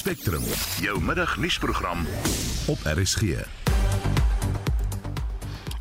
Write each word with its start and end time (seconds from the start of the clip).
Spectrum, 0.00 0.42
jou 0.80 1.00
middagnuusprogram 1.04 2.06
op 2.66 2.78
RSG. 2.84 3.22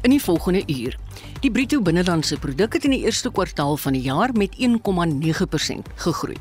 In 0.02 0.10
die 0.10 0.20
volgende 0.22 0.64
uur. 0.68 0.98
Die 1.40 1.52
bruto 1.52 1.80
binnelandse 1.82 2.36
produk 2.40 2.74
het 2.74 2.84
in 2.84 2.92
die 2.98 3.06
eerste 3.06 3.32
kwartaal 3.32 3.78
van 3.78 3.96
die 3.96 4.02
jaar 4.02 4.34
met 4.36 4.58
1,9% 4.60 5.94
gegroei. 5.96 6.36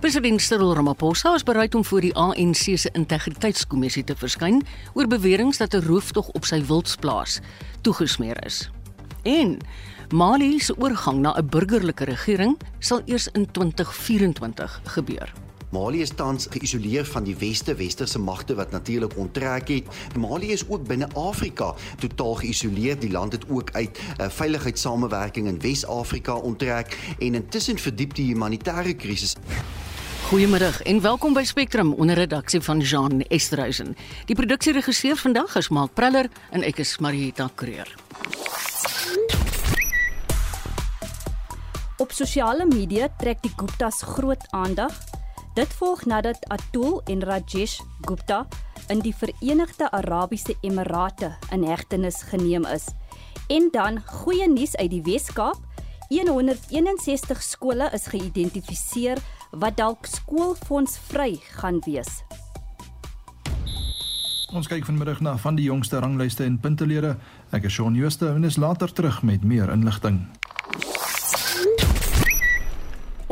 President 0.00 0.42
Cyril 0.42 0.74
Ramaphosa 0.74 1.34
is 1.34 1.42
bereid 1.42 1.74
om 1.74 1.84
voor 1.84 2.00
die 2.00 2.14
ANC 2.14 2.78
se 2.78 2.90
integriteitskommissie 2.92 4.04
te 4.04 4.14
verskyn 4.16 4.62
oor 4.92 5.10
beweringe 5.10 5.56
dat 5.58 5.74
'n 5.74 5.86
rooftog 5.86 6.28
op 6.28 6.44
sy 6.44 6.62
wildsplaas 6.62 7.40
toegesmeer 7.80 8.44
is. 8.46 8.70
En 9.22 9.58
Mali 10.12 10.60
se 10.60 10.78
oorgang 10.78 11.18
na 11.18 11.34
'n 11.34 11.48
burgerlike 11.48 12.04
regering 12.04 12.58
sal 12.78 13.02
eers 13.04 13.28
in 13.32 13.50
2024 13.50 14.80
gebeur. 14.84 15.32
Mali 15.74 16.04
is 16.04 16.12
tans 16.14 16.46
geïsoleer 16.54 17.06
van 17.10 17.24
die 17.26 17.34
weste 17.34 17.74
westerse 17.74 18.18
magte 18.22 18.54
wat 18.54 18.70
natuurlik 18.70 19.16
onttrek 19.18 19.68
het. 19.72 19.86
Mali 20.14 20.52
is 20.54 20.62
ook 20.68 20.84
binne 20.86 21.08
Afrika 21.18 21.72
totaal 21.98 22.34
geïsoleer. 22.34 22.98
Die 23.00 23.10
land 23.10 23.32
het 23.32 23.48
ook 23.48 23.72
uit 23.72 23.98
uh, 23.98 24.28
veiligheidssamewerking 24.28 25.48
in 25.50 25.58
Wes-Afrika 25.60 26.34
onttrek 26.34 26.94
en 27.18 27.34
intussen 27.34 27.78
verdiep 27.78 28.14
die 28.14 28.26
humanitêre 28.30 28.94
krisis. 28.94 29.34
Goeiemiddag 30.28 30.82
en 30.82 31.00
welkom 31.00 31.34
by 31.34 31.42
Spectrum 31.44 31.92
onder 31.92 32.14
redaksie 32.22 32.60
van 32.60 32.80
Jean 32.80 33.20
Esterhuizen. 33.20 33.96
Die 34.30 34.36
produksieregisseur 34.36 35.16
vandag 35.16 35.56
is 35.56 35.68
Mark 35.68 35.94
Preller 35.94 36.30
en 36.50 36.62
ek 36.62 36.78
is 36.86 36.98
Marieta 36.98 37.50
Kreer. 37.54 37.90
Op 41.98 42.14
sosiale 42.14 42.66
media 42.66 43.10
trek 43.18 43.42
die 43.42 43.52
Guptas 43.56 44.02
groot 44.14 44.46
aandag. 44.50 44.94
Dit 45.54 45.70
volg 45.78 46.00
nadat 46.10 46.48
Atul 46.50 46.96
en 47.06 47.20
Rajesh 47.22 47.78
Gupta 48.02 48.46
in 48.90 48.98
die 49.04 49.14
Verenigde 49.14 49.86
Arabiese 49.94 50.56
Emirate 50.66 51.36
in 51.54 51.62
hegtenis 51.62 52.24
geneem 52.26 52.66
is. 52.66 52.88
En 53.46 53.68
dan 53.70 54.00
goeie 54.02 54.48
nuus 54.50 54.74
uit 54.76 54.90
die 54.90 55.02
Wes-Kaap. 55.06 55.60
161 56.08 57.42
skole 57.42 57.86
is 57.94 58.10
geïdentifiseer 58.10 59.22
wat 59.50 59.78
dalk 59.78 60.10
skoolfondsvry 60.10 61.38
gaan 61.54 61.78
wees. 61.86 62.24
Ons 64.54 64.66
kyk 64.66 64.86
vanmiddag 64.90 65.22
na 65.22 65.36
van 65.38 65.54
die 65.54 65.70
jongste 65.70 66.02
ranglyste 66.02 66.42
en 66.44 66.58
puntelere. 66.58 67.14
Ek 67.54 67.70
is 67.70 67.78
Shaun 67.78 67.94
Jooste 67.94 68.34
en 68.34 68.44
is 68.44 68.58
later 68.58 68.90
terug 68.90 69.22
met 69.22 69.46
meer 69.46 69.70
inligting. 69.70 70.24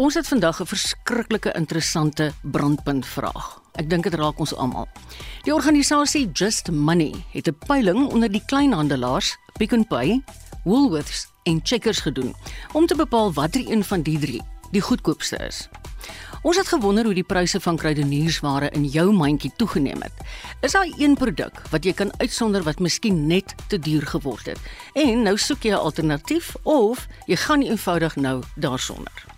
Ons 0.03 0.14
het 0.19 0.28
vandag 0.28 0.61
'n 0.61 0.67
verskriklike 0.67 1.53
interessante 1.53 2.33
brandpunt 2.42 3.06
vraag. 3.06 3.61
Ek 3.72 3.91
dink 3.91 4.03
dit 4.03 4.14
raak 4.14 4.39
ons 4.39 4.55
almal. 4.55 4.89
Die 5.42 5.55
organisasie 5.55 6.31
Just 6.33 6.70
Money 6.70 7.14
het 7.31 7.47
'n 7.47 7.59
peiling 7.67 8.11
onder 8.11 8.31
die 8.31 8.42
kleinhandelaars, 8.47 9.36
Pick 9.53 9.77
n 9.77 9.86
Pay, 9.86 10.25
Woolworths 10.64 11.28
en 11.42 11.61
Checkers 11.62 12.00
gedoen 12.00 12.34
om 12.72 12.86
te 12.86 12.97
bepaal 12.97 13.33
watter 13.33 13.70
een 13.70 13.84
van 13.84 14.03
die 14.03 14.19
drie 14.19 14.42
die 14.70 14.81
goedkoopste 14.81 15.36
is. 15.36 15.69
Ons 16.42 16.56
het 16.56 16.69
gewonder 16.69 17.05
hoe 17.05 17.14
die 17.14 17.22
pryse 17.22 17.61
van 17.61 17.77
kruideniersware 17.77 18.70
in 18.70 18.84
jou 18.84 19.12
mandjie 19.12 19.53
toegeneem 19.56 20.03
het. 20.03 20.12
Is 20.61 20.72
daar 20.72 20.89
een 20.98 21.14
produk 21.14 21.62
wat 21.70 21.84
jy 21.84 21.92
kan 21.92 22.11
uitsonder 22.19 22.62
wat 22.62 22.78
miskien 22.78 23.27
net 23.27 23.55
te 23.69 23.78
duur 23.78 24.06
geword 24.06 24.47
het? 24.47 24.59
En 24.92 25.22
nou 25.22 25.39
soek 25.39 25.62
jy 25.62 25.70
'n 25.70 25.78
alternatief 25.78 26.56
of 26.62 27.06
jy 27.27 27.37
gaan 27.37 27.62
eenvoudig 27.62 28.16
nou 28.16 28.42
daarsonder. 28.56 29.31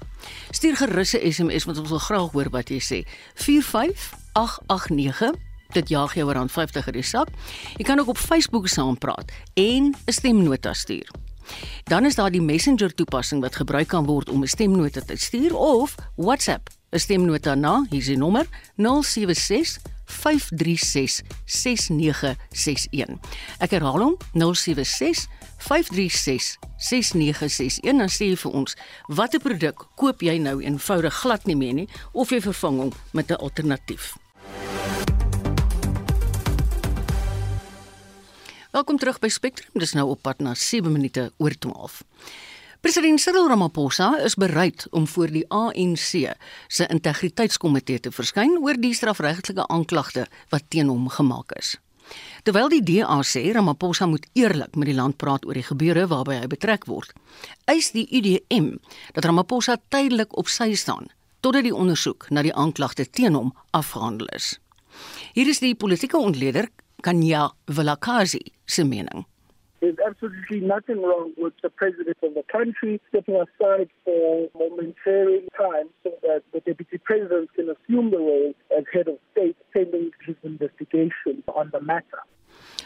Stuur 0.51 0.77
gerus 0.77 1.15
'n 1.15 1.33
SMS 1.33 1.65
want 1.65 1.79
ons 1.79 1.89
wil 1.89 1.99
graag 1.99 2.33
hoor 2.33 2.51
wat 2.51 2.69
jy 2.69 2.81
sê. 2.81 3.05
45889 3.35 5.53
Dit 5.75 5.89
jaag 5.89 6.15
jou 6.15 6.33
rand 6.33 6.53
50 6.53 6.87
in 6.87 6.93
die 6.93 7.03
sak. 7.03 7.29
Jy 7.77 7.85
kan 7.85 7.99
ook 7.99 8.09
op 8.09 8.19
Facebook 8.19 8.69
saampraat 8.69 9.33
en 9.55 9.95
'n 10.07 10.13
stemnota 10.13 10.73
stuur. 10.73 11.11
Dan 11.85 12.05
is 12.05 12.15
daar 12.15 12.31
die 12.31 12.43
Messenger 12.43 12.95
toepassing 12.95 13.43
wat 13.43 13.57
gebruik 13.57 13.89
kan 13.89 14.07
word 14.07 14.29
om 14.29 14.43
'n 14.43 14.47
stemnota 14.47 15.01
te 15.01 15.17
stuur 15.17 15.57
of 15.57 15.95
WhatsApp 16.15 16.69
'n 16.91 16.99
stemnota 16.99 17.55
na, 17.55 17.87
hier 17.91 18.01
is 18.01 18.07
die 18.07 18.17
nommer 18.17 18.47
076 18.77 19.79
536 20.05 21.23
6961. 21.45 23.21
Ek 23.59 23.71
herhaal 23.77 24.03
hom 24.03 24.17
076 24.33 25.29
536 25.65 26.59
6961 26.77 27.81
en 27.89 28.09
sê 28.09 28.33
vir 28.37 28.53
ons 28.53 28.77
watter 29.09 29.41
produk 29.41 29.87
koop 29.97 30.23
jy 30.23 30.39
nou 30.39 30.61
eenvoudig 30.63 31.23
glad 31.23 31.47
nie 31.49 31.57
meer 31.57 31.75
nie 31.83 31.89
of 32.13 32.31
jy 32.35 32.41
vervang 32.45 32.85
hom 32.85 32.93
met 33.13 33.31
'n 33.31 33.41
alternatief. 33.41 34.15
Welkom 38.75 38.99
terug 38.99 39.21
by 39.23 39.29
Spectrum. 39.29 39.71
Dis 39.79 39.93
nou 39.95 40.09
op 40.11 40.23
pad 40.23 40.41
na 40.43 40.55
7 40.55 40.93
minute 40.93 41.33
oor 41.39 41.55
12. 41.59 42.03
President 42.85 43.21
Cyril 43.21 43.49
Ramaphosa 43.49 44.19
is 44.21 44.35
bereid 44.35 44.87
om 44.91 45.07
voor 45.09 45.31
die 45.33 45.45
ANC 45.49 46.35
se 46.69 46.87
integriteitskomitee 46.93 48.03
te 48.05 48.13
verskyn 48.13 48.59
oor 48.61 48.77
die 48.77 48.91
strafregtelike 48.93 49.65
aanklagte 49.73 50.27
wat 50.53 50.67
teen 50.69 50.91
hom 50.93 51.07
gemaak 51.09 51.55
is. 51.57 51.71
Terwyl 52.45 52.69
die 52.75 52.83
DA 52.85 53.17
sê 53.25 53.47
Ramaphosa 53.57 54.05
moet 54.05 54.29
eerlik 54.37 54.77
met 54.77 54.93
die 54.93 54.99
land 55.01 55.17
praat 55.17 55.49
oor 55.49 55.57
die 55.57 55.65
gebeure 55.65 56.05
waarby 56.13 56.37
hy 56.43 56.53
betrek 56.53 56.85
word, 56.85 57.17
eis 57.65 57.89
die 57.97 58.05
UDM 58.05 58.75
dat 59.17 59.25
Ramaphosa 59.25 59.81
tydelik 59.89 60.37
op 60.37 60.53
sy 60.53 60.75
staan 60.77 61.09
totdat 61.41 61.65
die 61.65 61.73
ondersoek 61.73 62.29
na 62.29 62.45
die 62.45 62.53
aanklagte 62.53 63.09
teen 63.09 63.41
hom 63.41 63.55
afgehandel 63.73 64.29
is. 64.37 64.59
Hier 65.33 65.49
is 65.49 65.65
die 65.65 65.73
politieke 65.73 66.21
ontleder 66.21 66.69
Kanya 67.01 67.55
Vilakazi 67.65 68.45
se 68.69 68.85
mening. 68.85 69.25
There's 69.85 70.01
absolutely 70.01 70.61
nothing 70.61 71.03
wrong 71.03 71.35
with 71.37 71.53
the 71.61 71.69
president 71.69 72.17
of 72.23 72.33
the 72.33 72.45
country 72.51 72.99
stepping 73.11 73.37
aside 73.37 73.91
for 74.03 74.49
momentary 74.55 75.45
time 75.59 75.89
so 76.03 76.11
that 76.23 76.41
the 76.55 76.61
deputy 76.61 76.97
president 76.97 77.53
can 77.53 77.69
assume 77.69 78.11
the 78.11 78.17
role 78.17 78.55
as 78.75 78.85
head 78.95 79.09
of 79.09 79.19
state 79.33 79.59
pending 79.75 80.11
his 80.25 80.37
investigation 80.43 81.43
on 81.55 81.69
the 81.75 81.83
matter. 81.83 82.23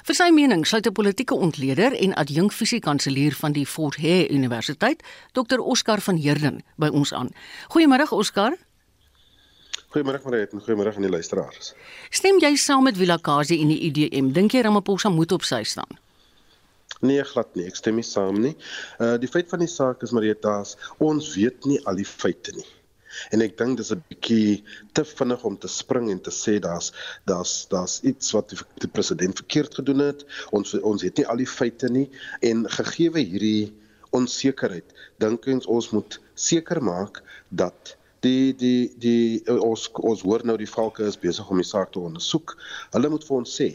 Vir 0.09 0.17
sy 0.19 0.27
mening 0.35 0.65
sluit 0.67 0.89
'n 0.91 0.93
politieke 0.93 1.35
ontleder 1.35 1.95
en 1.95 2.17
adjunkfisiekanselier 2.23 3.35
van 3.43 3.53
die 3.53 3.67
Fort 3.67 3.97
Hare 4.03 4.29
Universiteit, 4.31 5.03
Dr 5.33 5.61
Oscar 5.61 6.01
van 6.01 6.17
Heerden, 6.17 6.65
by 6.77 6.89
ons 6.89 7.15
aan. 7.15 7.31
Goeiemôre 7.69 8.11
Oscar. 8.11 8.59
Goeiemôre 9.95 10.21
Mariet 10.25 10.53
en 10.53 10.61
goeiemôre 10.61 10.95
aan 10.95 11.07
die 11.07 11.15
luisteraars. 11.17 11.75
Stem 12.11 12.39
jy 12.39 12.57
saam 12.57 12.83
met 12.83 12.97
Vilakazi 12.97 13.61
en 13.63 13.69
die 13.69 13.81
IDM? 13.81 14.33
Dink 14.33 14.51
jy 14.53 14.61
Ramaphosa 14.61 15.09
moet 15.09 15.33
op 15.33 15.43
sy 15.43 15.63
staan? 15.63 16.08
Nee, 17.01 17.23
glad 17.23 17.55
nie. 17.55 17.67
Ek 17.71 17.77
stem 17.79 17.99
nie 18.01 18.07
saam 18.07 18.41
nie. 18.43 18.57
Uh 18.99 19.15
die 19.23 19.31
feit 19.31 19.51
van 19.53 19.63
die 19.63 19.71
saak 19.71 20.03
is 20.03 20.15
Marietas, 20.17 20.75
ons 20.99 21.31
weet 21.37 21.69
nie 21.71 21.79
al 21.87 22.01
die 22.01 22.09
feite 22.09 22.55
nie. 22.57 22.67
En 23.35 23.43
ek 23.45 23.55
dink 23.59 23.79
dis 23.79 23.93
'n 23.95 24.03
bietjie 24.11 24.65
te 24.99 25.05
vinnig 25.05 25.45
om 25.45 25.57
te 25.59 25.71
spring 25.71 26.11
en 26.11 26.21
te 26.21 26.35
sê 26.35 26.59
daar's 26.61 26.91
daar's 27.31 27.67
daar's 27.71 28.01
iets 28.03 28.33
wat 28.37 28.51
die, 28.51 28.59
die 28.83 28.91
president 28.91 29.39
verkeerd 29.43 29.79
gedoen 29.81 30.03
het. 30.09 30.27
Ons 30.51 30.75
ons 30.75 31.03
het 31.07 31.17
nie 31.17 31.27
al 31.27 31.39
die 31.45 31.53
feite 31.59 31.89
nie 31.89 32.09
en 32.43 32.67
gegee 32.79 33.15
hierdie 33.15 33.73
onsekerheid, 34.11 34.93
dink 35.21 35.47
ons 35.47 35.67
ons 35.67 35.91
moet 35.93 36.19
seker 36.35 36.83
maak 36.83 37.23
dat 37.51 37.97
die 38.27 38.55
die 38.59 38.91
die 38.99 39.47
ons 39.47 39.87
ons 40.03 40.25
hoor 40.27 40.45
nou 40.45 40.57
die 40.59 40.71
valke 40.71 41.07
is 41.07 41.21
besig 41.21 41.51
om 41.51 41.63
die 41.63 41.71
saak 41.71 41.93
te 41.93 42.03
ondersoek. 42.03 42.57
Hulle 42.91 43.09
moet 43.15 43.25
vir 43.25 43.37
ons 43.39 43.57
sê 43.61 43.71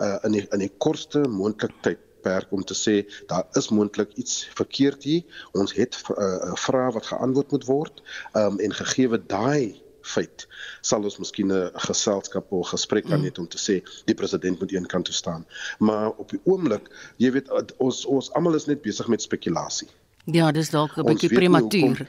uh 0.00 0.18
in 0.24 0.32
die 0.38 0.46
in 0.52 0.64
die 0.64 0.72
kortste 0.78 1.28
moontlike 1.28 1.82
tyd 1.82 2.00
beperk 2.24 2.52
om 2.52 2.64
te 2.64 2.74
sê 2.74 3.04
daar 3.26 3.46
is 3.52 3.68
moontlik 3.68 4.12
iets 4.14 4.48
verkeerd 4.54 5.02
hier. 5.02 5.22
Ons 5.52 5.72
het 5.72 5.96
'n 6.08 6.12
uh, 6.12 6.24
uh, 6.24 6.54
vraag 6.54 6.92
wat 6.92 7.06
geantwoord 7.06 7.50
moet 7.50 7.64
word. 7.64 8.02
Um 8.32 8.58
en 8.58 8.72
gegee 8.72 9.26
daai 9.26 9.82
feit 10.04 10.46
sal 10.80 11.04
ons 11.04 11.18
miskien 11.18 11.52
'n 11.52 11.70
geselskap 11.74 12.52
of 12.52 12.68
gesprek 12.68 13.06
kan 13.08 13.24
hê 13.24 13.32
om 13.38 13.48
te 13.48 13.58
sê 13.58 13.82
die 14.04 14.14
president 14.14 14.60
moet 14.60 14.72
een 14.72 14.86
kant 14.86 15.04
toe 15.04 15.14
staan. 15.14 15.46
Maar 15.78 16.10
op 16.10 16.30
die 16.30 16.40
oomblik, 16.44 16.88
jy 17.16 17.30
weet 17.32 17.48
ons 17.78 18.04
ons 18.04 18.32
almal 18.32 18.54
is 18.54 18.66
net 18.66 18.82
besig 18.82 19.08
met 19.08 19.22
spekulasie. 19.22 19.88
Ja, 20.24 20.52
dis 20.52 20.70
dalk 20.70 20.96
'n 20.96 21.04
bietjie 21.04 21.28
prematuur. 21.28 22.08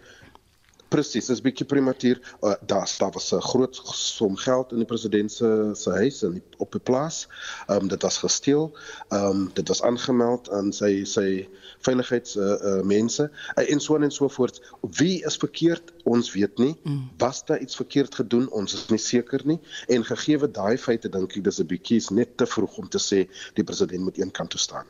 Presies, 0.87 1.25
dis 1.31 1.41
bietjie 1.41 1.65
prematuur. 1.65 2.21
Uh, 2.41 2.53
daar 2.65 2.89
daar 2.99 3.11
was 3.11 3.31
'n 3.33 3.41
groot 3.41 3.81
som 3.93 4.35
geld 4.37 4.71
in 4.71 4.77
die 4.77 4.85
president 4.85 5.31
se 5.31 5.71
se 5.73 5.89
huis 5.89 6.23
in 6.23 6.31
die, 6.31 6.43
op 6.57 6.71
die 6.71 6.81
plaas. 6.81 7.27
Ehm 7.67 7.81
um, 7.81 7.87
dit 7.87 8.01
was 8.01 8.17
gesteel. 8.17 8.77
Ehm 9.09 9.25
um, 9.25 9.49
dit 9.53 9.67
was 9.67 9.81
aangemeld 9.81 10.49
aan 10.49 10.73
sy 10.73 11.03
sy 11.03 11.49
veiligheids 11.79 12.35
uh, 12.35 12.43
uh, 12.43 12.81
mense 12.81 13.31
uh, 13.55 13.71
en 13.71 13.79
so 13.79 13.95
en 13.95 14.11
so 14.11 14.27
voort. 14.27 14.61
Wie 14.81 15.25
is 15.25 15.37
verkeerd? 15.37 15.93
Ons 16.03 16.31
weet 16.33 16.57
nie. 16.57 16.75
Mm. 16.83 17.09
Was 17.17 17.45
daar 17.45 17.59
iets 17.59 17.75
verkeerd 17.75 18.15
gedoen? 18.15 18.49
Ons 18.49 18.73
is 18.73 18.87
nie 18.89 18.99
seker 18.99 19.41
nie. 19.45 19.59
En 19.87 20.05
gegee 20.05 20.51
daai 20.51 20.77
feite 20.77 21.09
dink 21.09 21.35
ek 21.35 21.43
dis 21.43 21.59
'n 21.59 21.67
bietjie 21.67 22.01
net 22.11 22.37
te 22.37 22.45
vroeg 22.45 22.77
om 22.77 22.89
te 22.89 22.99
sê 22.99 23.25
die 23.53 23.63
president 23.63 24.03
moet 24.03 24.17
een 24.17 24.31
kant 24.31 24.49
toe 24.49 24.59
staan. 24.59 24.85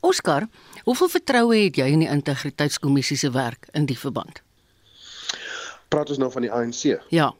Oscar, 0.00 0.48
hoeveel 0.84 1.08
vertroue 1.08 1.56
het 1.64 1.76
jy 1.76 1.86
in 1.92 2.04
die 2.04 2.10
integriteitskommissie 2.10 3.16
se 3.16 3.30
werk 3.30 3.68
in 3.72 3.86
die 3.86 3.98
verband? 3.98 4.45
Praat 5.88 6.10
ons 6.10 6.18
nou 6.18 6.30
van 6.32 6.42
die 6.42 6.52
ANC. 6.52 6.96
Ja. 7.14 7.32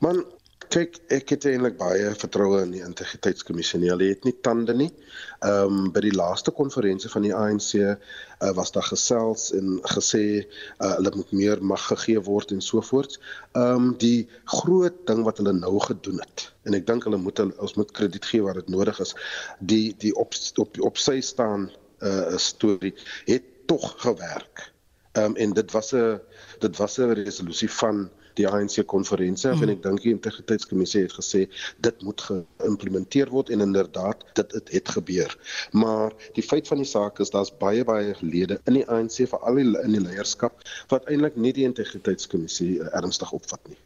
Man, 0.00 0.24
Kyk, 0.72 0.96
ek 1.14 1.30
het 1.30 1.44
eintlik 1.46 1.76
baie 1.78 2.08
vertroue 2.18 2.58
in 2.64 2.72
die 2.74 2.82
integriteitskommissie. 2.82 3.78
Hulle 3.84 4.08
het 4.10 4.24
nie 4.26 4.34
tande 4.42 4.74
nie. 4.74 4.88
Ehm 5.46 5.76
um, 5.76 5.92
by 5.94 6.02
die 6.02 6.14
laaste 6.14 6.50
konferensie 6.54 7.10
van 7.12 7.26
die 7.26 7.34
ANC 7.34 7.68
uh, 7.76 7.94
was 8.58 8.74
daar 8.74 8.86
gesels 8.88 9.52
en 9.54 9.76
gesê 9.94 10.24
uh, 10.42 10.90
hulle 10.96 11.12
moet 11.14 11.32
meer 11.38 11.62
mag 11.62 11.86
gegee 11.92 12.22
word 12.28 12.54
en 12.56 12.64
so 12.64 12.82
voort. 12.90 13.18
Ehm 13.54 13.76
um, 13.76 13.88
die 14.02 14.26
groot 14.56 14.98
ding 15.10 15.22
wat 15.28 15.38
hulle 15.42 15.54
nou 15.54 15.76
gedoen 15.86 16.22
het 16.24 16.48
en 16.66 16.74
ek 16.78 16.86
dink 16.90 17.06
hulle 17.06 17.20
moet 17.22 17.44
ons 17.46 17.76
moet 17.78 17.92
krediet 17.94 18.26
gee 18.26 18.42
waar 18.42 18.58
dit 18.58 18.72
nodig 18.72 18.98
is. 19.06 19.14
Die 19.60 19.94
die 20.02 20.14
op 20.18 20.34
op, 20.62 20.80
op 20.90 20.98
sy 20.98 21.20
staan 21.20 21.70
'n 21.70 22.10
uh, 22.10 22.40
storie 22.42 22.94
het 23.30 23.52
tog 23.70 23.94
gewerk. 24.02 24.72
Ehm 25.16 25.24
um, 25.24 25.36
en 25.36 25.52
dit 25.52 25.72
was 25.72 25.92
'n 25.94 26.20
dit 26.58 26.76
was 26.76 26.98
'n 26.98 27.12
resolusie 27.24 27.70
van 27.70 28.08
die 28.34 28.48
ANC 28.48 28.84
konferensie 28.86 29.50
mm. 29.50 29.62
en 29.62 29.72
ek 29.72 29.82
dink 29.82 30.02
die 30.04 30.12
integriteitskommissie 30.12 31.02
het 31.06 31.14
gesê 31.16 31.46
dit 31.86 32.02
moet 32.02 32.20
geïmplementeer 32.28 33.32
word 33.32 33.50
en 33.54 33.64
inderdaad 33.64 34.24
dit 34.38 34.52
het, 34.58 34.72
het 34.76 34.92
gebeur. 34.98 35.36
Maar 35.72 36.12
die 36.36 36.44
feit 36.44 36.68
van 36.68 36.82
die 36.82 36.88
saak 36.88 37.20
is 37.24 37.32
daar's 37.34 37.52
baie 37.62 37.84
baie 37.84 38.14
lede 38.20 38.60
in 38.64 38.80
die 38.80 38.86
ANC 38.92 39.24
veral 39.32 39.58
in 39.64 39.96
die 39.96 40.04
leierskap 40.04 40.60
wat 40.92 41.08
eintlik 41.08 41.36
nie 41.36 41.52
die 41.56 41.64
integriteitskommissie 41.64 42.72
uh, 42.78 42.92
ernstig 43.00 43.32
opvat 43.32 43.72
nie. 43.72 43.80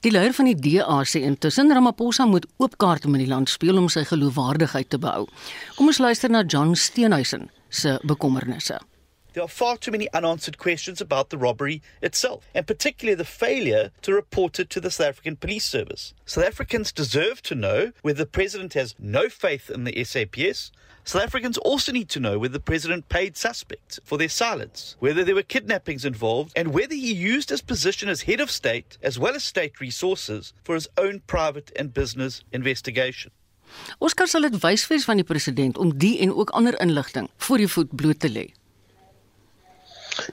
Die 0.00 0.10
leier 0.10 0.32
van 0.32 0.48
die 0.48 0.56
DA 0.56 1.02
sê 1.04 1.20
intussen 1.28 1.72
Ramaphosa 1.76 2.24
moet 2.26 2.46
oop 2.56 2.78
kaarte 2.80 3.10
met 3.12 3.20
die 3.20 3.30
land 3.30 3.52
speel 3.52 3.78
om 3.78 3.90
sy 3.92 4.06
geloofwaardigheid 4.08 4.88
te 4.90 4.98
behou. 4.98 5.26
Kom 5.76 5.92
ons 5.92 6.00
luister 6.00 6.32
na 6.32 6.42
John 6.42 6.74
Steenhuisen 6.74 7.50
se 7.68 7.98
bekommernisse. 8.08 8.80
There 9.32 9.44
are 9.44 9.48
far 9.48 9.76
too 9.76 9.92
many 9.92 10.12
unanswered 10.12 10.58
questions 10.58 11.00
about 11.00 11.30
the 11.30 11.38
robbery 11.38 11.82
itself, 12.02 12.48
and 12.52 12.66
particularly 12.66 13.14
the 13.14 13.24
failure 13.24 13.92
to 14.02 14.12
report 14.12 14.58
it 14.58 14.70
to 14.70 14.80
the 14.80 14.90
South 14.90 15.06
African 15.06 15.36
Police 15.36 15.64
Service. 15.64 16.14
South 16.26 16.44
Africans 16.44 16.90
deserve 16.90 17.40
to 17.42 17.54
know 17.54 17.92
whether 18.02 18.18
the 18.18 18.26
president 18.26 18.74
has 18.74 18.96
no 18.98 19.28
faith 19.28 19.70
in 19.70 19.84
the 19.84 20.04
SAPS. 20.04 20.72
South 21.04 21.22
Africans 21.22 21.58
also 21.58 21.92
need 21.92 22.08
to 22.08 22.18
know 22.18 22.40
whether 22.40 22.54
the 22.54 22.60
president 22.60 23.08
paid 23.08 23.36
suspects 23.36 24.00
for 24.04 24.18
their 24.18 24.28
silence, 24.28 24.96
whether 24.98 25.22
there 25.22 25.36
were 25.36 25.44
kidnappings 25.44 26.04
involved, 26.04 26.52
and 26.56 26.74
whether 26.74 26.94
he 26.94 27.12
used 27.12 27.50
his 27.50 27.62
position 27.62 28.08
as 28.08 28.22
head 28.22 28.40
of 28.40 28.50
state 28.50 28.98
as 29.00 29.16
well 29.16 29.36
as 29.36 29.44
state 29.44 29.80
resources 29.80 30.52
for 30.64 30.74
his 30.74 30.88
own 30.98 31.20
private 31.28 31.70
and 31.76 31.94
business 31.94 32.42
investigation. 32.52 33.30
Oscar 34.00 34.26
sal 34.26 34.42
dit 34.42 34.56
wys 34.62 34.88
wees 34.90 35.04
van 35.06 35.20
die 35.20 35.26
president 35.26 35.78
om 35.78 35.92
die 35.94 36.16
en 36.24 36.34
ook 36.34 36.50
ander 36.50 36.74
inligting 36.82 37.30
voor 37.36 37.62
die 37.62 37.70
voet 37.70 37.94
bloot 37.94 38.18
te 38.18 38.30
lê. 38.30 38.50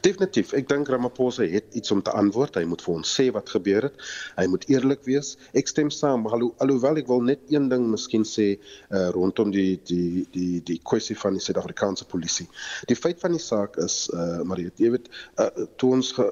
Definitief. 0.02 0.54
Ek 0.58 0.68
dink 0.70 0.90
Ramaphosa 0.92 1.46
het 1.48 1.76
iets 1.78 1.92
om 1.92 2.02
te 2.04 2.12
antwoord. 2.12 2.58
Hy 2.60 2.66
moet 2.70 2.84
vir 2.84 2.94
ons 2.94 3.14
sê 3.20 3.28
wat 3.36 3.52
gebeur 3.54 3.88
het. 3.90 4.08
Hy 4.38 4.48
moet 4.52 4.66
eerlik 4.72 5.04
wees. 5.08 5.36
Ek 5.58 5.70
stem 5.72 5.92
saam. 5.94 6.26
Hallo, 6.32 6.54
alhoewel 6.64 7.02
ek 7.02 7.12
wil 7.12 7.24
net 7.28 7.44
een 7.54 7.70
ding 7.72 7.88
miskien 7.92 8.26
sê 8.28 8.48
uh, 8.58 9.08
rondom 9.16 9.54
die 9.54 9.78
die 9.90 10.26
die 10.34 10.62
die 10.68 10.80
kwessie 10.84 11.18
van 11.20 11.38
die 11.38 11.44
Suid-Afrikaanse 11.44 12.08
polisie. 12.12 12.48
Die 12.92 12.98
feit 13.00 13.22
van 13.24 13.38
die 13.38 13.44
saak 13.44 13.80
is 13.84 14.08
uh 14.14 14.26
eh, 14.28 14.44
Marie, 14.48 14.70
jy 14.82 14.90
weet, 14.94 15.08
uh, 15.42 15.48
toe 15.80 15.94
ons 15.98 16.12
ge, 16.18 16.26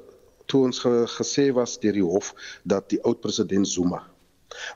toe 0.52 0.66
ons 0.68 0.82
ge, 0.84 0.92
gesê 1.16 1.48
was 1.56 1.78
deur 1.84 1.96
die 1.96 2.06
hof 2.06 2.34
dat 2.64 2.90
die 2.92 3.02
oud 3.08 3.22
president 3.24 3.70
Zuma 3.70 4.04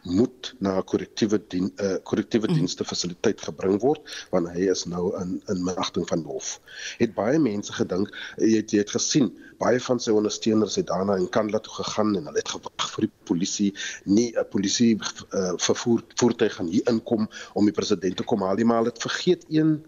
moet 0.04 0.56
na 0.60 0.78
'n 0.78 0.84
korrektiewe 0.84 1.42
dien 1.48 1.72
uh, 1.76 1.96
korrektiewe 2.04 2.48
mm. 2.48 2.54
dienste 2.54 2.86
fasiliteit 2.86 3.42
gebring 3.42 3.80
word 3.82 4.02
want 4.32 4.50
hy 4.56 4.70
is 4.72 4.86
nou 4.86 5.12
in 5.22 5.42
in 5.48 5.64
minagting 5.64 6.08
van 6.08 6.24
hof. 6.24 6.60
Het 6.98 7.14
baie 7.14 7.40
mense 7.40 7.74
gedink 7.74 8.12
jy 8.38 8.58
het 8.58 8.72
jy 8.72 8.84
het 8.84 8.96
gesien 8.96 9.32
baie 9.60 9.80
van 9.80 10.00
sy 10.00 10.12
ondersteuners 10.16 10.76
het 10.80 10.88
daarna 10.88 11.18
in 11.20 11.30
Kandla 11.30 11.60
toe 11.60 11.74
gegaan 11.74 12.16
en 12.16 12.26
hulle 12.26 12.42
het 12.42 12.54
gewag 12.56 12.92
vir 12.96 13.08
die 13.08 13.14
polisie 13.32 13.72
nie 14.06 14.32
'n 14.36 14.48
polisie 14.50 14.96
uh, 15.00 15.54
vervoer 15.58 16.04
voertuig 16.16 16.54
gaan 16.56 16.68
hier 16.68 16.88
inkom 16.90 17.30
om 17.54 17.66
die 17.66 17.76
president 17.76 18.18
te 18.18 18.24
kom 18.24 18.42
haal 18.42 18.56
nie 18.56 18.66
maar 18.66 18.84
dit 18.84 19.02
vergeet 19.02 19.46
een 19.50 19.84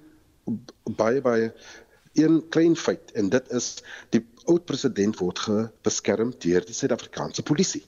baie 0.98 1.22
baie 1.22 1.54
een 2.14 2.44
klein 2.50 2.76
feit 2.76 3.12
en 3.12 3.30
dit 3.30 3.52
is 3.52 3.84
die 4.10 4.26
oud 4.46 4.66
president 4.66 5.18
word 5.18 5.40
beskerm 5.86 6.34
deur 6.44 6.66
die 6.66 6.76
Suid-Afrikaanse 6.76 7.44
polisie. 7.44 7.84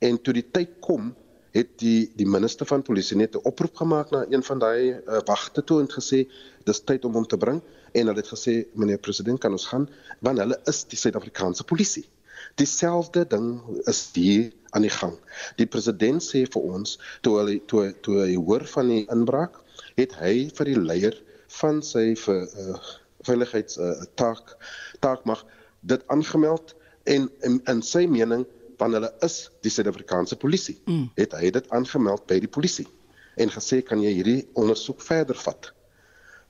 En 0.00 0.20
toe 0.24 0.34
die 0.34 0.46
tyd 0.50 0.78
kom, 0.84 1.12
het 1.52 1.72
die 1.82 2.10
die 2.16 2.26
minister 2.26 2.66
van 2.66 2.82
polisie 2.86 3.16
net 3.16 3.34
'n 3.34 3.44
oproep 3.50 3.76
gemaak 3.82 4.10
na 4.10 4.24
een 4.30 4.42
van 4.42 4.58
daai 4.58 4.90
uh, 4.92 5.18
wagte 5.26 5.64
toe 5.64 5.80
en 5.80 5.90
gesê 5.90 6.28
dis 6.64 6.80
tyd 6.80 7.04
om 7.04 7.12
hom 7.18 7.26
te 7.26 7.36
bring 7.36 7.60
en 7.92 8.06
hulle 8.06 8.22
het 8.22 8.32
gesê 8.34 8.54
meneer 8.74 8.98
president 8.98 9.40
kan 9.40 9.52
ons 9.52 9.66
gaan 9.66 9.88
want 10.20 10.38
hulle 10.38 10.58
is 10.72 10.84
die 10.84 10.96
Suid-Afrikaanse 10.96 11.64
polisie. 11.64 12.06
Dieselfde 12.54 13.26
ding 13.26 13.60
is 13.86 14.10
hier 14.14 14.52
aan 14.70 14.82
die 14.82 14.94
gang. 14.94 15.16
Die 15.56 15.66
president 15.66 16.22
sê 16.22 16.44
vir 16.46 16.62
ons 16.62 16.98
toe 17.20 17.34
hy 17.40 17.58
toe 17.66 17.92
toe 18.06 18.20
hy 18.22 18.36
hoor 18.36 18.64
van 18.74 18.88
die 18.88 19.06
inbraak, 19.10 19.58
het 19.96 20.14
hy 20.22 20.48
vir 20.54 20.72
die 20.72 20.78
leier 20.78 21.16
van 21.60 21.82
sy 21.82 22.14
vir 22.14 22.46
uh, 22.46 22.78
veiligheids 23.26 23.78
uh, 23.78 23.96
taak 24.14 24.54
taak 25.00 25.26
mag 25.26 25.44
dit 25.80 26.02
aangemeld 26.06 26.76
en 27.04 27.28
in, 27.42 27.60
in 27.66 27.82
sy 27.82 28.06
mening 28.06 28.46
want 28.80 28.96
hulle 28.96 29.10
is 29.26 29.42
die 29.64 29.72
Suid-Afrikaanse 29.72 30.38
polisie. 30.40 30.78
Mm. 30.86 31.10
Het 31.18 31.36
hy 31.38 31.52
dit 31.54 31.70
aangemeld 31.76 32.26
by 32.30 32.40
die 32.42 32.50
polisie 32.50 32.88
en 33.40 33.52
gesê 33.52 33.80
kan 33.86 34.00
jy 34.02 34.10
hierdie 34.18 34.40
ondersoek 34.58 35.04
verder 35.04 35.38
vat. 35.46 35.70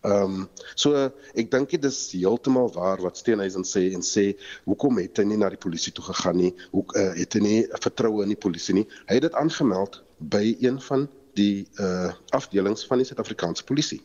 Ehm 0.00 0.36
um, 0.40 0.44
so 0.80 0.96
ek 1.36 1.50
dink 1.52 1.74
dit 1.74 1.84
is 1.84 1.98
heeltemal 2.14 2.70
waar 2.72 3.02
wat 3.04 3.20
Steenhuisen 3.20 3.66
sê 3.68 3.90
en 3.92 4.04
sê 4.06 4.30
hoekom 4.64 4.96
het 5.02 5.20
hy 5.20 5.26
nie 5.28 5.36
na 5.42 5.50
die 5.52 5.60
polisie 5.60 5.92
toe 5.92 6.06
gegaan 6.06 6.38
nie? 6.40 6.54
Hoe 6.72 6.86
uh, 6.96 7.10
het 7.18 7.36
hy 7.36 7.42
nie 7.44 7.58
vertroue 7.84 8.24
in 8.24 8.32
die 8.32 8.40
polisie 8.46 8.78
nie? 8.78 8.86
Hy 9.10 9.18
het 9.20 9.28
dit 9.28 9.36
aangemeld 9.36 10.00
by 10.32 10.56
een 10.64 10.80
van 10.88 11.04
die 11.36 11.66
uh 11.78 12.14
afdelings 12.36 12.86
van 12.88 13.02
die 13.02 13.10
Suid-Afrikaanse 13.10 13.68
polisie. 13.68 14.00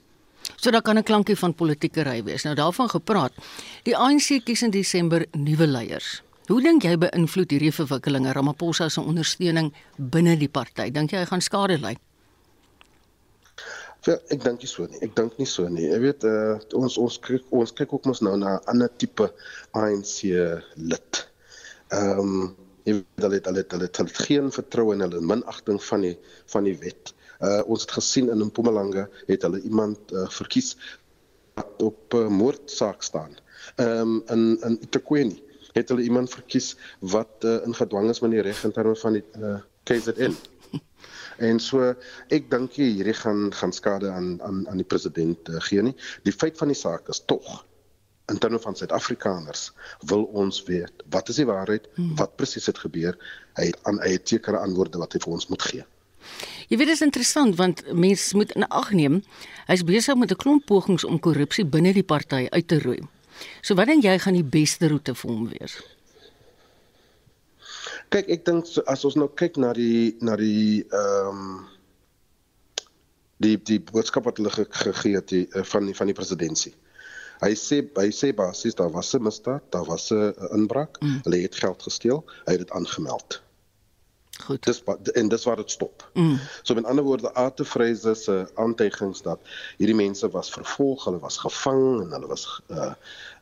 So 0.59 0.71
daar 0.71 0.81
kan 0.81 0.97
'n 0.97 1.03
klankie 1.03 1.35
van 1.35 1.55
politieke 1.55 2.03
ry 2.03 2.23
wees. 2.23 2.43
Nou 2.43 2.55
daarvan 2.55 2.89
gepraat. 2.89 3.33
Die 3.83 3.97
ANC 3.97 4.43
kies 4.43 4.61
in 4.61 4.71
Desember 4.71 5.25
nuwe 5.31 5.67
leiers. 5.67 6.21
Hoe 6.45 6.61
dink 6.61 6.83
jy 6.85 6.93
beïnvloed 7.01 7.53
hierdie 7.55 7.71
verwikkelinge 7.73 8.33
Ramaphosa 8.37 8.85
se 8.93 9.01
ondersteuning 9.01 9.71
binne 9.97 10.35
die 10.37 10.49
party? 10.51 10.91
Dink 10.93 11.15
jy 11.15 11.23
hy 11.23 11.29
gaan 11.31 11.41
skade 11.41 11.79
ly? 11.81 11.95
Ja, 14.05 14.19
ek 14.29 14.43
dink 14.43 14.61
nie 14.61 14.69
so 14.69 14.85
nie. 14.85 14.99
Ek 15.01 15.15
dink 15.17 15.39
nie 15.41 15.47
so 15.49 15.65
nie. 15.65 15.87
Jy 15.89 15.97
weet 16.03 16.25
uh, 16.29 16.59
ons 16.77 16.99
ons 17.01 17.17
kyk 17.25 17.49
ons 17.49 17.73
kyk 17.73 17.95
ook 17.97 18.05
mos 18.05 18.21
nou 18.21 18.35
na 18.37 18.59
'n 18.59 18.69
ander 18.75 18.91
tipe 19.01 19.25
ANC 19.73 20.29
lid. 20.91 21.23
Ehm 21.89 22.21
um, 22.21 22.53
jy 22.85 22.93
weet 22.99 23.25
hulle 23.25 23.39
het 23.39 23.49
hulle 23.49 23.63
het, 23.63 23.73
hulle 23.73 23.89
het 23.89 24.21
geen 24.27 24.53
vertroue 24.53 24.93
in 24.93 25.01
hulle 25.01 25.23
minagting 25.25 25.81
van 25.87 26.05
die 26.05 26.13
van 26.53 26.69
die 26.69 26.75
wet. 26.85 27.15
Uh 27.41 27.63
ons 27.65 27.87
het 27.87 27.97
gesien 27.97 28.29
in 28.29 28.45
Mpumalanga 28.51 29.07
het 29.25 29.49
hulle 29.49 29.63
iemand 29.65 30.13
uh, 30.13 30.29
verkies 30.29 30.75
wat 31.57 31.81
op 31.81 32.13
uh, 32.13 32.29
moordsaak 32.29 33.01
staan. 33.01 33.33
Ehm 33.81 34.21
um, 34.21 34.23
in 34.29 34.45
in 34.69 34.77
Itakwini 34.85 35.41
het 35.75 35.91
hulle 35.91 36.05
iemand 36.07 36.31
verkies 36.31 36.73
wat 36.99 37.43
uh, 37.43 37.59
in 37.67 37.75
gedwang 37.75 38.09
is 38.09 38.21
met 38.23 38.31
die 38.31 38.43
reg 38.45 38.63
in 38.63 38.73
terme 38.75 38.95
van 38.95 39.17
die 39.17 39.23
uh, 39.37 39.53
eh, 39.53 39.61
KZN. 39.83 40.35
En 41.45 41.57
so 41.59 41.89
ek 42.31 42.45
dink 42.47 42.77
hierdie 42.79 43.13
gaan 43.19 43.49
gaan 43.51 43.73
skade 43.75 44.07
aan 44.07 44.37
aan 44.41 44.61
aan 44.71 44.79
die 44.79 44.87
president 44.87 45.49
uh, 45.51 45.59
gee 45.67 45.83
nie. 45.83 45.91
Die 46.23 46.31
feit 46.31 46.55
van 46.57 46.71
die 46.71 46.77
saak 46.79 47.09
is 47.11 47.19
tog 47.27 47.65
in 48.31 48.39
terme 48.39 48.59
van 48.59 48.75
Suid-Afrikaners 48.75 49.65
wil 50.09 50.23
ons 50.31 50.61
weet 50.69 51.03
wat 51.13 51.29
is 51.29 51.41
die 51.41 51.47
waarheid, 51.49 51.89
hmm. 51.97 52.15
wat 52.21 52.37
presies 52.39 52.71
het 52.71 52.79
gebeur. 52.79 53.19
Hy 53.59 53.67
het 53.73 53.83
aan 53.83 53.99
hy 54.01 54.15
het 54.15 54.31
sekere 54.31 54.63
antwoorde 54.63 55.01
wat 55.03 55.13
hy 55.13 55.21
vir 55.25 55.35
ons 55.35 55.49
moet 55.51 55.67
gee. 55.67 55.83
Jy 56.71 56.79
weet 56.79 56.93
dit 56.93 56.97
is 56.97 57.03
interessant 57.05 57.59
want 57.59 57.83
mense 57.91 58.37
moet 58.39 58.55
in 58.55 58.65
ag 58.71 58.93
neem 58.95 59.19
hy's 59.67 59.83
besig 59.83 60.15
met 60.15 60.31
'n 60.31 60.41
klomp 60.41 60.65
pogings 60.71 61.03
om 61.03 61.19
korrupsie 61.19 61.67
binne 61.67 61.93
die 61.93 62.07
party 62.07 62.47
uit 62.49 62.67
te 62.67 62.79
roei. 62.79 63.03
So 63.61 63.75
wat 63.75 63.87
dink 63.87 64.03
jy 64.03 64.17
gaan 64.19 64.37
die 64.37 64.47
beste 64.57 64.89
roete 64.91 65.15
vir 65.15 65.31
hom 65.31 65.47
wees? 65.51 65.77
Kyk, 68.13 68.29
ek 68.29 68.45
dink 68.45 68.67
so, 68.69 68.83
as 68.87 69.05
ons 69.07 69.17
nou 69.19 69.29
kyk 69.33 69.57
na 69.57 69.73
die 69.73 70.15
na 70.21 70.35
die 70.39 70.83
ehm 70.85 71.29
um, 71.29 71.55
die 73.43 73.57
die 73.67 73.81
boodskap 73.83 74.27
wat 74.29 74.37
hulle 74.39 74.51
gegee 74.53 75.15
het 75.17 75.27
die, 75.29 75.45
eh, 75.51 75.63
van 75.63 75.89
die 75.89 75.95
van 75.97 76.07
die 76.07 76.17
presidentskap. 76.17 76.81
Hy 77.41 77.51
sê 77.59 77.81
hy 77.97 78.09
sê 78.15 78.31
basies 78.35 78.77
daar 78.79 78.93
was 78.93 79.13
'n 79.13 79.23
misdaad, 79.23 79.63
daar 79.71 79.85
was 79.85 80.11
'n 80.11 80.33
inbraak, 80.55 81.01
mm. 81.01 81.19
hulle 81.25 81.41
het 81.41 81.55
geld 81.55 81.81
gesteel, 81.83 82.23
hy 82.45 82.51
het 82.51 82.63
dit 82.63 82.71
aangemeld. 82.71 83.41
Goed. 84.43 84.63
Dis 84.63 84.81
en 85.13 85.27
dis 85.27 85.43
waar 85.43 85.55
dit 85.55 85.71
stop. 85.71 86.09
Mm. 86.13 86.39
So 86.61 86.75
met 86.75 86.85
ander 86.85 87.03
woorde 87.03 87.33
Arte 87.33 87.65
Freise 87.65 88.15
se 88.15 88.49
aantuigings 88.55 89.21
dat 89.21 89.39
hierdie 89.77 89.95
mense 89.95 90.29
was 90.29 90.51
vervolg, 90.51 91.05
hulle 91.05 91.19
was 91.19 91.37
gevang 91.37 92.01
en 92.01 92.11
hulle 92.11 92.27
was 92.27 92.43
uh 92.67 92.91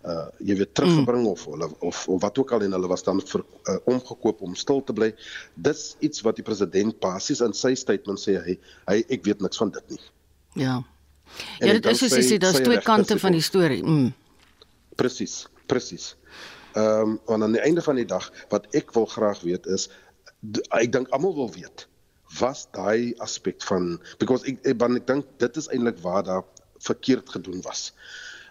uh 0.05 0.27
jy 0.37 0.57
weet 0.59 0.73
teruggebring 0.77 1.23
mm. 1.23 1.31
of 1.31 1.45
hulle 1.45 1.69
of, 1.79 2.07
of 2.07 2.21
wat 2.21 2.37
ook 2.37 2.51
al 2.51 2.61
en 2.61 2.77
hulle 2.77 2.87
was 2.87 3.03
dan 3.03 3.21
vir 3.25 3.41
uh, 3.41 3.77
omgekoop 3.89 4.41
om 4.41 4.55
stil 4.55 4.83
te 4.83 4.93
bly. 4.93 5.09
Dis 5.55 5.95
iets 5.99 6.21
wat 6.21 6.37
die 6.37 6.45
president 6.45 6.99
basies 7.01 7.41
in 7.41 7.57
sy 7.57 7.73
statement 7.79 8.21
sê 8.21 8.37
hy 8.37 8.57
hy 8.85 9.01
ek 9.09 9.25
weet 9.25 9.41
niks 9.41 9.57
van 9.57 9.73
dit 9.73 9.95
nie. 9.95 10.01
Ja. 10.67 10.77
En 11.59 11.67
ja, 11.67 11.73
dit 11.73 11.89
is 11.89 12.05
soos 12.05 12.13
jy 12.13 12.21
sê, 12.27 12.37
daar's 12.37 12.61
twee 12.61 12.81
kante 12.85 13.17
van 13.17 13.33
die 13.33 13.41
storie. 13.41 13.81
Mm. 13.81 14.11
Presies, 15.01 15.47
presies. 15.65 16.13
Ehm 16.77 17.17
um, 17.17 17.19
en 17.33 17.49
aan 17.49 17.57
die 17.57 17.65
einde 17.65 17.81
van 17.81 17.97
die 17.97 18.09
dag 18.09 18.29
wat 18.53 18.69
ek 18.77 18.93
wil 18.93 19.09
graag 19.09 19.41
weet 19.41 19.65
is 19.65 19.89
ek 20.79 20.91
dink 20.91 21.11
almal 21.15 21.35
wil 21.35 21.51
weet 21.55 21.87
was 22.39 22.65
daai 22.73 23.13
aspek 23.23 23.61
van 23.69 23.99
because 24.19 24.45
ek 24.49 24.59
ek, 24.65 24.81
ek 24.81 25.07
dink 25.07 25.25
dit 25.43 25.57
is 25.61 25.69
eintlik 25.69 25.99
waar 26.01 26.23
daar 26.23 26.43
verkeerd 26.83 27.29
gedoen 27.29 27.61
was. 27.63 27.93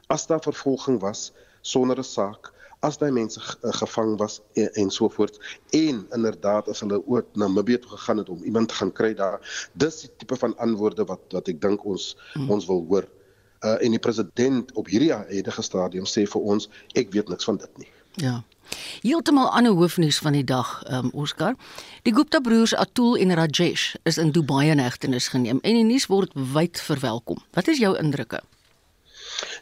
As 0.09 0.27
daar 0.27 0.41
vervolging 0.41 1.01
was 1.01 1.33
sonder 1.61 1.99
'n 1.99 2.05
saak, 2.05 2.53
as 2.83 2.99
daai 2.99 3.11
mense 3.15 3.41
eh, 3.41 3.73
gevang 3.79 4.17
was 4.19 4.41
en, 4.59 4.71
en 4.75 4.91
so 4.91 5.09
voort 5.09 5.39
en 5.71 6.07
inderdaad 6.15 6.69
as 6.69 6.81
hulle 6.81 6.99
ook 7.07 7.27
na 7.35 7.47
Namibië 7.47 7.79
toe 7.79 7.91
gegaan 7.91 8.19
het 8.19 8.29
om 8.29 8.43
iemand 8.43 8.69
te 8.69 8.75
gaan 8.75 8.93
kry 8.93 9.15
daar, 9.15 9.39
dis 9.73 10.01
die 10.01 10.11
tipe 10.17 10.37
van 10.37 10.57
antwoorde 10.57 11.05
wat 11.05 11.21
wat 11.37 11.49
ek 11.49 11.61
dink 11.61 11.85
ons 11.85 12.17
hmm. 12.33 12.51
ons 12.51 12.67
wil 12.67 12.85
hoor. 12.89 13.09
Uh, 13.63 13.77
en 13.79 13.95
die 13.95 14.03
president 14.03 14.73
op 14.75 14.89
hierdie 14.91 15.13
huidige 15.13 15.63
stadium 15.63 16.07
sê 16.11 16.27
vir 16.27 16.49
ons 16.55 16.69
ek 16.99 17.13
weet 17.15 17.29
niks 17.31 17.47
van 17.47 17.61
dit 17.63 17.79
nie. 17.79 17.91
Ja. 18.25 18.41
Heeltemal 19.03 19.51
ander 19.51 19.73
hoofnuus 19.73 20.19
van 20.19 20.33
die 20.33 20.45
dag, 20.45 20.83
um, 20.91 21.11
Oscar. 21.13 21.55
Die 22.03 22.15
Gupta 22.15 22.41
broers 22.41 22.75
Atul 22.75 23.17
en 23.17 23.35
Rajesh 23.35 23.95
is 24.03 24.19
in 24.19 24.33
Dubai 24.33 24.71
in 24.71 24.79
hegtenis 24.79 25.29
geneem 25.29 25.59
en 25.63 25.75
die 25.75 25.85
nuus 25.85 26.07
word 26.07 26.33
wyd 26.35 26.81
verwelkom. 26.81 27.43
Wat 27.53 27.69
is 27.69 27.79
jou 27.79 27.97
indrukke? 27.99 28.43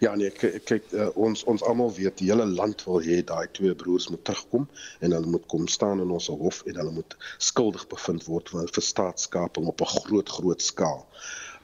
Ja 0.05 0.15
nee, 0.17 0.31
kyk 0.33 0.93
uh, 0.93 1.09
ons 1.15 1.43
ons 1.51 1.63
almal 1.69 1.93
weet 1.97 2.19
die 2.21 2.29
hele 2.31 2.47
land 2.47 2.85
wil 2.89 3.01
hê 3.05 3.21
daai 3.27 3.49
twee 3.57 3.75
broers 3.83 4.09
moet 4.13 4.25
terugkom 4.29 4.67
en 5.01 5.15
hulle 5.17 5.35
moet 5.35 5.47
kom 5.53 5.69
staan 5.69 6.01
in 6.05 6.13
ons 6.17 6.29
hof 6.43 6.63
en 6.69 6.81
hulle 6.81 6.95
moet 6.97 7.17
skuldig 7.51 7.87
bevind 7.93 8.27
word 8.29 8.53
vir 8.53 8.87
staatskaping 8.89 9.69
op 9.73 9.85
'n 9.85 9.93
groot 9.97 10.35
groot 10.39 10.63
skaal. 10.63 11.07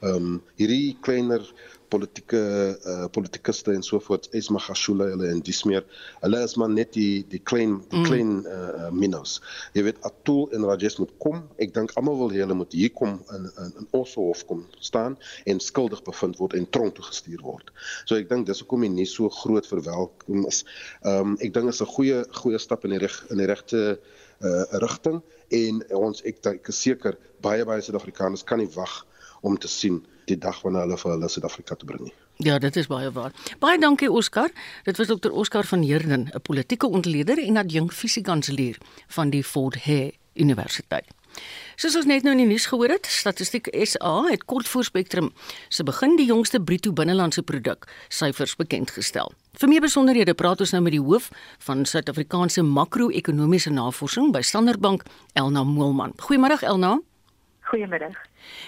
Ehm 0.01 0.15
um, 0.15 0.41
hierdie 0.61 0.97
kleiner 1.01 1.41
politieke 1.89 2.41
uh, 2.75 3.07
politikuste 3.13 3.73
en 3.73 3.83
so 3.85 3.99
voort 4.03 4.29
Esma 4.37 4.59
Gashula 4.59 5.09
hulle 5.13 5.31
en 5.31 5.41
dis 5.45 5.63
meer 5.69 5.85
hulle 6.21 6.43
is 6.43 6.57
maar 6.59 6.69
net 6.73 6.93
die 6.97 7.25
die 7.31 7.39
klein 7.39 7.79
die 7.91 8.01
mm. 8.01 8.07
klein 8.09 8.33
uh, 8.45 8.89
minnows 8.91 9.39
jy 9.73 9.85
weet 9.87 10.01
Atul 10.07 10.47
en 10.55 10.65
Rajesh 10.67 10.97
moet 11.01 11.13
kom. 11.21 11.41
Ek 11.61 11.73
dink 11.75 11.93
almal 11.99 12.17
wil 12.21 12.33
hê 12.33 12.43
hulle 12.43 12.57
moet 12.57 12.73
hier 12.75 12.91
kom 12.95 13.17
in 13.35 13.47
in, 13.63 13.71
in 13.81 13.89
ons 13.97 14.13
hof 14.19 14.43
kom 14.49 14.63
staan 14.83 15.17
en 15.49 15.61
skuldig 15.63 16.03
bevind 16.07 16.39
word 16.41 16.55
en 16.57 16.67
tronk 16.75 16.97
toe 16.97 17.05
gestuur 17.07 17.43
word. 17.45 17.71
So 18.05 18.17
ek 18.19 18.29
dink 18.31 18.47
dis 18.49 18.61
hoekom 18.63 18.85
hy 18.85 18.91
nie 18.93 19.07
so 19.09 19.29
groot 19.41 19.67
verwelkom 19.69 20.47
is. 20.49 20.63
Um, 21.03 21.35
ek 21.43 21.53
dink 21.55 21.73
is 21.73 21.81
'n 21.81 21.91
goeie 21.95 22.23
goeie 22.41 22.61
stap 22.61 22.85
in 22.85 22.95
die 22.95 23.03
reg 23.05 23.17
in 23.31 23.43
die 23.43 23.49
regte 23.49 23.83
uh, 23.97 24.63
rigting. 24.83 25.21
En 25.61 25.83
ons 26.01 26.23
ek 26.23 26.43
ek 26.53 26.71
is 26.73 26.81
seker 26.87 27.17
baie 27.41 27.65
baie 27.65 27.81
Suid-Afrikaners 27.81 28.45
kan 28.47 28.59
nie 28.59 28.71
wag 28.75 29.03
om 29.41 29.57
te 29.57 29.67
sien 29.67 30.05
die 30.25 30.37
dag 30.37 30.61
wanneer 30.61 30.87
hulle 30.87 30.97
vir 30.97 31.11
hulle 31.11 31.29
Suid-Afrika 31.29 31.75
te 31.75 31.85
bring. 31.85 32.11
Ja, 32.43 32.59
dit 32.59 32.75
is 32.75 32.87
baie 32.87 33.11
waar. 33.11 33.33
Baie 33.59 33.79
dankie 33.79 34.11
Oscar. 34.11 34.51
Dit 34.83 34.97
was 34.97 35.07
Dr. 35.07 35.31
Oscar 35.31 35.65
van 35.65 35.81
Heerden, 35.81 36.29
'n 36.33 36.41
politieke 36.41 36.87
ontleder 36.87 37.37
en 37.43 37.57
adjunk 37.57 37.93
fisiekanselier 37.93 38.77
van 39.07 39.29
die 39.29 39.43
Fort 39.43 39.85
Hare 39.85 40.13
Universiteit. 40.33 41.05
Soos 41.75 41.95
ons 41.95 42.07
net 42.09 42.23
nou 42.25 42.33
in 42.33 42.41
die 42.41 42.49
nuus 42.49 42.65
gehoor 42.65 42.89
het, 42.89 43.05
Statistiek 43.05 43.67
SA 43.85 44.23
het 44.31 44.45
kort 44.49 44.67
voor 44.67 44.83
Spectrum 44.83 45.31
se 45.69 45.83
begin 45.83 46.15
die 46.17 46.25
jongste 46.25 46.61
bruto 46.61 46.93
binnelandse 46.93 47.43
produk 47.45 47.85
syfers 48.09 48.55
bekend 48.55 48.91
gestel. 48.91 49.31
Vir 49.57 49.69
meer 49.69 49.81
besonderhede 49.81 50.33
praat 50.33 50.59
ons 50.59 50.71
nou 50.71 50.81
met 50.81 50.91
die 50.91 51.01
hoof 51.01 51.29
van 51.67 51.85
Suid-Afrikaanse 51.85 52.61
makro-ekonomiese 52.61 53.69
navorsing 53.69 54.31
by 54.33 54.41
Standard 54.41 54.79
Bank, 54.79 55.03
Elna 55.33 55.63
Moelman. 55.63 56.13
Goeiemôre 56.17 56.61
Elna. 56.61 56.97
Goeiemiddag. 57.67 58.15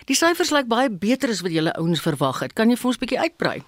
Die 0.09 0.17
syfers 0.17 0.51
lyk 0.51 0.67
baie 0.67 0.89
beter 0.91 1.31
as 1.31 1.43
wat 1.45 1.55
julle 1.55 1.73
ouens 1.79 2.01
verwag 2.03 2.41
het. 2.43 2.53
Kan 2.53 2.69
jy 2.69 2.77
vir 2.79 2.89
ons 2.91 2.97
'n 2.97 3.03
bietjie 3.05 3.19
uitbrei? 3.19 3.59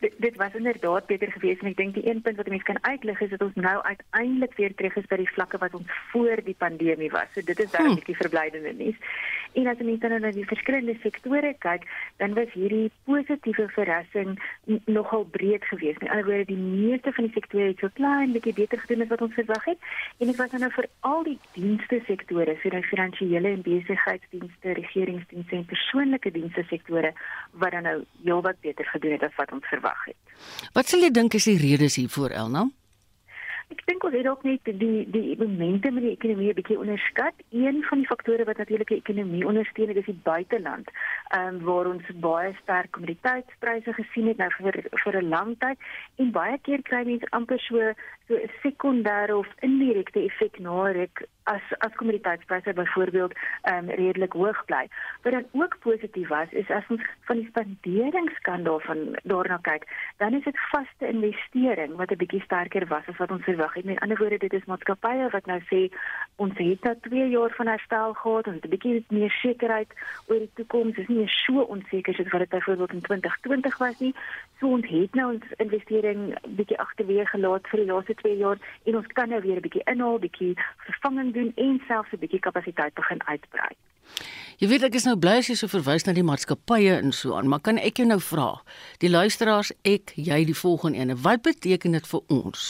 Dit, 0.00 0.14
dit 0.16 0.36
was 0.36 0.54
inderdaad 0.54 1.06
beter 1.06 1.32
geweest 1.32 1.60
en 1.60 1.68
ek 1.68 1.76
dink 1.76 1.94
die 1.94 2.08
een 2.08 2.22
punt 2.24 2.36
wat 2.36 2.48
mense 2.48 2.64
kan 2.64 2.80
uitlig 2.80 3.20
is 3.20 3.30
dat 3.30 3.42
ons 3.42 3.54
nou 3.54 3.82
uiteindelik 3.82 4.54
weer 4.56 4.74
terug 4.74 4.96
is 4.96 5.06
by 5.06 5.16
die 5.16 5.32
vlakke 5.34 5.58
wat 5.58 5.74
ons 5.74 5.90
voor 6.12 6.40
die 6.44 6.56
pandemie 6.58 7.10
was. 7.10 7.28
So 7.34 7.44
dit 7.44 7.60
is 7.60 7.70
baie 7.70 7.88
hmm. 7.88 8.14
verblydende 8.22 8.72
nuus. 8.72 8.96
En 9.52 9.66
as 9.66 9.78
mense 9.78 10.08
dan 10.08 10.20
na 10.20 10.30
die 10.34 10.46
verskillende 10.46 10.94
sektore 11.02 11.54
kyk, 11.58 11.86
dan 12.22 12.34
was 12.38 12.52
hierdie 12.54 12.90
positiewe 13.04 13.68
verrassing 13.74 14.38
nogal 14.86 15.24
breed 15.24 15.64
geweest. 15.64 16.00
Met 16.00 16.10
ander 16.10 16.26
woorde, 16.28 16.44
die 16.52 16.56
meeste 16.56 17.12
van 17.12 17.26
die 17.26 17.34
sektore 17.34 17.70
het 17.72 17.82
so 17.82 17.90
klein 17.94 18.32
bietjie 18.36 18.54
beter 18.54 18.78
gedoen 18.78 19.02
as 19.06 19.12
wat 19.12 19.24
ons 19.26 19.34
verwag 19.34 19.64
het. 19.64 19.78
En 20.18 20.26
dit 20.30 20.36
was 20.36 20.50
dan 20.54 20.64
nou 20.66 20.72
vir 20.76 20.88
al 21.00 21.22
die 21.26 21.38
dienste 21.58 22.00
sektore, 22.06 22.56
so 22.62 22.74
die 22.74 22.82
finansiële 22.92 23.54
en 23.56 23.62
besigheidsdienste, 23.66 24.74
regeringsdienste 24.80 25.56
en 25.56 25.70
persoonlike 25.74 26.34
dienste 26.34 26.66
sektore 26.70 27.14
wat 27.52 27.74
dan 27.76 27.88
nou 27.88 27.96
heelwat 28.24 28.60
beter 28.60 28.86
gedoen 28.94 29.18
het 29.18 29.26
as 29.26 29.38
wat 29.40 29.52
ons 29.52 29.66
verwag 29.72 30.04
het. 30.04 30.36
Wat 30.76 30.88
sal 30.88 31.02
jy 31.02 31.10
dink 31.10 31.34
is 31.34 31.48
die 31.50 31.58
redes 31.60 31.98
hiervoor, 32.00 32.30
Elna? 32.30 32.68
Ek 33.70 33.84
dink 33.86 34.04
ons 34.04 34.14
het 34.16 34.26
ook 34.26 34.42
net 34.42 34.66
die 34.66 35.04
die 35.14 35.36
momentum 35.38 35.98
in 36.00 36.06
die 36.08 36.16
ekonomie 36.16 36.48
'n 36.50 36.58
bietjie 36.58 36.78
onderskat. 36.78 37.34
Een 37.50 37.82
van 37.88 37.98
die 37.98 38.06
faktore 38.06 38.44
wat 38.44 38.56
natuurlik 38.56 38.88
die 38.88 39.02
ekonomie 39.02 39.46
ondersteun, 39.46 39.94
is 39.96 40.04
die 40.04 40.20
buiteland. 40.24 40.90
Ehm 41.28 41.54
um, 41.54 41.60
waar 41.68 41.86
ons 41.86 42.06
baie 42.14 42.52
sterk 42.62 42.90
kommoditeitspryse 42.90 43.92
gesien 43.92 44.26
het 44.26 44.36
nou 44.36 44.50
vir 44.58 44.82
vir 45.04 45.22
'n 45.22 45.28
lang 45.28 45.54
tyd 45.58 45.78
en 46.16 46.30
baie 46.30 46.58
keer 46.58 46.82
kry 46.82 47.04
mense 47.04 47.30
amper 47.30 47.60
so 47.60 47.92
so 48.28 48.34
'n 48.34 48.50
sekondêre 48.62 49.34
of 49.36 49.48
indirekte 49.60 50.20
effek 50.24 50.58
na 50.58 50.90
ruk 50.92 51.26
as 51.54 51.64
as 51.78 51.94
kommoditeitspryse 52.00 52.72
byvoorbeeld 52.72 53.32
ehm 53.62 53.88
um, 53.88 53.94
redelik 54.02 54.32
hoog 54.32 54.64
bly. 54.64 54.84
Wat 55.22 55.32
dan 55.32 55.46
ook 55.52 55.78
positief 55.78 56.28
was 56.28 56.50
is 56.50 56.70
as 56.70 56.86
ons 56.88 57.02
van 57.28 57.36
die 57.36 57.48
spanderingsskandaal 57.48 58.80
van 58.80 58.98
daarna 59.22 59.58
kyk, 59.62 59.84
dan 60.16 60.34
is 60.34 60.44
dit 60.44 60.58
vaste 60.70 61.06
investering 61.08 61.96
wat 61.96 62.10
'n 62.10 62.22
bietjie 62.22 62.42
sterker 62.42 62.86
was 62.86 63.06
as 63.06 63.16
wat 63.16 63.30
ons 63.30 63.44
verwag 63.44 63.74
het. 63.74 63.84
Met 63.84 64.00
ander 64.00 64.18
woorde, 64.18 64.38
dit 64.38 64.52
is 64.52 64.64
maatskappye 64.64 65.28
wat 65.30 65.46
nou 65.46 65.60
sê 65.72 65.80
ons 66.36 66.58
het 66.58 66.82
nou 66.82 66.96
2 67.00 67.28
jaar 67.28 67.50
van 67.50 67.66
herstel 67.66 68.12
gehad, 68.12 68.46
ons 68.46 68.56
het 68.56 68.64
'n 68.64 68.74
bietjie 68.76 69.04
meer 69.08 69.30
sekerheid 69.30 69.90
oor 70.26 70.38
die 70.38 70.50
toekoms. 70.54 70.94
Dit 70.94 71.08
is 71.08 71.16
nie 71.16 71.28
so 71.28 71.60
onseker 71.60 72.14
soos 72.14 72.30
wat 72.30 72.40
dit 72.40 72.48
byvoorbeeld 72.48 72.92
in 72.92 73.00
2020 73.00 73.78
was 73.78 73.98
nie. 73.98 74.14
So 74.60 74.66
ons 74.66 74.88
het 74.88 75.14
nou 75.14 75.32
ons 75.32 75.44
investering 75.56 76.38
bietjie 76.58 76.78
agterweë 76.78 77.24
gelaat 77.26 77.68
vir 77.68 77.80
die 77.80 77.92
laaste 77.92 78.14
2 78.14 78.36
jaar 78.36 78.58
en 78.84 78.96
ons 78.96 79.06
kan 79.06 79.28
nou 79.28 79.40
weer 79.40 79.56
'n 79.56 79.66
bietjie 79.66 79.86
inhaal, 79.92 80.18
bietjie 80.18 80.54
vervanging 80.76 81.32
doen 81.40 81.52
en 81.56 81.80
selfs 81.88 82.12
'n 82.12 82.22
bietjie 82.24 82.44
kapasiteit 82.46 82.94
begin 82.94 83.22
uitbrei. 83.26 83.72
Jy 84.60 84.68
weet 84.68 84.82
ek 84.82 84.96
is 84.98 85.06
nou 85.08 85.16
bly 85.16 85.38
as 85.40 85.48
jy 85.48 85.54
so 85.56 85.72
verwys 85.72 86.04
na 86.04 86.12
die 86.12 86.26
maatskappye 86.26 86.98
en 87.00 87.14
so 87.16 87.36
aan, 87.38 87.48
maar 87.48 87.62
kan 87.64 87.78
ek 87.78 88.02
jou 88.02 88.06
nou 88.08 88.20
vra, 88.20 88.50
die 89.00 89.08
luisteraars, 89.08 89.72
ek, 89.88 90.12
jy 90.16 90.44
die 90.44 90.56
volgende 90.62 90.98
ene, 90.98 91.16
wat 91.24 91.42
beteken 91.46 91.96
dit 91.96 92.08
vir 92.10 92.20
ons? 92.28 92.66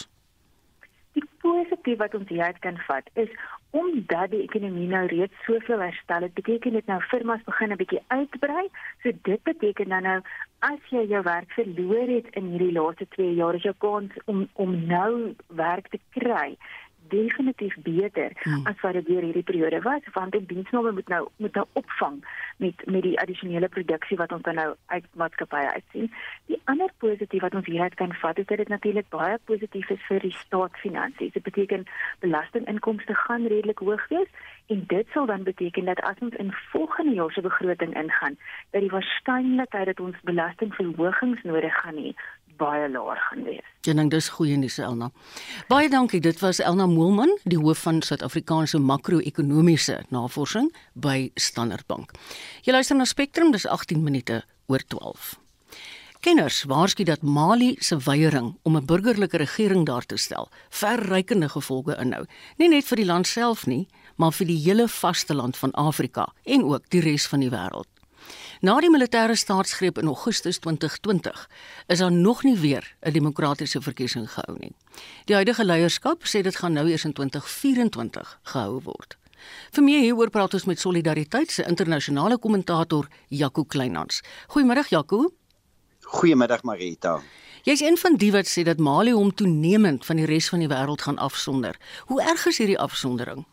Die 1.18 1.24
positief 1.42 1.98
wat 1.98 2.14
ons 2.14 2.28
hieruit 2.28 2.60
kan 2.66 2.78
vat 2.86 3.10
is 3.14 3.32
omdat 3.70 4.30
die 4.30 4.42
ekonomie 4.42 4.88
nou 4.90 5.04
reeds 5.06 5.44
soveel 5.46 5.82
herstel 5.82 6.26
het, 6.26 6.34
beteken 6.34 6.74
dit 6.74 6.86
nou 6.90 7.00
firmas 7.10 7.42
begin 7.46 7.72
'n 7.72 7.78
bietjie 7.82 8.02
uitbrei. 8.08 8.66
So 9.02 9.12
dit 9.22 9.42
beteken 9.42 9.88
dan 9.88 10.02
nou 10.02 10.20
as 10.58 10.82
jy 10.90 11.06
jou 11.06 11.22
werk 11.22 11.50
verloor 11.58 12.08
het 12.08 12.26
in 12.34 12.50
hierdie 12.50 12.72
laaste 12.72 13.06
2 13.08 13.34
jaar, 13.34 13.54
is 13.54 13.62
jou 13.62 13.74
kans 13.78 14.10
om 14.24 14.48
om 14.54 14.86
nou 14.86 15.34
werk 15.48 15.88
te 15.88 16.00
kry 16.18 16.56
definitief 17.12 17.76
beter 17.86 18.32
hmm. 18.42 18.66
as 18.70 18.80
wat 18.84 18.96
dit 18.98 19.06
deur 19.06 19.26
hierdie 19.26 19.46
periode 19.50 19.82
was 19.86 20.06
want 20.14 20.32
die 20.36 20.46
diensname 20.46 20.92
moet 20.96 21.08
nou 21.12 21.22
moet 21.36 21.54
nou 21.58 21.66
opvang 21.80 22.20
met 22.62 22.84
met 22.86 23.02
die 23.02 23.16
addisionele 23.20 23.68
produksie 23.68 24.16
wat 24.20 24.32
ons 24.32 24.42
dan 24.42 24.58
nou 24.60 24.74
uit 24.86 25.06
maatskappye 25.22 25.72
uitsien. 25.76 26.10
Die 26.46 26.60
ander 26.64 26.92
positief 27.04 27.44
wat 27.46 27.54
ons 27.54 27.66
hieruit 27.66 27.94
kan 27.94 28.14
vat 28.22 28.38
is 28.38 28.46
dat 28.46 28.62
dit 28.62 28.68
natuurlik 28.68 29.08
baie 29.08 29.38
positief 29.44 29.90
is 29.90 30.02
vir 30.08 30.20
die 30.26 30.34
staatsfinansies. 30.42 31.32
Dit 31.32 31.42
beteken 31.42 31.86
belastinginkomste 32.24 33.14
gaan 33.24 33.46
redelik 33.46 33.78
hoog 33.78 34.08
wees 34.08 34.28
en 34.66 34.84
dit 34.86 35.06
sal 35.12 35.26
dan 35.26 35.42
beteken 35.42 35.84
dat 35.84 36.00
as 36.00 36.18
ons 36.20 36.34
in 36.34 36.52
volgende 36.72 37.14
jaar 37.14 37.32
se 37.32 37.40
begroting 37.40 37.96
ingaan, 38.02 38.36
dat 38.70 38.80
die 38.80 38.90
waarskynlikheid 38.90 39.86
dat 39.86 40.00
ons 40.00 40.20
belastingverhogings 40.22 41.42
nodig 41.42 41.74
gaan 41.82 41.98
hê 42.04 42.14
baie 42.60 42.88
laag 42.92 43.20
gaan 43.28 43.44
wees. 43.48 43.66
Jy 43.86 43.94
dink 43.96 44.12
dis 44.12 44.28
goeie 44.36 44.56
nuus 44.60 44.78
Elna. 44.78 45.10
Baie 45.72 45.88
dankie. 45.88 46.20
Dit 46.20 46.40
was 46.44 46.60
Elna 46.60 46.86
Moelman, 46.86 47.32
die 47.48 47.58
hoof 47.58 47.86
van 47.86 48.02
Suid-Afrikaanse 48.04 48.78
makro-ekonomiese 48.78 50.02
navorsing 50.12 50.68
by 50.92 51.30
Standard 51.40 51.86
Bank. 51.88 52.12
Jy 52.66 52.76
luister 52.76 52.98
na 52.98 53.08
Spectrum, 53.08 53.54
dis 53.56 53.66
18 53.66 54.02
minute 54.04 54.42
oor 54.68 54.84
12. 54.92 55.38
Kenners 56.20 56.66
waarsku 56.68 57.06
dat 57.08 57.22
Mali 57.24 57.76
se 57.80 57.96
weiering 57.96 58.52
om 58.62 58.76
'n 58.76 58.84
burgerlike 58.84 59.36
regering 59.36 59.86
daar 59.86 60.06
te 60.06 60.16
stel 60.16 60.48
verrykende 60.68 61.48
gevolge 61.48 61.96
inhou, 61.96 62.26
nie 62.56 62.68
net 62.68 62.84
vir 62.84 62.96
die 62.96 63.06
land 63.06 63.26
self 63.26 63.66
nie, 63.66 63.88
maar 64.16 64.32
vir 64.32 64.46
die 64.46 64.58
hele 64.58 64.88
vasteland 64.88 65.56
van 65.56 65.72
Afrika 65.72 66.28
en 66.44 66.64
ook 66.64 66.90
die 66.90 67.00
res 67.00 67.26
van 67.26 67.40
die 67.40 67.50
wêreld. 67.50 67.99
Na 68.60 68.74
die 68.76 68.90
militêre 68.92 69.32
staatsgreep 69.40 69.96
in 70.02 70.08
Augustus 70.10 70.58
2020 70.60 71.46
is 71.88 71.98
daar 71.98 72.12
nog 72.12 72.42
nie 72.44 72.58
weer 72.58 72.96
'n 73.00 73.12
demokratiese 73.12 73.80
verkiesing 73.80 74.30
gehou 74.30 74.58
nie. 74.58 74.72
Die 75.24 75.34
huidige 75.34 75.64
leierskap 75.64 76.24
sê 76.24 76.42
dit 76.42 76.56
gaan 76.56 76.72
nou 76.72 76.88
eers 76.88 77.04
in 77.04 77.12
2024 77.12 78.38
gehou 78.42 78.80
word. 78.82 79.16
Vir 79.70 79.84
meer 79.84 80.00
hieroor 80.00 80.30
praat 80.30 80.54
ons 80.54 80.64
met 80.64 80.80
Solidariteit 80.80 81.50
se 81.50 81.64
internasionale 81.64 82.38
kommentator 82.38 83.08
Jaco 83.28 83.64
Kleinhans. 83.64 84.22
Goeiemôre 84.48 84.88
Jaco. 84.88 85.32
Goeiemiddag 86.00 86.62
Marita. 86.62 87.22
Jy's 87.62 87.80
een 87.80 87.96
van 87.96 88.16
die 88.16 88.32
wat 88.32 88.46
sê 88.46 88.62
dat 88.62 88.78
Mali 88.78 89.12
hom 89.12 89.34
toenemend 89.34 90.06
van 90.06 90.16
die 90.16 90.26
res 90.26 90.48
van 90.48 90.58
die 90.58 90.68
wêreld 90.68 91.02
gaan 91.02 91.18
afsonder. 91.18 91.76
Hoe 92.04 92.22
erg 92.22 92.46
is 92.46 92.58
hierdie 92.58 92.78
afsondering? 92.78 93.46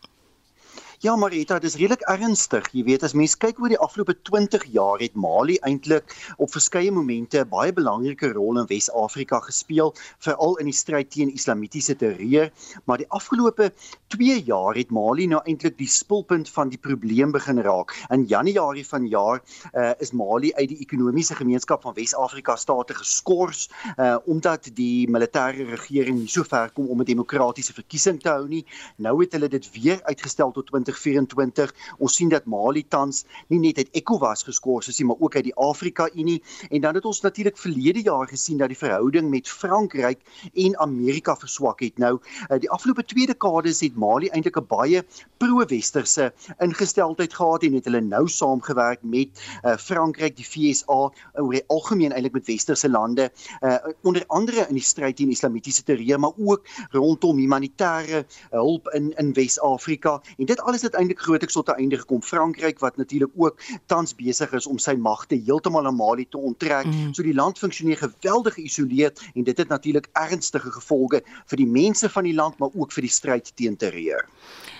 Ja, 0.98 1.12
Marita, 1.14 1.60
dis 1.62 1.76
redelik 1.78 2.00
ernstig. 2.10 2.64
Jy 2.74 2.82
weet, 2.82 3.04
as 3.06 3.12
mens 3.14 3.36
kyk 3.38 3.60
oor 3.62 3.70
die 3.70 3.78
afgelope 3.78 4.16
20 4.26 4.64
jaar 4.74 4.98
het 4.98 5.14
Mali 5.14 5.54
eintlik 5.62 6.10
op 6.42 6.50
verskeie 6.50 6.90
momente 6.90 7.38
'n 7.38 7.48
baie 7.48 7.70
belangrike 7.72 8.32
rol 8.32 8.58
in 8.58 8.66
Wes-Afrika 8.66 9.38
gespeel, 9.44 9.94
veral 10.18 10.56
in 10.58 10.66
die 10.66 10.74
stryd 10.74 11.10
teen 11.14 11.30
islamitiese 11.30 11.94
terreur, 11.94 12.50
maar 12.84 12.98
die 12.98 13.06
afgelope 13.14 13.70
2 14.08 14.42
jaar 14.42 14.74
het 14.74 14.90
Mali 14.90 15.26
nou 15.26 15.40
eintlik 15.44 15.78
die 15.78 15.86
spulpunt 15.86 16.50
van 16.50 16.68
die 16.68 16.78
probleem 16.78 17.30
begin 17.30 17.62
raak. 17.62 17.94
In 18.10 18.26
Januarie 18.26 18.86
vanjaar 18.86 19.40
uh, 19.74 19.92
is 20.00 20.10
Mali 20.10 20.52
uit 20.54 20.68
die 20.68 20.80
ekonomiese 20.82 21.34
gemeenskap 21.34 21.82
van 21.82 21.94
Wes-Afrika 21.94 22.56
state 22.56 22.94
geskort 22.94 23.70
uh, 23.98 24.16
omdat 24.26 24.74
die 24.74 25.06
militêre 25.06 25.62
regering 25.62 26.18
nie 26.18 26.28
so 26.28 26.42
ver 26.42 26.70
kom 26.74 26.90
om 26.90 26.98
'n 27.00 27.04
demokratiese 27.04 27.72
verkiesing 27.72 28.20
te 28.20 28.28
hou 28.28 28.48
nie. 28.48 28.66
Nou 28.96 29.20
het 29.22 29.32
hulle 29.32 29.48
dit 29.48 29.70
weer 29.70 30.02
uitgestel 30.02 30.50
tot 30.50 30.70
2024. 30.92 31.74
Ons 31.98 32.16
sien 32.16 32.28
dat 32.28 32.46
Mali 32.46 32.84
tans 32.88 33.24
nie 33.48 33.60
net 33.60 33.78
uit 33.78 33.90
ECOWAS 34.00 34.44
geskort 34.48 34.88
is 34.88 34.98
nie, 34.98 35.06
maar 35.10 35.20
ook 35.20 35.36
uit 35.36 35.44
die 35.44 35.54
Afrika 35.54 36.08
Unie 36.14 36.42
en 36.70 36.80
dan 36.80 36.94
het 36.94 37.04
ons 37.04 37.20
natuurlik 37.20 37.58
verlede 37.58 38.02
jaar 38.02 38.28
gesien 38.28 38.58
dat 38.58 38.72
die 38.72 38.78
verhouding 38.78 39.30
met 39.30 39.48
Frankryk 39.48 40.20
en 40.54 40.78
Amerika 40.78 41.36
verswak 41.36 41.80
het. 41.80 41.98
Nou, 41.98 42.18
eh, 42.48 42.58
die 42.58 42.70
afgelope 42.70 43.04
twee 43.04 43.26
dekades 43.26 43.80
het 43.80 43.96
Mali 43.96 44.28
eintlik 44.28 44.56
'n 44.56 44.66
baie 44.66 45.04
pro-westerse 45.38 46.32
ingesteldheid 46.58 47.34
gehad 47.34 47.62
en 47.62 47.72
het 47.72 47.84
hulle 47.84 48.00
nou 48.00 48.28
saamgewerk 48.28 49.02
met 49.02 49.28
uh, 49.64 49.76
Frankryk, 49.76 50.36
die 50.36 50.46
VSA, 50.46 51.12
oor 51.34 51.52
die 51.52 51.64
algemeen 51.66 52.12
eintlik 52.12 52.32
met 52.32 52.46
westerse 52.46 52.90
lande, 52.90 53.30
uh, 53.60 53.76
onder 54.02 54.24
andere 54.26 54.66
in 54.68 54.74
die 54.74 54.84
stryd 54.84 55.16
teen 55.16 55.30
islamitiese 55.30 55.82
terreur, 55.82 56.18
maar 56.20 56.32
ook 56.36 56.66
rondom 56.90 57.38
humanitêre 57.38 58.24
hulp 58.50 58.88
in 58.94 59.12
in 59.18 59.32
Wes-Afrika 59.32 60.18
en 60.36 60.46
dit 60.46 60.60
alles 60.60 60.77
het 60.82 60.94
eintlik 60.94 61.20
grootliks 61.20 61.52
tot 61.52 61.68
'n 61.68 61.78
einde 61.80 61.98
gekom. 61.98 62.22
Frankryk 62.22 62.78
wat 62.78 62.96
natuurlik 62.96 63.30
ook 63.36 63.60
tans 63.86 64.14
besig 64.14 64.52
is 64.52 64.66
om 64.66 64.78
sy 64.78 64.94
magte 64.94 65.34
heeltemal 65.34 65.86
aan 65.86 65.96
Mali 65.96 66.26
te 66.28 66.38
onttrek. 66.38 66.84
Mm. 66.84 67.14
So 67.14 67.22
die 67.22 67.34
land 67.34 67.58
funksioneer 67.58 67.96
geweldig 67.96 68.54
geïsoleerd 68.54 69.20
en 69.34 69.44
dit 69.44 69.58
het 69.58 69.68
natuurlik 69.68 70.08
ernstige 70.12 70.70
gevolge 70.70 71.22
vir 71.46 71.56
die 71.56 71.66
mense 71.66 72.08
van 72.08 72.24
die 72.24 72.34
land 72.34 72.58
maar 72.58 72.70
ook 72.74 72.92
vir 72.92 73.02
die 73.02 73.10
stryd 73.10 73.52
teen 73.56 73.76
terreur. 73.76 74.28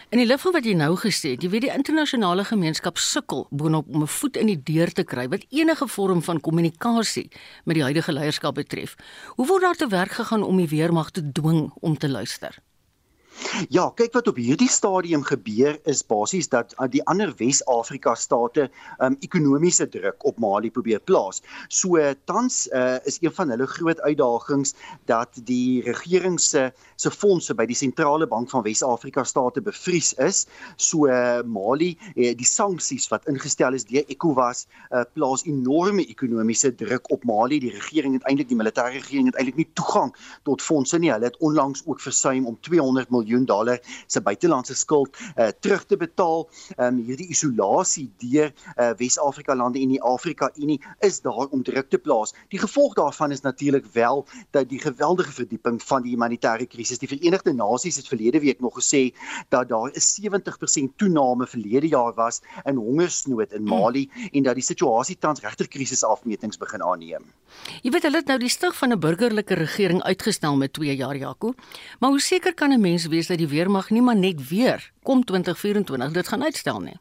In 0.08 0.22
die 0.22 0.26
lig 0.26 0.40
van 0.40 0.54
wat 0.56 0.64
jy 0.64 0.72
nou 0.72 0.94
gesê 0.96 1.34
het, 1.34 1.42
jy 1.44 1.50
weet 1.52 1.66
die 1.66 1.72
internasionale 1.74 2.44
gemeenskap 2.48 2.96
sukkel 2.96 3.42
boonop 3.50 3.90
om 3.92 4.02
'n 4.02 4.08
voet 4.08 4.36
in 4.40 4.46
die 4.46 4.62
deur 4.70 4.92
te 4.92 5.04
kry 5.04 5.28
wat 5.28 5.44
enige 5.50 5.88
vorm 5.88 6.22
van 6.22 6.40
kommunikasie 6.40 7.28
met 7.64 7.74
die 7.76 7.82
huidige 7.82 8.12
leierskap 8.12 8.54
betref. 8.54 8.96
Hoe 9.36 9.46
word 9.46 9.62
daar 9.62 9.76
te 9.76 9.88
werk 9.88 10.10
gegaan 10.10 10.42
om 10.42 10.56
die 10.56 10.68
weermag 10.68 11.10
te 11.10 11.32
dwing 11.32 11.72
om 11.80 11.98
te 11.98 12.08
luister? 12.08 12.56
Ja, 13.68 13.88
kyk 13.94 14.14
wat 14.16 14.28
op 14.30 14.38
hierdie 14.40 14.68
stadium 14.70 15.22
gebeur 15.26 15.76
is 15.88 16.00
basies 16.06 16.48
dat 16.50 16.74
uh, 16.78 16.86
die 16.90 17.02
ander 17.10 17.30
Wes-Afrika 17.38 18.14
state 18.18 18.68
um 19.04 19.16
ekonomiese 19.22 19.86
druk 19.90 20.24
op 20.26 20.38
Mali 20.42 20.70
probeer 20.74 21.00
plaas. 21.00 21.42
So 21.68 22.00
tans 22.26 22.66
uh, 22.74 22.98
is 23.06 23.18
een 23.22 23.34
van 23.34 23.50
hulle 23.54 23.66
groot 23.70 24.00
uitdagings 24.00 24.74
dat 25.10 25.38
die 25.46 25.82
regering 25.86 26.40
se 26.40 26.70
se 26.98 27.10
fondse 27.14 27.54
by 27.54 27.66
die 27.70 27.78
sentrale 27.78 28.26
bank 28.26 28.50
van 28.50 28.64
Wes-Afrika 28.66 29.24
state 29.24 29.62
bevries 29.62 30.12
is. 30.18 30.44
So 30.76 31.06
uh, 31.06 31.42
Mali, 31.46 31.92
uh, 32.16 32.32
die 32.34 32.48
sanksies 32.48 33.06
wat 33.12 33.26
ingestel 33.30 33.78
is 33.78 33.86
deur 33.86 34.06
ECOWAS, 34.10 34.64
uh, 34.90 35.04
plaas 35.14 35.46
enorme 35.46 36.06
ekonomiese 36.10 36.72
druk 36.74 37.10
op 37.14 37.26
Mali. 37.28 37.60
Die 37.62 37.74
regering 37.74 38.18
het 38.18 38.26
eintlik 38.26 38.50
die 38.50 38.58
militêre 38.58 38.98
regering 38.98 39.30
het 39.30 39.38
eintlik 39.38 39.62
nie 39.62 39.70
toegang 39.78 40.14
tot 40.48 40.64
fondse 40.64 40.98
nie. 40.98 41.12
Hulle 41.14 41.30
het 41.30 41.38
onlangs 41.44 41.86
ook 41.86 42.02
versuim 42.02 42.46
om 42.50 42.58
200 42.66 43.10
miljoen 43.14 43.27
miljoen 43.28 43.44
dollar 43.44 43.80
se 44.06 44.20
buitelandse 44.20 44.74
skuld 44.74 45.16
uh, 45.36 45.48
terug 45.60 45.84
te 45.86 45.96
betaal. 45.96 46.48
Ehm 46.76 46.98
um, 46.98 47.04
hierdie 47.04 47.28
isolasie 47.28 48.08
deur 48.22 48.52
uh, 48.76 48.90
Wes-Afrika 48.98 49.54
lande 49.56 49.80
en 49.80 49.92
die 49.92 50.02
Afrika 50.02 50.50
Unie 50.56 50.80
is 51.04 51.20
daar 51.20 51.48
om 51.50 51.62
druk 51.62 51.90
te 51.90 51.98
plaas. 51.98 52.34
Die 52.48 52.58
gevolg 52.58 52.94
daarvan 52.94 53.32
is 53.32 53.40
natuurlik 53.40 53.86
wel 53.92 54.24
dat 54.50 54.68
die 54.68 54.80
geweldige 54.80 55.32
verdieping 55.32 55.82
van 55.82 56.02
die 56.02 56.14
humanitêre 56.14 56.66
krisis. 56.66 56.98
Die 56.98 57.08
Verenigde 57.08 57.52
Nasies 57.52 57.96
het 57.96 58.08
verlede 58.08 58.40
week 58.40 58.60
nog 58.60 58.78
gesê 58.78 59.12
dat 59.48 59.68
daar 59.68 59.90
'n 59.90 60.00
70% 60.00 60.96
toename 60.96 61.46
verlede 61.46 61.88
jaar 61.88 62.14
was 62.14 62.40
in 62.64 62.76
hongersnood 62.76 63.52
in 63.52 63.62
Mali 63.62 64.08
hmm. 64.12 64.28
en 64.32 64.42
dat 64.42 64.54
die 64.54 64.64
situasie 64.64 65.18
tans 65.18 65.40
regtig 65.40 65.68
krisisafmetings 65.68 66.58
begin 66.58 66.82
aanneem. 66.82 67.24
Jy 67.82 67.90
weet 67.90 68.02
hulle 68.06 68.20
het 68.20 68.26
nou 68.26 68.38
die 68.38 68.48
stig 68.52 68.76
van 68.76 68.92
'n 68.92 69.00
burgerlike 69.00 69.54
regering 69.54 70.02
uitgestel 70.02 70.56
met 70.56 70.72
2 70.72 70.96
jaar 70.96 71.16
Jaco. 71.16 71.54
Maar 71.98 72.10
hoe 72.10 72.20
seker 72.20 72.54
kan 72.54 72.72
'n 72.72 72.80
mens 72.80 73.06
wees 73.06 73.17
dat 73.26 73.38
die 73.38 73.48
weermag 73.48 73.90
nie 73.90 74.02
maar 74.02 74.16
net 74.16 74.48
weer 74.48 74.90
kom 75.02 75.24
2024 75.24 76.12
dit 76.12 76.28
gaan 76.28 76.42
uitstel 76.42 76.80
nie. 76.80 76.96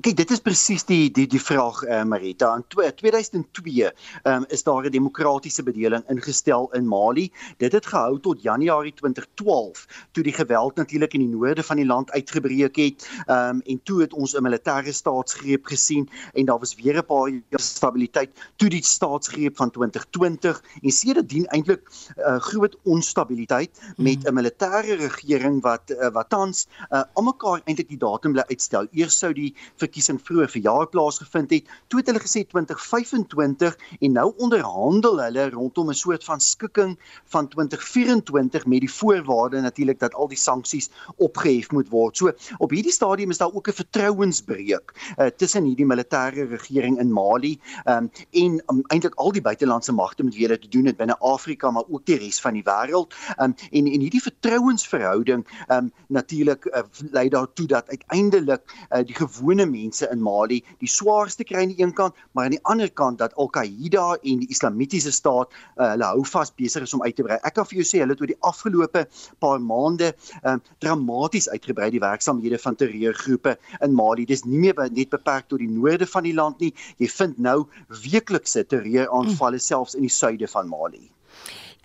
Kyk, 0.00 0.16
dit 0.16 0.30
is 0.30 0.40
presies 0.40 0.84
die 0.88 1.10
die 1.10 1.26
die 1.26 1.40
vraag 1.40 1.82
eh 1.82 2.00
uh, 2.00 2.04
Marita. 2.04 2.54
In 2.56 2.64
2002 2.68 3.84
ehm 3.86 3.92
um, 4.32 4.44
is 4.48 4.62
daar 4.62 4.84
'n 4.84 4.90
demokratiese 4.90 5.62
bedeling 5.62 6.04
ingestel 6.08 6.68
in 6.72 6.86
Mali. 6.86 7.32
Dit 7.58 7.72
het 7.72 7.86
gehou 7.86 8.20
tot 8.20 8.42
Januarie 8.42 8.94
2012 8.94 9.86
toe 10.12 10.22
die 10.22 10.32
geweld 10.32 10.76
natuurlik 10.76 11.14
in 11.14 11.20
die 11.20 11.28
noorde 11.28 11.62
van 11.62 11.76
die 11.76 11.86
land 11.86 12.10
uitgebreek 12.10 12.76
het. 12.76 13.08
Ehm 13.26 13.56
um, 13.56 13.60
en 13.64 13.80
toe 13.82 14.00
het 14.00 14.12
ons 14.12 14.34
'n 14.34 14.42
militêre 14.42 14.92
staatsgreep 14.92 15.66
gesien 15.66 16.08
en 16.32 16.44
daar 16.44 16.58
was 16.58 16.74
weer 16.74 16.96
'n 16.96 17.06
paar 17.06 17.28
jaar 17.28 17.60
stabiliteit 17.60 18.30
toe 18.56 18.68
die 18.68 18.84
staatsgreep 18.84 19.56
van 19.56 19.70
2020 19.70 20.62
en 20.82 20.90
sedertdien 20.90 21.46
eintlik 21.46 21.82
'n 21.88 22.20
uh, 22.20 22.36
groot 22.38 22.76
onstabiliteit 22.82 23.70
met 23.96 24.18
mm. 24.22 24.28
'n 24.28 24.34
militêre 24.34 24.94
regering 24.96 25.62
wat 25.62 25.90
uh, 25.90 26.08
wat 26.12 26.28
tans 26.28 26.66
uh, 26.90 27.02
almekaar 27.12 27.60
eintlik 27.64 27.88
die 27.88 27.98
datum 27.98 28.32
bly 28.32 28.44
uitstel. 28.48 28.86
Eers 28.92 29.18
sou 29.18 29.32
die 29.32 29.45
verkiesing 29.76 30.20
vroeër 30.22 30.48
verjaar 30.48 30.86
plaasgevind 30.88 31.50
het. 31.50 31.70
Toe 31.86 32.00
het 32.00 32.10
hulle 32.10 32.22
gesê 32.22 32.44
2025 32.46 33.76
en 34.00 34.12
nou 34.12 34.32
onderhandel 34.36 35.20
hulle 35.22 35.50
rondom 35.50 35.90
'n 35.90 35.94
soort 35.94 36.24
van 36.24 36.40
skikking 36.40 36.98
van 37.24 37.48
2024 37.48 38.66
met 38.66 38.80
die 38.80 38.92
voorwaarde 38.92 39.60
natuurlik 39.60 39.98
dat 39.98 40.14
al 40.14 40.28
die 40.28 40.38
sanksies 40.38 40.90
opgehef 41.16 41.70
moet 41.70 41.88
word. 41.88 42.16
So 42.16 42.32
op 42.58 42.70
hierdie 42.70 42.92
stadium 42.92 43.30
is 43.30 43.38
daar 43.38 43.52
ook 43.52 43.68
'n 43.68 43.72
vertrouensbreuk 43.72 44.94
uh, 45.18 45.26
tussen 45.26 45.64
hierdie 45.64 45.86
militêre 45.86 46.48
regering 46.48 46.98
in 46.98 47.12
Mali 47.12 47.60
um, 47.84 48.10
en 48.30 48.62
um, 48.66 48.82
eintlik 48.86 49.14
al 49.14 49.32
die 49.32 49.42
buitelandse 49.42 49.92
magte 49.92 50.22
met 50.22 50.34
wie 50.34 50.46
hulle 50.46 50.58
te 50.58 50.68
doen 50.68 50.84
het 50.84 50.96
binne 50.96 51.18
Afrika 51.18 51.70
maar 51.70 51.84
ook 51.88 52.06
die 52.06 52.16
res 52.16 52.40
van 52.40 52.52
die 52.52 52.64
wêreld. 52.64 53.14
Um, 53.38 53.54
en 53.70 53.86
en 53.86 54.00
hierdie 54.00 54.22
vertrouensverhouding 54.22 55.46
um, 55.68 55.92
natuurlik 56.08 56.64
uh, 56.64 56.82
lei 57.10 57.28
daartoe 57.28 57.66
dat 57.66 57.88
uiteindelik 57.88 58.62
uh, 58.90 59.04
die 59.04 59.14
gewone 59.36 59.66
mense 59.70 60.08
in 60.12 60.22
Mali 60.22 60.62
die 60.82 60.90
swaarste 60.90 61.44
kry 61.46 61.62
aan 61.64 61.72
die 61.74 61.82
een 61.82 61.94
kant, 61.96 62.16
maar 62.32 62.48
aan 62.48 62.56
die 62.56 62.62
ander 62.64 62.90
kant 62.90 63.20
dat 63.22 63.34
Al-Qaeda 63.36 64.06
en 64.22 64.42
die 64.42 64.48
Islamitiese 64.52 65.12
staat 65.14 65.52
uh, 65.52 65.92
hulle 65.92 66.10
hou 66.10 66.24
vas 66.32 66.52
besig 66.56 66.86
is 66.86 66.94
om 66.96 67.04
uit 67.04 67.16
te 67.16 67.26
brei. 67.26 67.38
Ek 67.42 67.56
kan 67.58 67.68
vir 67.68 67.80
jou 67.80 67.86
sê 67.88 68.02
hulle 68.02 68.16
het 68.16 68.24
oor 68.24 68.32
die 68.32 68.40
afgelope 68.48 69.04
paar 69.44 69.60
maande 69.62 70.12
um, 70.42 70.62
dramaties 70.84 71.48
uitgebrei 71.52 71.90
die 71.94 72.02
werksamehede 72.02 72.60
van 72.62 72.78
terreurgroepe 72.80 73.56
in 73.84 73.94
Mali. 73.96 74.26
Dis 74.28 74.44
nie 74.46 74.66
meer 74.66 74.90
net 74.90 75.12
beperk 75.12 75.50
tot 75.50 75.62
die 75.62 75.70
noorde 75.70 76.08
van 76.10 76.26
die 76.26 76.34
land 76.36 76.60
nie. 76.64 76.72
Jy 77.02 77.10
vind 77.12 77.40
nou 77.42 77.58
weeklikse 78.04 78.64
terreuraanvalle 78.66 79.60
selfs 79.62 79.96
in 79.98 80.06
die 80.06 80.12
suide 80.12 80.48
van 80.50 80.68
Mali. 80.70 81.06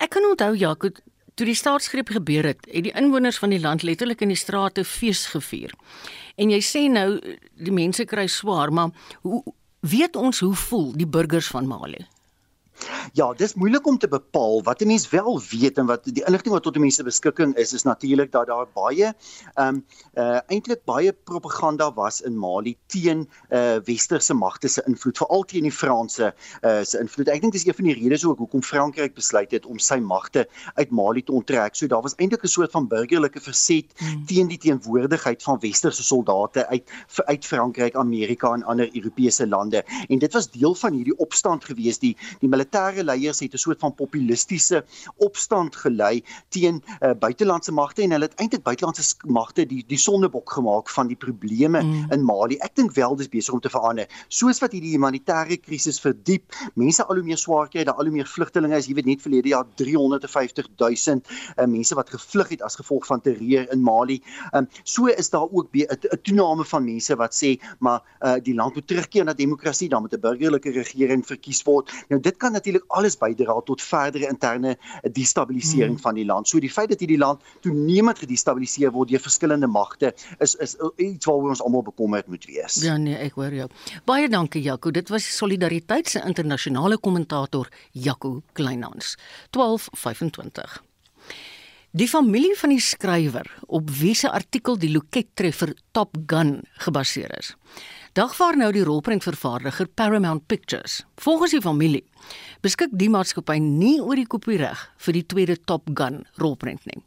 Ek 0.02 0.14
kan 0.16 0.24
onthou 0.26 0.54
Jaco 0.58 0.90
Toe 1.32 1.46
die 1.48 1.56
staatsgreep 1.56 2.10
gebeur 2.12 2.44
het, 2.44 2.66
het 2.68 2.84
die 2.84 2.92
inwoners 2.92 3.38
van 3.40 3.54
die 3.54 3.60
land 3.60 3.82
letterlik 3.82 4.20
in 4.20 4.28
die 4.34 4.36
strate 4.36 4.84
fees 4.84 5.24
gevier. 5.32 5.72
En 6.36 6.52
jy 6.52 6.60
sê 6.64 6.86
nou 6.90 7.18
die 7.60 7.74
mense 7.74 8.04
kry 8.08 8.26
swaar, 8.30 8.72
maar 8.72 8.90
hoe 9.22 9.42
weet 9.80 10.16
ons 10.16 10.40
hoe 10.40 10.54
voel 10.54 10.92
die 10.96 11.08
burgers 11.08 11.50
van 11.52 11.66
Mali? 11.66 12.06
Ja, 13.12 13.32
dis 13.36 13.54
moeilik 13.54 13.86
om 13.86 13.98
te 13.98 14.08
bepaal 14.08 14.62
wat 14.62 14.80
'n 14.80 14.86
mens 14.86 15.08
wel 15.10 15.40
weet 15.50 15.78
en 15.78 15.86
wat 15.86 16.04
die 16.04 16.24
inligting 16.24 16.54
wat 16.54 16.62
tot 16.62 16.72
die 16.72 16.82
mense 16.82 17.02
beskikking 17.04 17.54
is 17.56 17.72
is 17.72 17.82
natuurlik 17.82 18.32
dat 18.32 18.46
daar 18.46 18.66
baie 18.74 19.14
ehm 19.54 19.68
um, 19.68 19.84
uh 20.14 20.40
eintlik 20.46 20.84
baie 20.84 21.12
propaganda 21.12 21.92
was 21.94 22.20
in 22.20 22.38
Mali 22.38 22.76
teen 22.86 23.28
uh 23.50 23.76
westerse 23.84 24.34
magte 24.34 24.68
se 24.68 24.82
invloed, 24.86 25.16
veral 25.16 25.44
teen 25.44 25.62
die 25.62 25.72
Franse 25.72 26.34
uh 26.62 26.82
se 26.82 26.98
invloed. 26.98 27.28
Ek 27.28 27.40
dink 27.40 27.52
dis 27.52 27.66
een 27.66 27.74
van 27.74 27.84
die 27.84 27.94
redes 27.94 28.24
ook 28.24 28.38
hoekom 28.38 28.62
Frankryk 28.62 29.14
besluit 29.14 29.50
het 29.50 29.66
om 29.66 29.78
sy 29.78 29.96
magte 29.96 30.48
uit 30.74 30.90
Mali 30.90 31.22
te 31.22 31.32
onttrek. 31.32 31.74
So 31.74 31.86
daar 31.86 32.02
was 32.02 32.14
eintlik 32.16 32.42
'n 32.44 32.48
soort 32.48 32.70
van 32.70 32.88
burgerlike 32.88 33.40
verset 33.40 33.86
hmm. 33.96 34.26
teen 34.26 34.48
die 34.48 34.58
teenwoordigheid 34.58 35.42
van 35.42 35.58
westerse 35.60 36.02
soldate 36.02 36.66
uit 36.66 36.90
uit 37.26 37.46
Frankryk, 37.46 37.94
Amerika 37.94 38.52
en 38.52 38.62
ander 38.62 38.96
Europese 38.96 39.48
lande. 39.48 39.84
En 40.08 40.18
dit 40.18 40.32
was 40.32 40.50
deel 40.50 40.74
van 40.74 40.92
hierdie 40.92 41.18
opstand 41.18 41.64
gewees 41.64 41.98
die 41.98 42.16
die 42.40 42.48
militêre 42.48 42.71
militêre 42.72 43.04
leiers 43.04 43.40
het 43.40 43.54
'n 43.54 43.58
soort 43.58 43.80
van 43.80 43.94
populistiese 43.94 44.84
opstand 45.16 45.76
gelei 45.76 46.24
teen 46.48 46.82
uh, 47.00 47.12
buitelandse 47.12 47.72
magte 47.72 48.02
en 48.02 48.10
hulle 48.10 48.24
het 48.24 48.40
eintlik 48.40 48.62
buitelandse 48.62 49.14
magte 49.26 49.66
die 49.66 49.84
die 49.86 49.98
sondebok 49.98 50.52
gemaak 50.52 50.88
van 50.88 51.06
die 51.06 51.16
probleme 51.16 51.82
mm. 51.82 52.06
in 52.12 52.24
Mali. 52.24 52.56
Ek 52.60 52.74
dink 52.74 52.92
wel 52.94 53.16
dis 53.16 53.28
besig 53.28 53.52
om 53.52 53.60
te 53.60 53.70
verander. 53.70 54.08
Soos 54.28 54.58
wat 54.60 54.72
hierdie 54.72 54.96
humanitêre 54.96 55.56
krisis 55.60 56.00
verdiep, 56.00 56.52
mense 56.74 57.04
al 57.04 57.14
hoe 57.14 57.24
meer 57.24 57.38
swaar 57.38 57.68
kry, 57.68 57.84
daar 57.84 57.94
al 57.94 58.04
hoe 58.04 58.14
meer 58.14 58.26
vlugtelinge 58.26 58.76
is. 58.76 58.86
Jy 58.86 58.94
weet 58.94 59.06
net 59.06 59.22
verlede 59.22 59.48
jaar 59.48 59.66
350 59.76 60.68
000 60.76 61.20
uh, 61.58 61.66
mense 61.66 61.94
wat 61.94 62.10
gevlug 62.10 62.48
het 62.48 62.62
as 62.62 62.76
gevolg 62.76 63.06
van 63.06 63.20
terreur 63.20 63.68
in 63.72 63.82
Mali. 63.82 64.22
Um, 64.52 64.68
so 64.84 65.06
is 65.06 65.30
daar 65.30 65.48
ook 65.50 65.68
'n 65.72 66.20
toename 66.22 66.64
van 66.64 66.84
mense 66.84 67.16
wat 67.16 67.34
sê 67.34 67.60
maar 67.78 68.02
uh, 68.20 68.36
die 68.42 68.54
land 68.54 68.74
moet 68.74 68.86
terugkeer 68.86 69.24
na 69.24 69.34
demokrasie, 69.34 69.88
dan 69.88 70.02
moet 70.02 70.14
'n 70.14 70.20
burgerlike 70.20 70.70
regering 70.70 71.26
verkies 71.26 71.62
word. 71.62 71.92
Nou 72.08 72.20
dit 72.20 72.36
kan 72.36 72.52
natuurlik 72.62 72.84
alles 72.98 73.18
bydra 73.18 73.58
tot 73.66 73.82
verdere 73.82 74.30
interne 74.30 74.76
destabilisering 75.02 75.96
hmm. 75.96 76.04
van 76.04 76.18
die 76.18 76.26
land. 76.28 76.48
So 76.48 76.62
die 76.62 76.70
feit 76.70 76.92
dat 76.92 77.02
hierdie 77.02 77.20
land 77.20 77.42
toenemend 77.64 78.22
gedestabiliseer 78.22 78.94
word 78.94 79.12
deur 79.12 79.22
verskillende 79.22 79.70
magte 79.70 80.12
is 80.38 80.54
is 80.62 80.76
iets 80.96 81.26
waaroor 81.26 81.56
ons 81.56 81.64
almal 81.64 81.84
bekommerd 81.86 82.30
moet 82.30 82.46
wees. 82.50 82.80
Ja 82.84 82.96
nee, 82.96 83.18
ek 83.18 83.38
hoor 83.40 83.54
jou. 83.62 83.68
Baie 84.08 84.30
dankie 84.32 84.62
Jaco. 84.62 84.90
Dit 84.94 85.10
was 85.12 85.26
Solidariteit 85.36 86.08
se 86.08 86.22
internasionale 86.26 86.98
kommentator 86.98 87.68
Jaco 87.92 88.40
Kleinhans. 88.52 89.16
1225 89.50 90.80
Die 91.92 92.08
familie 92.08 92.54
van 92.56 92.72
die 92.72 92.80
skrywer 92.80 93.48
op 93.68 93.90
wie 93.98 94.14
se 94.16 94.30
artikel 94.32 94.78
die 94.80 94.88
Loket 94.94 95.34
treffer 95.36 95.74
Top 95.92 96.16
Gun 96.26 96.62
gebaseer 96.86 97.34
is. 97.36 97.50
Dagvaar 98.12 98.58
nou 98.60 98.66
die 98.76 98.82
rolprentvervaardiger 98.84 99.88
Paramount 99.96 100.42
Pictures. 100.46 100.98
Volgens 101.16 101.54
die 101.54 101.62
familie 101.64 102.02
beskik 102.60 102.92
die 102.92 103.08
maatskappy 103.08 103.56
nie 103.56 104.02
oor 104.04 104.20
die 104.20 104.28
kopiereg 104.28 104.82
vir 105.00 105.16
die 105.16 105.22
tweede 105.24 105.56
Top 105.64 105.88
Gun 105.96 106.18
rolprent 106.36 106.84
nie. 106.90 107.00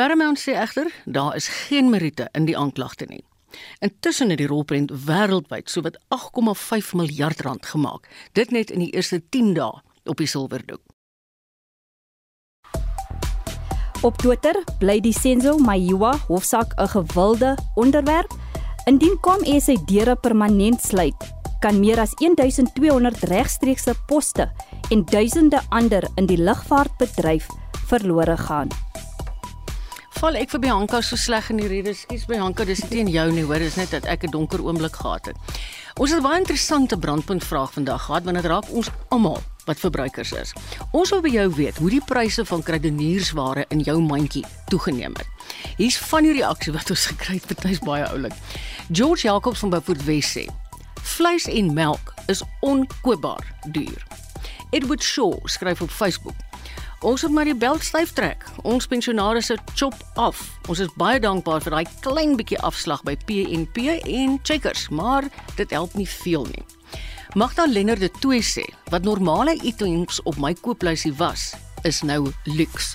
Paramount 0.00 0.40
sê 0.40 0.56
egter 0.56 0.88
daar 1.04 1.36
is 1.36 1.50
geen 1.68 1.92
meriete 1.92 2.30
in 2.32 2.48
die 2.48 2.56
aanklagte 2.56 3.04
nie. 3.12 3.20
Intussen 3.84 4.32
het 4.32 4.40
die 4.40 4.48
rolprent 4.48 4.88
wêreldwyd 5.04 5.68
sowat 5.68 6.00
8,5 6.08 6.96
miljard 6.96 7.44
rand 7.44 7.66
gemaak. 7.66 8.08
Dit 8.32 8.50
net 8.50 8.72
in 8.72 8.80
die 8.80 8.94
eerste 8.96 9.20
10 9.20 9.52
dae 9.60 9.84
op 10.08 10.16
die 10.16 10.30
silwerdoek. 10.30 10.80
Op 14.00 14.16
Twitter 14.16 14.56
bly 14.80 15.02
die 15.04 15.12
Senzo 15.12 15.58
Maiwa 15.58 16.16
hofsaak 16.32 16.72
'n 16.80 16.88
gewilde 16.88 17.58
onderwerp. 17.76 18.32
Indien 18.88 19.18
kom 19.20 19.42
e 19.44 19.58
sy 19.60 19.74
deure 19.88 20.14
permanent 20.16 20.80
sluit, 20.80 21.26
kan 21.60 21.76
meer 21.82 22.00
as 22.00 22.14
1200 22.22 23.26
regstreekse 23.28 23.92
poste 24.08 24.46
en 24.90 25.04
duisende 25.10 25.60
ander 25.68 26.06
in 26.16 26.28
die 26.30 26.38
lugvaartbedryf 26.40 27.50
verlore 27.90 28.38
gaan. 28.40 28.72
Val 30.20 30.36
ek 30.36 30.50
vir 30.52 30.60
Bianca 30.60 30.98
so 31.00 31.16
sleg 31.16 31.46
in 31.48 31.62
die 31.62 31.68
rede, 31.70 31.94
skuis 31.96 32.26
Bianca, 32.28 32.66
dis 32.68 32.82
nie 32.84 32.90
teen 32.90 33.08
jou 33.08 33.22
nie, 33.32 33.44
hoor, 33.48 33.62
dis 33.62 33.78
net 33.78 33.94
dat 33.94 34.04
ek 34.04 34.26
'n 34.26 34.30
donker 34.34 34.60
oomblik 34.60 34.92
gehad 34.92 35.32
het. 35.32 35.36
Ons 35.96 36.12
het 36.12 36.20
baie 36.20 36.36
interessante 36.36 36.98
brandpunt 36.98 37.42
vraag 37.42 37.72
vandag 37.72 38.04
gehad 38.04 38.24
want 38.24 38.36
dit 38.36 38.44
raak 38.44 38.68
ons 38.68 38.90
almal 39.08 39.40
wat 39.64 39.80
verbruikers 39.80 40.32
is. 40.32 40.52
Ons 40.92 41.10
wil 41.10 41.22
by 41.22 41.28
jou 41.28 41.48
weet 41.54 41.76
hoe 41.78 41.90
die 41.90 42.04
pryse 42.04 42.44
van 42.44 42.62
kruideniersware 42.62 43.64
in 43.70 43.80
jou 43.80 44.00
mandjie 44.00 44.44
toegeneem 44.68 45.16
het. 45.16 45.28
Hier's 45.78 45.96
van 45.96 46.22
die 46.22 46.32
reaksie 46.32 46.72
wat 46.72 46.90
ons 46.90 47.06
gekry 47.06 47.40
het, 47.40 47.46
party's 47.46 47.80
baie 47.80 48.04
oulik. 48.04 48.36
George 48.92 49.22
Jacobs 49.26 49.60
van 49.60 49.70
Beaufort 49.70 50.04
West 50.04 50.36
sê: 50.36 50.44
"Vleis 51.00 51.48
en 51.48 51.72
melk 51.72 52.12
is 52.26 52.42
onkoopbaar 52.60 53.54
duur." 53.72 54.04
Edward 54.70 55.02
Shaw 55.02 55.32
skryf 55.44 55.80
op 55.80 55.90
Facebook: 55.90 56.36
Ons 57.00 57.22
het 57.24 57.32
maar 57.32 57.48
die 57.48 57.56
bel 57.56 57.78
styf 57.80 58.10
trek. 58.12 58.42
Ons 58.68 58.84
pensionaars 58.86 59.46
se 59.48 59.56
chop 59.72 59.94
af. 60.20 60.42
Ons 60.68 60.82
is 60.84 60.90
baie 61.00 61.20
dankbaar 61.20 61.62
vir 61.64 61.72
daai 61.72 61.94
klein 62.04 62.34
bietjie 62.36 62.58
afslag 62.60 63.00
by 63.08 63.14
PNP 63.24 63.86
en 64.04 64.36
Checkers, 64.44 64.90
maar 64.92 65.24
dit 65.56 65.72
help 65.72 65.96
nie 65.96 66.08
veel 66.08 66.44
nie. 66.52 66.64
Magda 67.40 67.64
Lennard 67.64 68.04
de 68.04 68.10
Tooi 68.20 68.42
sê 68.44 68.66
wat 68.92 69.08
normale 69.08 69.56
items 69.64 70.20
op 70.28 70.36
my 70.36 70.52
kooplysie 70.52 71.14
was, 71.16 71.54
is 71.88 72.02
nou 72.04 72.34
luks. 72.44 72.92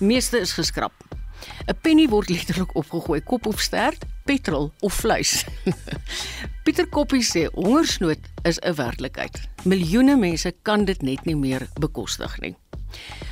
Meeste 0.00 0.40
is 0.40 0.56
geskraap. 0.56 0.96
'n 1.68 1.76
Penny 1.82 2.08
word 2.08 2.30
letterlik 2.32 2.72
opgegooi, 2.72 3.20
kop 3.20 3.46
of 3.46 3.60
stert, 3.60 4.04
petrol 4.24 4.72
of 4.80 4.94
vleis. 4.94 5.44
Pieter 6.64 6.88
Koppie 6.88 7.20
sê 7.20 7.44
hongersnood 7.52 8.20
is 8.48 8.56
'n 8.64 8.74
werklikheid. 8.74 9.36
Miljoene 9.64 10.16
mense 10.16 10.54
kan 10.62 10.84
dit 10.84 11.02
net 11.02 11.24
nie 11.24 11.36
meer 11.36 11.68
bekostig 11.80 12.40
nie. 12.40 12.56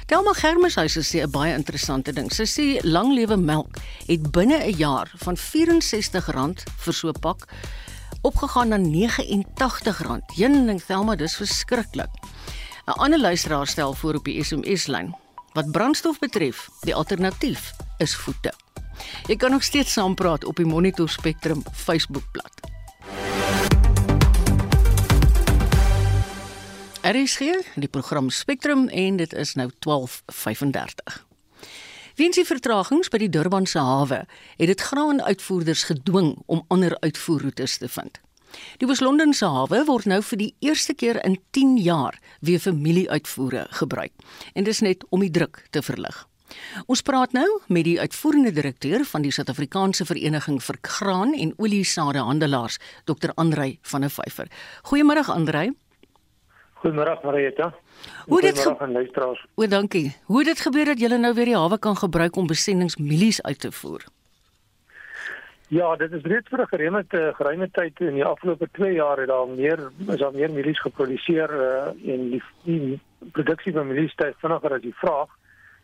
Telma 0.06 0.32
Germeshuis 0.34 0.98
sê 0.98 1.22
'n 1.22 1.30
baie 1.30 1.54
interessante 1.54 2.12
ding. 2.12 2.30
Sy 2.32 2.44
sê 2.44 2.84
lang 2.84 3.14
lewe 3.14 3.36
melk 3.36 3.78
het 4.06 4.30
binne 4.32 4.58
'n 4.58 4.76
jaar 4.76 5.10
van 5.24 5.36
R64 5.36 6.64
vir 6.84 6.94
so 6.94 7.08
'n 7.08 7.20
pak 7.20 7.48
opgegaan 8.22 8.68
na 8.68 8.78
R89. 8.78 10.20
Een 10.36 10.66
ding 10.66 10.82
Telma, 10.82 11.16
dis 11.16 11.36
verskriklik. 11.36 12.10
'n 12.86 12.98
Ander 12.98 13.20
luisteraar 13.20 13.66
stel 13.66 13.94
voor 13.94 14.14
op 14.14 14.24
die 14.24 14.44
SMS-lyn 14.44 15.14
wat 15.52 15.70
brandstof 15.70 16.18
betref, 16.18 16.68
die 16.80 16.94
alternatief 16.94 17.72
is 17.98 18.16
voete. 18.16 18.52
Jy 19.26 19.36
kan 19.36 19.50
nog 19.50 19.62
steeds 19.62 19.92
saampraat 19.92 20.44
op 20.44 20.56
die 20.56 20.66
Monitor 20.66 21.08
Spectrum 21.08 21.62
Facebookblad. 21.72 22.71
RSG, 27.02 27.40
die 27.82 27.88
program 27.88 28.28
Spectrum 28.30 28.84
en 28.88 29.16
dit 29.16 29.32
is 29.34 29.54
nou 29.54 29.70
12:35. 29.78 31.24
Weens 32.14 32.36
die 32.38 32.46
vertragings 32.46 33.08
by 33.10 33.18
die 33.18 33.28
Durbanse 33.28 33.82
hawe, 33.82 34.20
het 34.56 34.70
dit 34.70 34.80
graanuitvoerders 34.80 35.82
gedwing 35.90 36.36
om 36.46 36.62
ander 36.68 36.94
uitvoerroetes 37.00 37.76
te 37.82 37.88
vind. 37.88 38.20
Die 38.78 38.86
Oos-Londense 38.86 39.50
hawe 39.50 39.82
word 39.84 40.06
nou 40.06 40.20
vir 40.22 40.38
die 40.38 40.54
eerste 40.60 40.94
keer 40.94 41.18
in 41.26 41.40
10 41.50 41.76
jaar 41.82 42.20
weer 42.40 42.60
familieuitvoere 42.60 43.66
gebruik 43.70 44.12
en 44.54 44.64
dis 44.64 44.80
net 44.80 45.02
om 45.10 45.26
die 45.26 45.30
druk 45.30 45.66
te 45.70 45.82
verlig. 45.82 46.28
Ons 46.86 47.02
praat 47.02 47.32
nou 47.32 47.48
met 47.66 47.84
die 47.84 47.98
uitvoerende 48.00 48.52
direkteur 48.52 49.04
van 49.04 49.22
die 49.22 49.32
Suid-Afrikaanse 49.32 50.04
Vereniging 50.04 50.62
vir 50.62 50.78
Graan 50.82 51.34
en 51.34 51.54
Oliesadehandelaars, 51.56 52.78
Dr. 53.04 53.34
Andrei 53.34 53.78
van 53.82 54.00
der 54.06 54.10
Vyver. 54.10 54.46
Goeiemôre 54.86 55.26
Andrei. 55.26 55.72
Goeiemôre 56.82 57.18
Marieta. 57.22 57.72
Hoe 58.26 58.40
dit 58.40 58.58
gebeur? 58.58 59.46
O, 59.54 59.66
dankie. 59.66 60.16
Hoe 60.26 60.44
dit 60.44 60.60
gebeur 60.60 60.84
dat 60.84 60.98
julle 60.98 61.18
nou 61.18 61.34
weer 61.34 61.52
die 61.52 61.56
hawe 61.56 61.78
kan 61.78 61.94
gebruik 61.96 62.36
om 62.36 62.46
besendingsmielies 62.50 63.42
uit 63.42 63.60
te 63.60 63.70
voer? 63.72 64.02
Ja, 65.68 65.96
dit 65.96 66.12
is 66.12 66.22
reeds 66.22 66.48
vir 66.48 66.60
'n 66.60 66.66
geruime 66.66 67.04
geruime 67.08 67.68
tyd 67.70 68.00
in 68.00 68.14
die 68.14 68.24
afgelope 68.24 68.68
2 68.72 68.92
jaar 68.92 69.18
het 69.18 69.28
daar 69.28 69.48
meer 69.48 69.78
is 70.08 70.18
daar 70.18 70.34
meer 70.34 70.50
mielies 70.50 70.80
geproduseer 70.80 71.50
uh, 71.50 72.12
en 72.14 72.30
die, 72.30 72.42
die 72.64 73.00
produksie 73.32 73.72
van 73.72 73.86
mielies 73.86 74.12
styg 74.12 74.34
vinniger 74.38 74.74
as 74.74 74.82
die 74.82 74.94
vraag. 74.94 75.30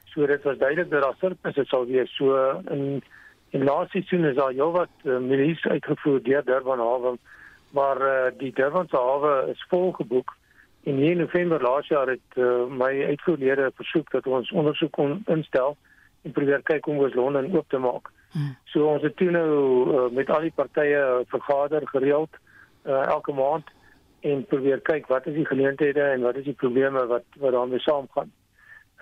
So 0.04 0.26
dit 0.26 0.42
was 0.42 0.58
duidelik 0.58 0.90
dat 0.90 1.02
daar 1.02 1.14
surplus 1.20 1.56
is 1.56 1.68
sal 1.68 1.86
wees. 1.86 2.16
So 2.16 2.34
in 2.70 3.02
in 3.50 3.64
laaste 3.64 4.02
seisoen 4.02 4.24
is 4.24 4.36
daar 4.36 4.50
heelwat 4.50 4.90
uh, 5.04 5.18
mielies 5.18 5.64
uitgevoer 5.64 6.22
deur 6.22 6.44
Durban 6.44 6.78
hawe, 6.78 7.16
maar 7.70 8.02
uh, 8.02 8.30
die 8.38 8.52
Durban 8.52 8.88
se 8.88 8.96
hawe 8.96 9.50
is 9.54 9.64
vol 9.68 9.92
geboek. 9.92 10.36
In 10.88 10.98
in 10.98 11.18
November 11.18 11.62
laas 11.62 11.86
jaar 11.86 12.08
het 12.08 12.36
uh, 12.36 12.64
my 12.66 13.04
uitvoerlede 13.04 13.70
versoek 13.74 14.10
dat 14.10 14.26
ons 14.26 14.50
ondersoek 14.50 14.92
kon 14.92 15.22
instel 15.26 15.76
en 16.22 16.32
probeer 16.32 16.62
kyk 16.62 16.84
hoe 16.84 17.02
ons 17.04 17.14
Londen 17.14 17.50
oop 17.56 17.68
te 17.68 17.78
maak. 17.78 18.08
Hmm. 18.32 18.54
So 18.72 18.86
ons 18.88 19.04
het 19.04 19.16
toe 19.16 19.28
nou 19.30 19.50
uh, 19.50 20.06
met 20.16 20.30
al 20.30 20.46
die 20.46 20.54
partye 20.54 21.02
vergader 21.28 21.84
gereeld 21.92 22.40
uh, 22.86 23.04
elke 23.04 23.32
maand 23.36 23.68
en 24.20 24.46
probeer 24.48 24.80
kyk 24.88 25.12
wat 25.12 25.28
is 25.28 25.36
die 25.36 25.46
geleenthede 25.50 26.08
en 26.14 26.24
wat 26.24 26.40
is 26.40 26.48
die 26.48 26.56
probleme 26.64 27.04
wat 27.12 27.36
wat 27.36 27.52
daarmee 27.52 27.84
saamgaan. 27.84 28.32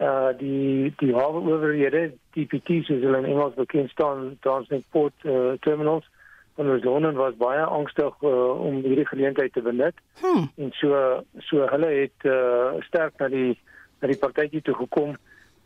Uh 0.02 0.34
die 0.42 0.92
die 0.98 1.14
hawe 1.14 1.38
owerhede, 1.40 2.10
DPT's 2.34 2.90
soos 2.90 3.02
hulle 3.06 3.22
in 3.22 3.30
Engels 3.30 3.54
bekend 3.54 3.94
staan, 3.94 4.34
Transport 4.40 5.14
uh, 5.24 5.54
Terminals 5.60 6.10
van 6.56 6.70
ons 6.72 6.84
lonen 6.84 7.16
was 7.20 7.36
baie 7.40 7.64
angstig 7.78 8.22
uh, 8.24 8.32
om 8.68 8.80
hierdie 8.84 9.06
geleentheid 9.06 9.52
te 9.52 9.62
benut. 9.62 9.96
Hmm. 10.22 10.48
En 10.56 10.72
so 10.80 11.00
so 11.48 11.68
hulle 11.72 11.90
het 11.92 12.28
uh, 12.28 12.76
sterk 12.88 13.18
na 13.20 13.28
die 13.32 13.54
na 14.00 14.10
die 14.12 14.20
partytjie 14.20 14.62
toe 14.64 14.74
gekom 14.74 15.16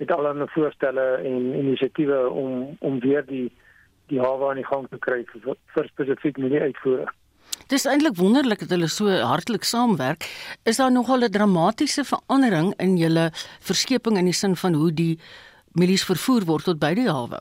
met 0.00 0.12
allerlei 0.14 0.48
voorstelle 0.55 1.07
en 1.31 1.50
inisiatiewe 1.62 2.20
om 2.29 2.76
om 2.81 3.00
weer 3.00 3.26
die 3.26 3.48
die 4.11 4.20
hawe 4.20 4.50
aan 4.50 4.59
die 4.59 4.66
gang 4.66 4.88
te 4.90 4.98
kry 4.98 5.22
vir, 5.31 5.57
vir 5.74 5.90
spesifiek 5.92 6.38
milie 6.42 6.61
uitvoere. 6.61 7.07
Dis 7.70 7.87
eintlik 7.87 8.16
wonderlik 8.18 8.64
dat 8.64 8.72
hulle 8.74 8.88
so 8.90 9.07
hartlik 9.07 9.66
saamwerk. 9.66 10.26
Is 10.66 10.83
daar 10.83 10.90
nogal 10.92 11.22
'n 11.22 11.31
dramatiese 11.31 12.05
verandering 12.05 12.74
in 12.79 12.96
julle 12.96 13.31
verskeping 13.61 14.18
in 14.18 14.24
die 14.24 14.35
sin 14.35 14.57
van 14.57 14.74
hoe 14.74 14.92
die 14.92 15.18
milies 15.72 16.05
vervoer 16.05 16.44
word 16.44 16.64
tot 16.64 16.79
by 16.79 16.94
die 16.94 17.11
hawe? 17.11 17.38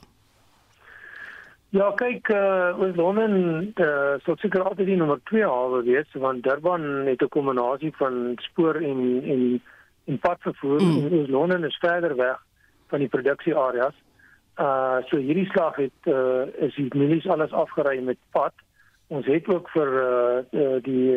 Ja, 1.70 1.92
kyk, 1.94 2.32
uh, 2.34 2.74
ons 2.82 2.96
Londen 2.98 3.34
uh, 3.78 4.16
sou 4.26 4.34
seker 4.42 4.64
altyd 4.66 4.88
die 4.90 4.96
nommer 4.98 5.20
2 5.30 5.44
hawe 5.46 5.84
wees 5.86 6.16
want 6.18 6.42
Durban 6.42 7.06
het 7.06 7.22
'n 7.22 7.30
kombinasie 7.30 7.92
van 7.98 8.34
spoor 8.42 8.76
en 8.76 9.22
en 9.34 9.62
en 10.10 10.18
padvervoer 10.20 10.82
mm. 10.82 11.06
en 11.06 11.14
Oos-London 11.20 11.66
is 11.66 11.78
verder 11.78 12.16
weg 12.16 12.40
van 12.90 13.00
die 13.00 13.08
produksieareas. 13.08 13.94
Uh 14.58 14.98
so 15.10 15.18
hierdie 15.18 15.46
slag 15.54 15.76
het 15.76 16.10
uh 16.10 16.50
is 16.58 16.74
die 16.76 16.90
milies 16.98 17.30
alles 17.30 17.54
afgery 17.54 18.02
met 18.02 18.18
pad. 18.32 18.54
Ons 19.08 19.26
het 19.26 19.48
ook 19.48 19.70
vir 19.70 19.90
uh 19.94 20.82
die 20.82 21.14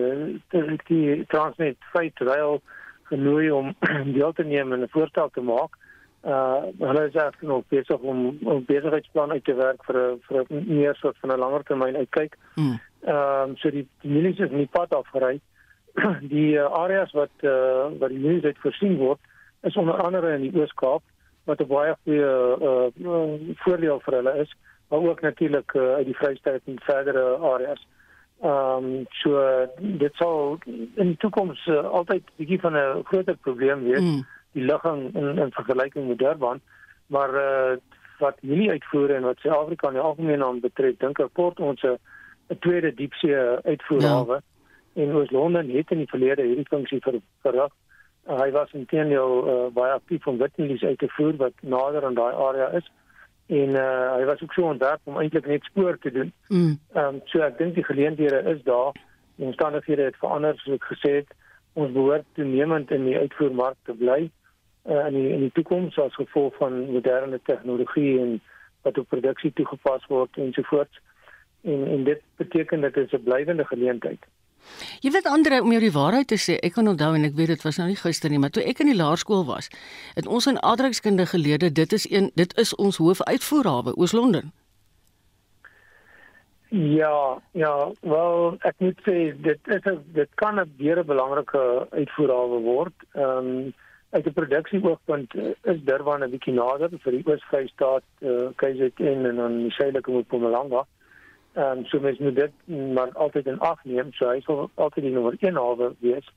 die, 0.48 0.78
die 0.84 1.24
Transnet 1.26 1.80
Freight 1.92 2.20
Rail 2.20 2.60
genooi 3.08 3.50
om 3.50 3.72
deel 4.18 4.32
te 4.32 4.44
neem 4.44 4.72
en 4.72 4.82
'n 4.82 4.92
voorstel 4.92 5.30
te 5.30 5.40
maak. 5.40 5.72
Uh 5.72 5.91
hulle 6.22 7.06
is 7.08 7.14
ek 7.14 7.40
nog 7.42 7.64
besig 7.68 7.98
om 7.98 8.38
'n 8.40 8.64
besigheidsplan 8.66 9.32
uit 9.32 9.44
te 9.44 9.54
werk 9.54 9.85
vir 9.85 9.96
'n 9.98 10.20
vir 10.28 10.44
'n 10.48 10.64
meer 10.66 10.94
soort 10.94 11.18
van 11.18 11.32
'n 11.32 11.38
langer 11.38 11.62
termyn 11.64 11.96
uitkyk. 11.96 12.37
Mm. 12.54 12.80
Ehm 13.04 13.50
um, 13.50 13.56
so 13.56 13.70
die, 13.70 13.88
die 14.00 14.11
milies 14.11 14.38
is 14.38 14.50
nie 14.50 14.68
pad 14.70 14.94
afgery. 14.94 15.40
die 16.35 16.54
uh, 16.56 16.64
areas 16.64 17.12
wat 17.12 17.35
uh 17.42 17.90
wat 17.98 18.08
die 18.08 18.18
milies 18.18 18.44
uit 18.44 18.58
voorsien 18.58 18.96
word 18.96 19.18
is 19.62 19.76
onder 19.76 20.02
andere 20.02 20.35
in 20.35 20.40
die 20.46 20.61
Oos-Kaap 20.61 21.02
wat 21.44 21.61
'n 21.61 21.66
baie 21.66 21.96
goeie 22.04 22.30
uh, 22.61 22.87
uh 23.02 23.54
voordeel 23.64 24.00
vir 24.00 24.14
hulle 24.14 24.35
is, 24.44 24.54
maar 24.88 25.00
ook 25.00 25.20
natuurlik 25.20 25.74
uh, 25.74 25.94
uit 25.94 26.06
die 26.06 26.16
Vrystaat 26.16 26.61
en 26.64 26.78
verdere 26.80 27.37
areas. 27.37 27.87
Ehm 28.42 28.85
um, 28.85 29.06
so 29.11 29.66
dit 29.78 30.14
sal 30.14 30.58
in 30.66 31.12
die 31.12 31.16
toekoms 31.16 31.66
uh, 31.66 31.85
altyd 31.85 32.22
'n 32.22 32.37
bietjie 32.37 32.61
van 32.61 32.76
'n 32.76 33.04
groter 33.04 33.37
probleem 33.37 33.82
wees, 33.82 34.00
mm. 34.00 34.26
Die 34.52 34.64
ligging 34.64 35.14
in, 35.14 35.38
in 35.38 35.52
vergelyking 35.52 36.08
met 36.08 36.18
Durban, 36.18 36.60
maar 37.06 37.34
uh 37.34 37.76
wat 38.22 38.36
hierdie 38.40 38.70
uitvoere 38.70 39.16
en 39.18 39.24
wat 39.26 39.40
Suid-Afrika 39.42 39.88
in 39.88 39.96
die 39.96 40.02
algemeen 40.02 40.42
aan 40.46 40.60
betref, 40.62 40.94
dink 41.02 41.18
ek 41.18 41.32
kort 41.34 41.58
ons 41.60 41.82
'n 41.82 42.58
tweede 42.60 42.94
diepsee 42.94 43.40
uitvoerhawe 43.66 44.36
ja. 44.38 45.02
en 45.02 45.14
Oos-London 45.16 45.70
het 45.74 45.90
in 45.90 45.98
die 46.04 46.12
verlede 46.12 46.46
hierdie 46.46 46.68
funksie 46.68 47.00
vir 47.02 47.18
verrig 47.42 47.72
Uh, 48.22 48.36
hy 48.38 48.52
was 48.54 48.70
intendeel 48.78 49.32
uh, 49.42 49.54
baie 49.74 49.96
aktief 49.96 50.26
om 50.30 50.36
witnelies 50.38 50.82
uit 50.86 50.98
te 50.98 51.08
voer 51.16 51.34
wat 51.40 51.56
nader 51.66 52.04
aan 52.06 52.14
daai 52.14 52.30
area 52.30 52.68
is 52.78 52.84
en 53.50 53.74
uh, 53.74 54.12
hy 54.14 54.26
was 54.28 54.42
ook 54.44 54.52
so 54.54 54.68
ontwerp 54.70 55.10
om 55.10 55.18
eintlik 55.18 55.48
net 55.50 55.64
spoor 55.66 55.98
te 55.98 56.12
doen. 56.14 56.30
Mm. 56.48 56.76
Ehm 56.94 57.16
um, 57.16 57.18
so 57.32 57.42
ek 57.42 57.58
dink 57.58 57.74
die 57.74 57.84
geleenthede 57.84 58.38
is 58.52 58.62
daar. 58.68 58.94
Die 59.40 59.48
omstandighede 59.48 60.06
het 60.06 60.20
verander 60.22 60.54
soos 60.60 60.78
ek 60.78 60.86
gesê 60.92 61.12
het. 61.16 61.34
Ons 61.74 61.90
behoort 61.96 62.28
toenemend 62.38 62.94
in 62.94 63.08
die 63.08 63.18
uitvoermark 63.18 63.76
te 63.90 63.96
bly 63.98 64.30
uh, 64.85 65.07
in 65.07 65.14
die 65.14 65.29
in 65.33 65.40
die 65.40 65.53
toekoms 65.53 65.99
as 65.99 66.14
gevolg 66.14 66.55
van 66.57 66.90
moderne 66.90 67.40
tegnologie 67.42 68.21
en 68.21 68.40
wat 68.83 68.99
op 68.99 69.09
produksie 69.09 69.53
toegepas 69.53 70.07
word 70.07 70.37
ensovoorts. 70.37 71.01
En 71.62 71.87
en 71.87 72.05
dit 72.05 72.23
beteken 72.37 72.81
dat 72.81 72.95
dit 72.95 73.12
'n 73.12 73.23
blywende 73.23 73.64
geleentheid 73.64 74.18
is. 74.21 74.40
Jy 75.01 75.11
weet 75.11 75.27
Andre 75.27 75.61
om 75.62 75.73
jou 75.75 75.81
die 75.83 75.95
waarheid 75.95 76.29
te 76.31 76.38
sê, 76.38 76.57
ek 76.62 76.77
kan 76.77 76.88
onthou 76.88 77.12
en 77.16 77.27
ek 77.27 77.37
weet 77.38 77.53
dit 77.55 77.64
was 77.66 77.79
nou 77.81 77.88
nie 77.90 77.99
gister 77.99 78.31
nie, 78.31 78.40
maar 78.42 78.51
toe 78.55 78.62
ek 78.62 78.83
in 78.85 78.92
die 78.92 78.99
laerskool 78.99 79.45
was, 79.49 79.71
het 80.14 80.27
ons 80.27 80.47
in 80.51 80.61
aardrykskunde 80.62 81.27
geleer 81.27 81.62
dit 81.62 81.92
is 81.92 82.09
een 82.11 82.31
dit 82.38 82.59
is 82.59 82.75
ons 82.75 83.01
hoofuitvoerhawe 83.03 83.97
Oos-London. 83.97 84.53
Ja, 86.73 87.42
ja, 87.53 87.75
wel 88.01 88.57
ek 88.64 88.79
moet 88.81 89.01
sê 89.05 89.16
dit 89.45 89.73
is 89.77 89.88
dit 90.16 90.29
kan 90.40 90.61
'n 90.61 90.73
baie 90.79 91.05
belangrike 91.05 91.87
uitvoerhawe 91.90 92.61
word. 92.64 92.95
Ehm 93.12 93.47
um, 93.47 93.75
uit 94.12 94.27
'n 94.27 94.33
produksieoogpunt 94.33 95.35
is 95.62 95.85
Durban 95.85 96.25
'n 96.25 96.31
bietjie 96.31 96.55
nader 96.55 96.90
vir 97.05 97.12
die 97.12 97.22
Oos-Vrystaat, 97.27 98.05
eh 98.20 98.29
uh, 98.29 98.48
KZN 98.57 99.27
en 99.31 99.37
dan 99.37 99.59
die 99.59 99.70
suidelike 99.70 100.11
Mpumalanga. 100.11 100.87
Ehm 101.55 101.79
um, 101.79 101.85
so 101.85 102.01
mens 102.01 102.18
moet 102.18 102.37
dit 102.37 102.53
maar 102.94 103.12
altyd 103.12 103.46
in 103.46 103.59
ag 103.59 103.85
neem. 103.85 104.12
So 104.12 104.29
hy 104.29 104.40
sal 104.40 104.70
altyd 104.75 105.05
die 105.05 105.12
nommer 105.12 105.37
1 105.40 105.55
hawe 105.55 105.92
wees. 105.98 106.29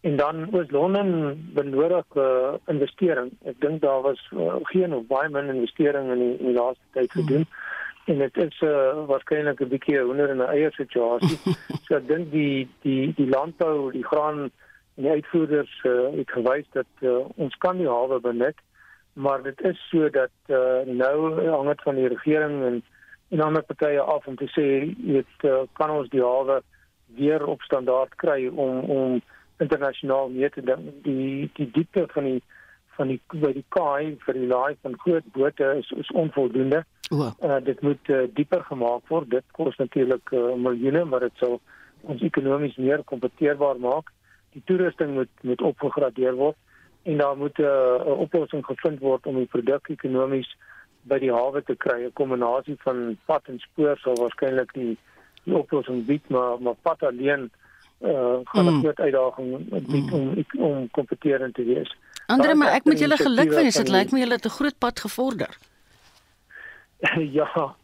En 0.00 0.16
dan 0.16 0.50
was 0.50 0.70
Londen 0.70 1.50
benodig 1.54 2.04
uh, 2.14 2.54
investering. 2.66 3.30
Ek 3.44 3.60
dink 3.60 3.80
daar 3.80 4.00
was 4.02 4.30
uh, 4.34 4.54
geen 4.62 4.94
of 4.94 5.06
baie 5.06 5.28
min 5.28 5.48
investering 5.54 6.10
in 6.10 6.18
die, 6.18 6.38
in 6.38 6.46
die 6.46 6.54
laaste 6.54 6.82
tyd 6.92 7.12
hmm. 7.12 7.22
gedoen. 7.22 7.46
Hmm. 7.48 7.70
En 8.04 8.18
dit 8.18 8.36
is 8.36 8.60
uh, 8.60 9.06
waarskynlik 9.06 9.60
'n 9.60 9.68
bietjie 9.68 10.00
honder 10.00 10.30
in 10.30 10.42
'n 10.42 10.50
eie 10.50 10.70
situasie. 10.70 11.38
so 11.86 11.94
ek 11.94 12.08
dink 12.08 12.30
die 12.30 12.68
die 12.82 13.14
die 13.14 13.28
landbou, 13.28 13.92
die 13.92 14.04
graan 14.04 14.42
en 14.42 14.52
die 14.94 15.10
uitvoerders 15.10 15.72
uh, 15.88 16.10
het 16.16 16.30
gewys 16.30 16.68
dat 16.72 16.90
uh, 17.00 17.22
ons 17.36 17.54
kan 17.64 17.78
die 17.80 17.88
hawe 17.88 18.20
benut, 18.20 18.58
maar 19.12 19.42
dit 19.42 19.60
is 19.60 19.78
so 19.90 20.08
dat 20.10 20.32
uh, 20.48 20.82
nou 20.86 21.48
hang 21.48 21.68
dit 21.68 21.82
van 21.82 22.00
die 22.00 22.08
regering 22.08 22.62
en 22.70 22.82
en 23.32 23.40
ander 23.40 23.62
partye 23.64 24.00
af 24.00 24.26
om 24.28 24.36
te 24.36 24.48
sê 24.52 24.64
dit 24.92 25.44
uh, 25.48 25.62
kan 25.78 25.90
ons 25.90 26.08
die 26.12 26.20
hawe 26.20 26.60
weer 27.16 27.46
op 27.48 27.62
standaard 27.64 28.14
kry 28.20 28.46
om 28.46 28.80
om 28.96 29.22
internasionaal 29.56 30.28
mee 30.28 30.50
te 30.50 30.64
ding 30.68 30.90
die 31.06 31.50
die 31.56 31.70
diepte 31.72 32.04
van 32.12 32.28
die 32.28 32.42
van 32.96 33.08
die 33.08 33.20
by 33.32 33.52
die 33.56 33.64
kaai 33.72 34.18
vir 34.24 34.36
die 34.36 34.48
laai 34.50 34.76
van 34.84 34.98
groot 35.04 35.28
bote 35.36 35.68
is 35.80 35.92
is 36.04 36.10
onvoldoende. 36.24 36.82
Uh, 37.12 37.58
dit 37.64 37.80
moet 37.80 38.08
uh, 38.08 38.24
dieper 38.36 38.64
gemaak 38.68 39.08
word. 39.08 39.30
Dit 39.30 39.44
kos 39.56 39.76
natuurlik 39.80 40.32
uh, 40.32 40.52
miljoene, 40.66 41.04
maar 41.04 41.24
dit 41.24 41.40
sal 41.40 41.58
ons 42.12 42.24
ekonomies 42.28 42.76
meer 42.76 43.04
kompeteerbaar 43.08 43.80
maak. 43.80 44.12
Die 44.52 44.62
toerusting 44.64 45.14
moet 45.14 45.32
moet 45.40 45.62
opgegradeer 45.62 46.34
word 46.34 46.56
en 47.02 47.16
daar 47.16 47.36
moet 47.36 47.58
'n 47.58 47.62
uh, 47.62 48.18
oplossing 48.18 48.64
gevind 48.64 49.00
word 49.00 49.26
om 49.26 49.36
die 49.36 49.46
produk 49.46 49.88
ekonomies 49.88 50.56
by 51.02 51.18
die 51.18 51.32
hawe 51.32 51.62
te 51.62 51.74
kry. 51.74 52.04
'n 52.04 52.12
Kombinasie 52.12 52.76
van 52.84 53.18
pad 53.26 53.42
en 53.46 53.58
spoor 53.58 53.98
sal 53.98 54.14
waarskynlik 54.14 54.72
die, 54.72 54.98
die 55.44 55.56
oplossing 55.56 56.06
bied, 56.06 56.28
maar 56.28 56.60
maar 56.60 56.78
pad 56.82 57.02
alleen 57.02 57.50
uh, 58.00 58.38
gaan 58.44 58.66
'n 58.66 58.74
mm. 58.74 58.80
groot 58.80 59.00
uitdaging 59.00 59.68
bied 59.68 60.10
mm. 60.10 60.12
om 60.12 60.44
om 60.58 60.90
kompeterend 60.90 61.54
te 61.54 61.64
wees. 61.64 61.96
Andre, 62.26 62.54
maar 62.54 62.72
ek 62.72 62.84
moet 62.84 62.98
julle 62.98 63.16
gelukwens. 63.16 63.76
Dit 63.76 63.88
lyk 63.88 64.12
my 64.12 64.18
julle 64.18 64.38
het 64.38 64.44
'n 64.44 64.58
groot 64.58 64.78
pad 64.78 65.00
gevorder. 65.00 65.56
ja. 67.38 67.74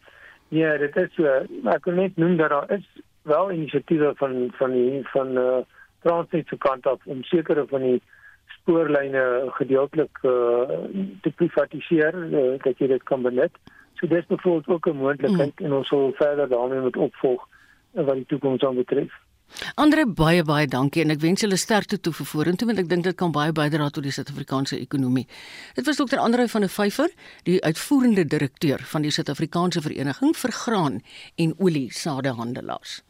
Ja, 0.49 0.77
dit 0.77 0.97
is 0.97 1.15
so. 1.15 1.25
Ek 1.65 1.83
kan 1.83 1.95
net 1.95 2.17
noem 2.17 2.37
dat 2.37 2.49
daar 2.49 2.71
is 2.71 2.87
wel 3.23 3.51
inisiatiewe 3.53 4.13
van 4.17 4.49
van 4.57 4.71
die 4.71 5.03
van 5.13 5.37
eh 5.37 5.43
uh, 5.43 5.59
Transnet 6.03 6.49
se 6.49 6.57
kant 6.57 6.87
af 6.87 7.07
om 7.07 7.23
sekere 7.23 7.67
van 7.67 7.83
die 7.83 8.01
spoorlyne 8.59 9.51
gedeeltelik 9.57 10.23
uh, 10.23 10.79
te 11.23 11.31
privatiseer 11.37 12.15
uh, 12.15 12.57
dat 12.65 12.79
jy 12.79 12.91
dit 12.95 13.05
kan 13.09 13.23
benut. 13.23 13.55
So 13.99 14.07
dis 14.07 14.27
bijvoorbeeld 14.27 14.69
ook 14.69 14.87
'n 14.87 14.97
moontlikheid 14.97 15.61
mm. 15.61 15.67
en 15.67 15.73
ons 15.73 15.89
sal 15.89 16.13
verder 16.15 16.49
daarmee 16.49 16.81
moet 16.81 16.97
opvolg 16.97 17.49
uh, 17.49 18.05
wat 18.05 18.15
die 18.15 18.27
toekoms 18.27 18.63
aanbetref. 18.63 19.13
Andre 19.75 20.05
baie 20.07 20.43
baie 20.45 20.67
dankie 20.69 21.03
en 21.03 21.15
ek 21.15 21.23
wens 21.23 21.41
julle 21.41 21.57
sterkte 21.57 21.99
toe 22.01 22.13
vir 22.13 22.29
vorentoe 22.33 22.69
want 22.69 22.83
ek 22.83 22.91
dink 22.91 23.07
dit 23.07 23.17
kan 23.17 23.33
baie 23.33 23.53
bydra 23.57 23.89
tot 23.89 24.05
die 24.05 24.13
Suid-Afrikaanse 24.13 24.77
ekonomie. 24.77 25.25
Dit 25.79 25.89
was 25.89 25.97
dokter 25.97 26.19
Andre 26.19 26.49
van 26.53 26.67
der 26.67 26.73
Vyver, 26.75 27.09
die 27.49 27.57
uitvoerende 27.65 28.27
direkteur 28.29 28.85
van 28.93 29.07
die 29.07 29.11
Suid-Afrikaanse 29.15 29.81
Vereniging 29.81 30.37
vir 30.37 30.53
Graan 30.53 31.01
en 31.37 31.55
Olie 31.59 31.89
Sadehandelaars. 31.93 33.03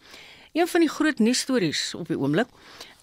Een 0.59 0.66
van 0.66 0.81
die 0.81 0.88
groot 0.88 1.18
nuusstories 1.18 1.94
op 1.94 2.09
die 2.11 2.18
oomblik 2.18 2.49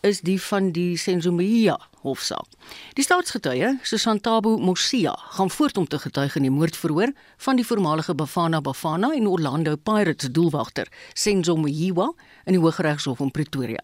is 0.03 0.19
die 0.27 0.41
van 0.41 0.73
die 0.75 0.97
Senzumia 0.99 1.77
hofsaak. 2.03 2.49
Die 2.97 3.03
staatsgetuie, 3.03 3.69
Susantabo 3.81 4.57
Mosia, 4.57 5.13
gaan 5.37 5.49
voort 5.49 5.77
om 5.77 5.87
te 5.87 5.99
getuig 5.99 6.35
in 6.35 6.43
die 6.43 6.51
moordverhoor 6.51 7.13
van 7.45 7.55
die 7.55 7.65
voormalige 7.65 8.15
Bafana 8.15 8.59
Bafana 8.61 9.13
en 9.15 9.27
Orlando 9.27 9.75
Pirates 9.75 10.31
doelwagter, 10.31 10.91
Senzumia, 11.13 12.09
in 12.43 12.57
die 12.57 12.59
Hooggeregshof 12.59 13.23
in 13.23 13.31
Pretoria. 13.31 13.79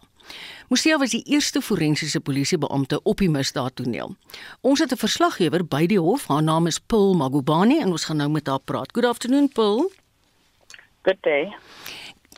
Mosia 0.68 0.98
was 0.98 1.16
die 1.16 1.22
eerste 1.32 1.62
forensiese 1.64 2.20
polisiebeampte 2.20 3.00
op 3.02 3.24
die 3.24 3.30
misdaadtoneel. 3.30 4.12
Ons 4.60 4.84
het 4.84 4.92
'n 4.92 5.00
verslaggewer 5.00 5.64
by 5.64 5.86
die 5.86 6.00
hof, 6.00 6.26
haar 6.26 6.42
naam 6.42 6.66
is 6.66 6.78
Paul 6.78 7.14
Magubani 7.14 7.80
en 7.80 7.90
ons 7.90 8.04
gaan 8.04 8.16
nou 8.16 8.28
met 8.28 8.46
haar 8.46 8.60
praat. 8.60 8.92
Good 8.92 9.04
afternoon, 9.04 9.48
Paul. 9.48 9.90
Good 11.02 11.22
day. 11.22 11.56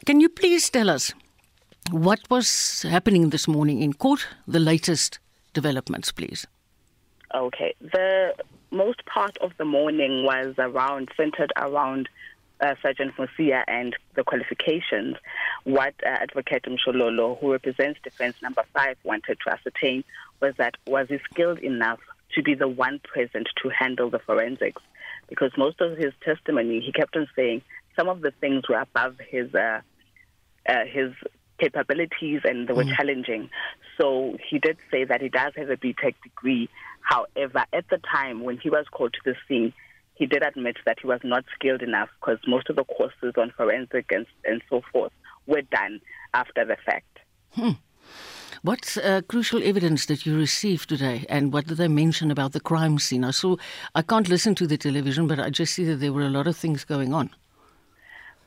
Can 0.04 0.20
you 0.20 0.28
please 0.28 0.70
tell 0.70 0.88
us 0.88 1.14
What 1.90 2.20
was 2.30 2.82
happening 2.82 3.30
this 3.30 3.46
morning 3.46 3.82
in 3.82 3.92
court? 3.92 4.26
The 4.48 4.58
latest 4.58 5.18
developments, 5.52 6.10
please. 6.12 6.46
Okay. 7.34 7.74
The 7.80 8.34
most 8.70 9.04
part 9.06 9.36
of 9.38 9.52
the 9.58 9.64
morning 9.64 10.24
was 10.24 10.54
around, 10.58 11.10
centered 11.16 11.52
around 11.56 12.08
uh, 12.60 12.74
Sergeant 12.80 13.14
Mosia 13.16 13.64
and 13.68 13.94
the 14.14 14.24
qualifications. 14.24 15.16
What 15.64 15.94
uh, 16.04 16.08
Advocate 16.08 16.64
Mshololo, 16.64 17.38
who 17.38 17.52
represents 17.52 18.00
defense 18.02 18.36
number 18.40 18.64
five, 18.72 18.96
wanted 19.04 19.38
to 19.44 19.52
ascertain 19.52 20.04
was 20.40 20.54
that 20.56 20.76
was 20.86 21.08
he 21.08 21.18
skilled 21.30 21.58
enough 21.58 22.00
to 22.34 22.42
be 22.42 22.54
the 22.54 22.68
one 22.68 23.00
present 23.00 23.48
to 23.62 23.68
handle 23.68 24.08
the 24.08 24.18
forensics? 24.18 24.82
Because 25.28 25.52
most 25.56 25.80
of 25.80 25.98
his 25.98 26.12
testimony, 26.24 26.80
he 26.80 26.92
kept 26.92 27.16
on 27.16 27.28
saying 27.36 27.62
some 27.94 28.08
of 28.08 28.22
the 28.22 28.30
things 28.40 28.68
were 28.68 28.78
above 28.80 29.18
his 29.30 29.54
uh, 29.54 29.80
uh 30.68 30.84
his 30.86 31.12
capabilities 31.58 32.40
and 32.44 32.68
they 32.68 32.72
were 32.72 32.84
mm. 32.84 32.96
challenging. 32.96 33.50
So 34.00 34.36
he 34.48 34.58
did 34.58 34.76
say 34.90 35.04
that 35.04 35.20
he 35.20 35.28
does 35.28 35.52
have 35.56 35.70
a 35.70 35.76
BTEC 35.76 36.14
degree. 36.22 36.68
However, 37.00 37.64
at 37.72 37.88
the 37.90 37.98
time 38.12 38.42
when 38.42 38.58
he 38.58 38.70
was 38.70 38.86
called 38.90 39.12
to 39.14 39.20
the 39.24 39.34
scene, 39.46 39.72
he 40.14 40.26
did 40.26 40.42
admit 40.42 40.76
that 40.86 40.98
he 41.00 41.06
was 41.06 41.20
not 41.24 41.44
skilled 41.54 41.82
enough 41.82 42.08
because 42.20 42.38
most 42.46 42.70
of 42.70 42.76
the 42.76 42.84
courses 42.84 43.34
on 43.36 43.52
forensic 43.56 44.06
and, 44.10 44.26
and 44.44 44.62
so 44.70 44.82
forth 44.92 45.12
were 45.46 45.62
done 45.62 46.00
after 46.32 46.64
the 46.64 46.76
fact. 46.84 47.18
Hmm. 47.52 47.72
What 48.62 48.96
uh, 49.02 49.20
crucial 49.28 49.62
evidence 49.62 50.06
did 50.06 50.24
you 50.24 50.38
receive 50.38 50.86
today, 50.86 51.26
and 51.28 51.52
what 51.52 51.66
did 51.66 51.76
they 51.76 51.88
mention 51.88 52.30
about 52.30 52.52
the 52.52 52.60
crime 52.60 52.98
scene? 52.98 53.22
I 53.22 53.30
saw, 53.30 53.56
I 53.94 54.00
can't 54.00 54.28
listen 54.28 54.54
to 54.54 54.66
the 54.66 54.78
television, 54.78 55.26
but 55.26 55.38
I 55.38 55.50
just 55.50 55.74
see 55.74 55.84
that 55.84 55.96
there 55.96 56.14
were 56.14 56.22
a 56.22 56.30
lot 56.30 56.46
of 56.46 56.56
things 56.56 56.82
going 56.82 57.12
on. 57.12 57.28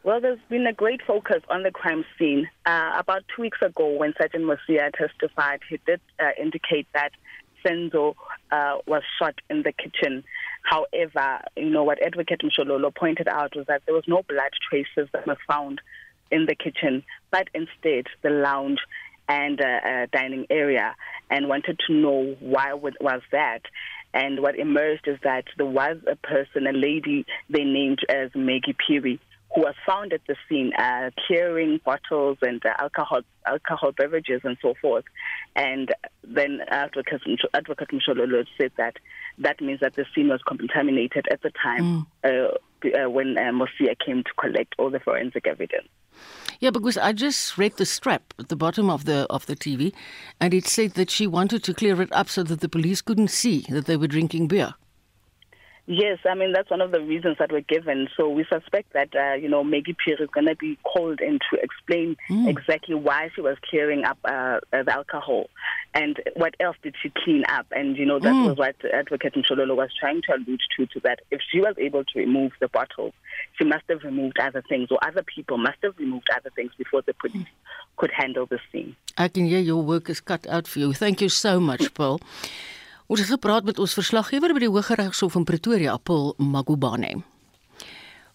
Well, 0.07 0.21
there's 0.21 0.39
been 0.47 0.65
a 0.65 0.71
great 0.71 1.01
focus 1.05 1.41
on 1.49 1.63
the 1.63 1.71
crime 1.71 2.05
scene. 2.17 2.47
Uh, 2.65 2.93
about 2.97 3.23
two 3.35 3.41
weeks 3.41 3.57
ago, 3.61 3.91
when 3.91 4.13
Sergeant 4.17 4.45
Mosia 4.45 4.89
testified, 4.93 5.59
he 5.69 5.81
did 5.85 5.99
uh, 6.17 6.29
indicate 6.41 6.87
that 6.93 7.11
Senzo 7.61 8.15
uh, 8.49 8.77
was 8.87 9.01
shot 9.19 9.35
in 9.49 9.63
the 9.63 9.73
kitchen. 9.73 10.23
However, 10.63 11.41
you 11.57 11.69
know 11.69 11.83
what 11.83 12.01
Advocate 12.01 12.39
Mshololo 12.39 12.95
pointed 12.95 13.27
out 13.27 13.53
was 13.53 13.65
that 13.67 13.81
there 13.85 13.93
was 13.93 14.05
no 14.07 14.23
blood 14.29 14.51
traces 14.69 15.09
that 15.11 15.27
were 15.27 15.35
found 15.45 15.81
in 16.31 16.45
the 16.45 16.55
kitchen, 16.55 17.03
but 17.29 17.49
instead 17.53 18.05
the 18.21 18.29
lounge 18.29 18.79
and 19.27 19.59
uh, 19.59 19.65
uh, 19.65 20.05
dining 20.13 20.47
area, 20.49 20.95
and 21.29 21.49
wanted 21.49 21.81
to 21.85 21.93
know 21.93 22.33
why 22.39 22.73
was 22.73 23.21
that. 23.33 23.63
And 24.13 24.39
what 24.39 24.57
emerged 24.57 25.05
is 25.05 25.19
that 25.25 25.43
there 25.57 25.65
was 25.65 25.97
a 26.09 26.15
person, 26.15 26.65
a 26.65 26.71
lady 26.71 27.25
they 27.49 27.65
named 27.65 27.99
as 28.07 28.31
Maggie 28.33 28.73
Peary, 28.87 29.19
who 29.53 29.61
was 29.61 29.75
found 29.85 30.13
at 30.13 30.21
the 30.27 30.35
scene 30.47 30.73
uh, 30.77 31.09
carrying 31.27 31.79
bottles 31.85 32.37
and 32.41 32.63
uh, 32.65 32.73
alcohol 32.79 33.21
alcohol 33.45 33.91
beverages 33.91 34.41
and 34.43 34.57
so 34.61 34.73
forth. 34.81 35.05
And 35.55 35.93
then 36.23 36.59
Advocate, 36.67 37.21
Advocate 37.53 37.89
Mshololo 37.89 38.45
said 38.59 38.71
that 38.77 38.97
that 39.37 39.61
means 39.61 39.79
that 39.79 39.95
the 39.95 40.05
scene 40.13 40.27
was 40.27 40.41
contaminated 40.45 41.27
at 41.31 41.41
the 41.41 41.51
time 41.51 42.05
mm. 42.23 42.51
uh, 42.51 42.57
uh, 42.85 43.09
when 43.09 43.37
uh, 43.37 43.51
Mosia 43.51 43.95
came 44.05 44.23
to 44.23 44.31
collect 44.37 44.75
all 44.77 44.89
the 44.89 44.99
forensic 44.99 45.47
evidence. 45.47 45.87
Yeah, 46.59 46.71
because 46.71 46.97
I 46.97 47.13
just 47.13 47.57
read 47.57 47.77
the 47.77 47.85
strap 47.85 48.33
at 48.39 48.49
the 48.49 48.55
bottom 48.55 48.89
of 48.89 49.05
the 49.05 49.27
of 49.29 49.45
the 49.45 49.55
TV, 49.55 49.93
and 50.39 50.53
it 50.53 50.65
said 50.65 50.91
that 50.91 51.09
she 51.11 51.27
wanted 51.27 51.63
to 51.63 51.73
clear 51.73 52.01
it 52.01 52.11
up 52.11 52.29
so 52.29 52.43
that 52.43 52.59
the 52.59 52.69
police 52.69 53.01
couldn't 53.01 53.29
see 53.29 53.65
that 53.69 53.85
they 53.85 53.95
were 53.95 54.07
drinking 54.07 54.47
beer. 54.47 54.73
Yes, 55.89 56.19
I 56.29 56.35
mean 56.35 56.51
that's 56.51 56.69
one 56.69 56.81
of 56.81 56.91
the 56.91 56.99
reasons 56.99 57.37
that 57.39 57.49
were 57.49 57.61
given. 57.61 58.09
So 58.17 58.27
we 58.27 58.45
suspect 58.49 58.91
that 58.91 59.15
uh, 59.15 59.35
you 59.35 59.47
know 59.47 59.63
Maggie 59.63 59.95
Pierre 60.03 60.21
is 60.21 60.29
going 60.29 60.47
to 60.47 60.55
be 60.55 60.77
called 60.83 61.21
in 61.21 61.39
to 61.49 61.61
explain 61.61 62.17
mm. 62.29 62.49
exactly 62.49 62.93
why 62.93 63.29
she 63.33 63.39
was 63.39 63.55
clearing 63.69 64.03
up 64.03 64.17
uh, 64.25 64.59
the 64.71 64.91
alcohol 64.93 65.49
and 65.93 66.21
what 66.35 66.55
else 66.59 66.75
did 66.83 66.93
she 67.01 67.09
clean 67.23 67.45
up. 67.47 67.67
And 67.71 67.95
you 67.95 68.05
know 68.05 68.19
that 68.19 68.33
mm. 68.33 68.49
was 68.49 68.57
what 68.57 68.75
Advocate 68.93 69.35
Mshololo 69.35 69.77
was 69.77 69.89
trying 69.97 70.21
to 70.23 70.35
allude 70.35 70.59
to. 70.75 70.87
To 70.87 70.99
that, 71.05 71.19
if 71.31 71.39
she 71.49 71.61
was 71.61 71.75
able 71.77 72.03
to 72.03 72.19
remove 72.19 72.51
the 72.59 72.67
bottles, 72.67 73.13
she 73.57 73.63
must 73.63 73.83
have 73.87 74.03
removed 74.03 74.37
other 74.39 74.63
things, 74.67 74.89
or 74.91 74.99
other 75.01 75.23
people 75.23 75.57
must 75.57 75.77
have 75.83 75.97
removed 75.97 76.27
other 76.35 76.49
things 76.53 76.71
before 76.77 77.01
the 77.01 77.13
police 77.13 77.47
mm. 77.47 77.95
could 77.95 78.11
handle 78.11 78.45
the 78.45 78.59
scene. 78.73 78.93
I 79.17 79.29
can 79.29 79.45
hear 79.45 79.59
your 79.59 79.81
work 79.81 80.09
is 80.09 80.19
cut 80.19 80.45
out 80.47 80.67
for 80.67 80.79
you. 80.79 80.91
Thank 80.91 81.21
you 81.21 81.29
so 81.29 81.61
much, 81.61 81.93
Paul. 81.93 82.19
Ons 83.07 83.21
het 83.23 83.29
gepraat 83.29 83.63
met 83.63 83.77
ons 83.79 83.93
verslaggewer 83.95 84.51
by 84.51 84.59
die 84.65 84.67
Hooggeregshof 84.67 85.37
in 85.39 85.45
Pretoria, 85.47 85.93
Paul 85.95 86.33
Magubane. 86.43 87.13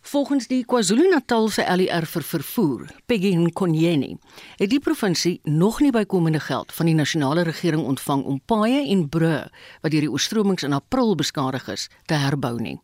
Volgens 0.08 0.46
die 0.48 0.62
KwaZulu-Natalse 0.64 1.66
LER 1.76 2.06
vir 2.08 2.24
vervoer, 2.24 2.86
Peggy 3.04 3.34
Nkonyeni, 3.36 4.16
het 4.56 4.72
die 4.72 4.80
provinsie 4.80 5.34
nog 5.44 5.82
nie 5.84 5.92
bykomende 5.92 6.40
geld 6.40 6.72
van 6.72 6.88
die 6.88 6.96
nasionale 6.96 7.44
regering 7.44 7.84
ontvang 7.84 8.24
om 8.24 8.40
paaie 8.48 8.80
en 8.94 9.04
brûe 9.12 9.42
wat 9.84 9.92
deur 9.92 10.08
die 10.08 10.10
oorstromings 10.10 10.64
in 10.64 10.72
April 10.72 11.12
beskadig 11.20 11.68
is, 11.68 11.90
te 12.08 12.16
herbou 12.16 12.56
nie. 12.56 12.78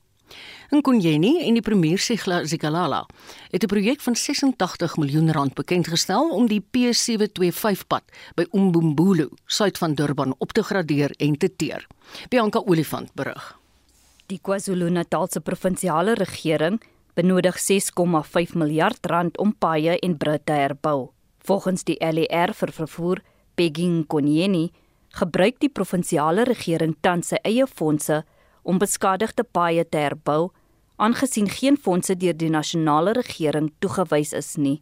Nkonyeni 0.70 1.46
en 1.46 1.56
die 1.56 1.62
premier 1.64 1.98
Sigla 1.98 2.42
Zikalala 2.44 3.06
het 3.50 3.62
'n 3.62 3.66
projek 3.66 4.00
van 4.00 4.16
86 4.16 4.96
miljoen 4.96 5.32
rand 5.32 5.54
bekendgestel 5.54 6.28
om 6.30 6.46
die 6.46 6.60
P725 6.60 7.86
pad 7.86 8.02
by 8.34 8.46
Umbumbulu, 8.52 9.28
suid 9.46 9.78
van 9.78 9.94
Durban, 9.94 10.34
op 10.38 10.52
te 10.52 10.62
gradeer 10.62 11.10
en 11.16 11.38
te 11.38 11.56
teer. 11.56 11.86
Bianca 12.28 12.58
Olifant 12.58 13.14
berig. 13.14 13.58
Die 14.26 14.38
KwaZulu-Natalse 14.42 15.40
provinsiale 15.40 16.14
regering 16.14 16.82
benodig 17.14 17.56
6,5 17.58 18.54
miljard 18.54 19.06
rand 19.06 19.38
om 19.38 19.54
paaie 19.58 19.98
en 19.98 20.16
brûe 20.16 20.38
te 20.44 20.52
herbou. 20.52 21.10
Volgens 21.38 21.84
die 21.84 21.96
LER 21.98 22.52
vir 22.54 22.72
vervoer, 22.72 23.22
Peggy 23.54 23.86
Nkonyeni, 23.86 24.70
gebruik 25.08 25.58
die 25.60 25.72
provinsiale 25.72 26.44
regering 26.44 26.96
tans 27.00 27.32
sy 27.32 27.40
eie 27.42 27.66
fondse 27.66 28.24
om 28.62 28.78
beskadigde 28.78 29.44
paaie 29.44 29.84
te 29.84 29.98
herbou 29.98 30.50
aangesien 30.98 31.48
geen 31.48 31.76
fondse 31.78 32.16
deur 32.18 32.34
die 32.34 32.50
nasionale 32.50 33.12
regering 33.12 33.70
toegewys 33.78 34.32
is 34.34 34.56
nie. 34.56 34.78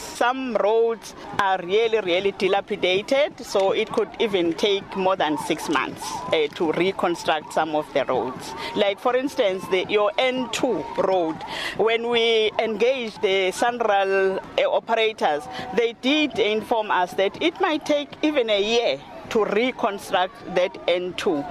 Some 0.00 0.54
roads 0.56 1.14
are 1.38 1.58
really, 1.62 2.00
really 2.00 2.32
dilapidated, 2.32 3.38
so 3.44 3.72
it 3.72 3.90
could 3.90 4.08
even 4.18 4.52
take 4.54 4.96
more 4.96 5.16
than 5.16 5.36
six 5.38 5.68
months 5.68 6.02
uh, 6.32 6.46
to 6.54 6.72
reconstruct 6.72 7.52
some 7.52 7.74
of 7.74 7.92
the 7.92 8.04
roads. 8.04 8.52
Like, 8.76 8.98
for 8.98 9.16
instance, 9.16 9.66
the, 9.70 9.84
your 9.88 10.10
N2 10.18 10.96
road, 11.06 11.36
when 11.76 12.08
we 12.08 12.50
engaged 12.58 13.22
the 13.22 13.52
Sunral 13.52 14.38
uh, 14.38 14.62
operators, 14.70 15.44
they 15.76 15.94
did 16.00 16.38
inform 16.38 16.90
us 16.90 17.12
that 17.14 17.40
it 17.42 17.60
might 17.60 17.84
take 17.84 18.10
even 18.22 18.50
a 18.50 18.60
year 18.60 19.00
to 19.30 19.44
reconstruct 19.44 20.34
that 20.54 20.74
N2. 20.86 21.44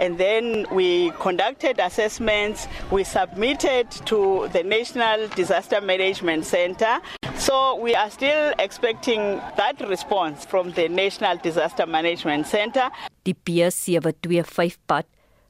And 0.00 0.18
then 0.18 0.66
we 0.70 1.10
conducted 1.20 1.78
assessments, 1.78 2.68
we 2.90 3.04
submitted 3.04 3.90
to 4.06 4.48
the 4.52 4.62
National 4.62 5.28
Disaster 5.28 5.80
Management 5.80 6.44
Center. 6.44 7.00
So 7.36 7.76
we 7.76 7.94
are 7.94 8.10
still 8.10 8.52
expecting 8.58 9.40
that 9.56 9.80
response 9.88 10.44
from 10.44 10.72
the 10.72 10.88
National 10.88 11.36
Disaster 11.36 11.86
Management 11.86 12.46
Center. 12.46 12.90
Die 13.24 13.34
P725 13.34 14.76
pad 14.86 15.06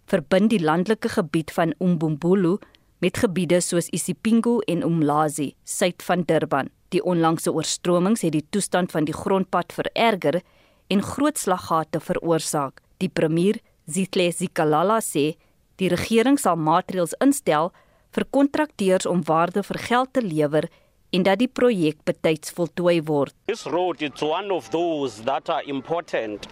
verbind 0.09 0.51
die 0.51 0.61
landelike 0.61 1.09
gebied 1.13 1.53
van 1.53 1.75
Umbumbulu 1.79 2.59
met 2.99 3.19
gebiede 3.21 3.61
soos 3.61 3.89
Isipingo 3.95 4.59
en 4.67 4.83
Umlazi, 4.83 5.53
suid 5.65 6.03
van 6.03 6.25
Durban. 6.27 6.71
Die 6.89 7.03
onlangse 7.05 7.53
oorstromings 7.53 8.25
het 8.25 8.33
die 8.33 8.47
toestand 8.51 8.91
van 8.91 9.05
die 9.05 9.15
grondpad 9.15 9.75
vererger 9.77 10.41
en 10.89 11.03
groot 11.03 11.39
slaggate 11.39 12.01
veroorsaak. 12.01 12.81
Die 12.99 13.09
premier, 13.09 13.61
Zitle 13.87 14.31
Zikalala 14.33 14.99
sê, 15.05 15.37
die 15.79 15.89
regering 15.93 16.39
sal 16.41 16.59
maatreëls 16.59 17.15
instel 17.25 17.73
vir 18.17 18.27
kontrakteurs 18.35 19.07
om 19.07 19.23
waarde 19.29 19.63
vir 19.63 19.79
geld 19.89 20.13
te 20.17 20.25
lewer 20.25 20.69
en 21.13 21.25
dat 21.25 21.41
die 21.41 21.49
projek 21.49 22.03
betyds 22.05 22.53
voltooi 22.53 22.99
word. 23.09 23.35
This 23.49 23.65
road 23.67 24.03
is 24.03 24.23
one 24.23 24.53
of 24.53 24.69
those 24.71 25.23
that 25.25 25.49
are 25.49 25.63
important 25.65 26.49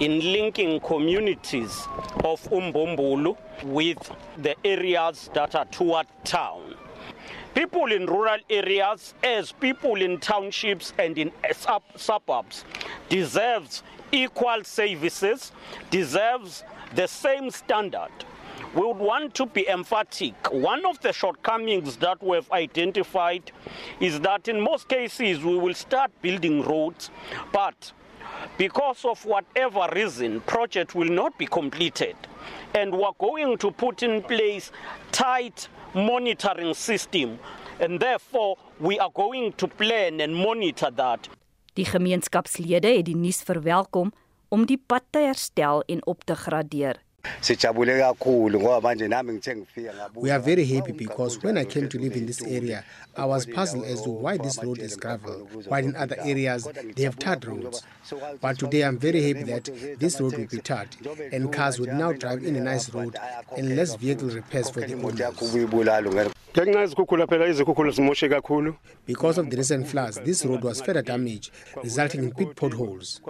in 0.00 0.20
linking 0.20 0.80
communities 0.80 1.86
of 2.24 2.44
Umbombulu 2.52 3.36
with 3.64 4.10
the 4.42 4.56
areas 4.64 5.30
that 5.32 5.54
are 5.54 5.68
toward 5.70 6.06
town. 6.24 6.74
People 7.54 7.92
in 7.92 8.06
rural 8.06 8.38
areas, 8.50 9.14
as 9.22 9.52
people 9.52 10.02
in 10.02 10.18
townships 10.18 10.92
and 10.98 11.16
in 11.16 11.30
sub- 11.52 11.82
suburbs, 11.96 12.64
deserves 13.08 13.84
equal 14.10 14.64
services, 14.64 15.52
deserves 15.90 16.64
the 16.94 17.06
same 17.06 17.50
standard. 17.50 18.10
We 18.74 18.82
would 18.82 18.96
want 18.96 19.34
to 19.36 19.46
be 19.46 19.68
emphatic. 19.68 20.34
One 20.52 20.84
of 20.84 21.00
the 21.00 21.12
shortcomings 21.12 21.96
that 21.98 22.20
we've 22.20 22.50
identified 22.50 23.52
is 24.00 24.18
that 24.20 24.48
in 24.48 24.60
most 24.60 24.88
cases 24.88 25.44
we 25.44 25.56
will 25.56 25.74
start 25.74 26.10
building 26.22 26.60
roads, 26.62 27.10
but 27.52 27.92
because 28.56 29.04
of 29.08 29.24
whatever 29.24 29.88
reason, 29.92 30.40
project 30.40 30.94
will 30.94 31.12
not 31.12 31.38
be 31.38 31.46
completed. 31.46 32.16
And 32.74 32.92
we're 32.92 33.18
going 33.18 33.58
to 33.58 33.70
put 33.70 34.02
in 34.02 34.22
place 34.22 34.70
tight 35.12 35.68
monitoring 35.94 36.74
system 36.74 37.38
and 37.80 38.00
therefore 38.00 38.56
we 38.80 38.98
are 38.98 39.10
going 39.10 39.52
to 39.52 39.68
plan 39.68 40.20
and 40.20 40.34
monitor 40.34 40.90
that. 40.90 41.28
Die 41.74 41.84
gemeenskapslede 41.84 42.92
het 42.96 43.08
die 43.08 43.16
nuus 43.18 43.42
verwelkom 43.42 44.12
om 44.48 44.66
die 44.66 44.78
pad 44.78 45.02
te 45.10 45.24
herstel 45.26 45.82
en 45.90 46.04
op 46.06 46.22
te 46.24 46.36
gradeer. 46.38 47.00
Sijabule 47.40 47.98
kakhulu 47.98 48.60
ngoba 48.60 48.80
manje 48.80 49.08
nami 49.08 49.32
ngithe 49.32 49.56
ngifika 49.56 50.10
We 50.14 50.30
are 50.30 50.42
very 50.42 50.64
happy 50.64 50.92
because 50.92 51.38
when 51.42 51.58
I 51.58 51.64
came 51.64 51.88
to 51.88 51.98
live 51.98 52.16
in 52.16 52.26
this 52.26 52.42
area, 52.42 52.84
I 53.16 53.24
was 53.24 53.46
puzzled 53.46 53.84
as 53.84 54.02
to 54.02 54.10
why 54.10 54.38
this 54.38 54.62
road 54.62 54.78
is 54.78 54.96
gravel, 54.96 55.48
while 55.68 55.84
in 55.84 55.96
other 55.96 56.16
areas 56.20 56.68
they 56.96 57.04
have 57.04 57.18
tarred 57.18 57.44
roads. 57.44 57.82
But 58.40 58.58
today 58.58 58.82
I'm 58.82 58.98
very 58.98 59.22
happy 59.28 59.44
that 59.44 59.98
this 59.98 60.20
road 60.20 60.36
will 60.36 60.46
be 60.46 60.58
tarred, 60.58 60.96
and 61.32 61.52
cars 61.52 61.78
will 61.78 61.94
now 61.94 62.12
drive 62.12 62.42
in 62.44 62.56
a 62.56 62.60
nice 62.60 62.90
road 62.90 63.16
and 63.56 63.76
less 63.76 63.94
vehicle 63.96 64.28
repairs 64.28 64.70
for 64.70 64.80
the 64.80 64.94
owners. 64.94 66.33
Ngenxa 66.62 66.80
yezikhukhula 66.80 67.26
phela 67.26 67.48
izikhukhula 67.48 67.90
zimoshe 67.90 68.28
kakhulu 68.28 68.74
Because 69.06 69.38
of 69.38 69.50
the 69.50 69.56
recent 69.56 69.86
floods, 69.88 70.20
this 70.24 70.44
road 70.44 70.62
was 70.62 70.80
further 70.80 71.02
damaged, 71.02 71.50
resulting 71.82 72.22
in 72.24 72.30
big 72.30 72.54
potholes. 72.54 73.20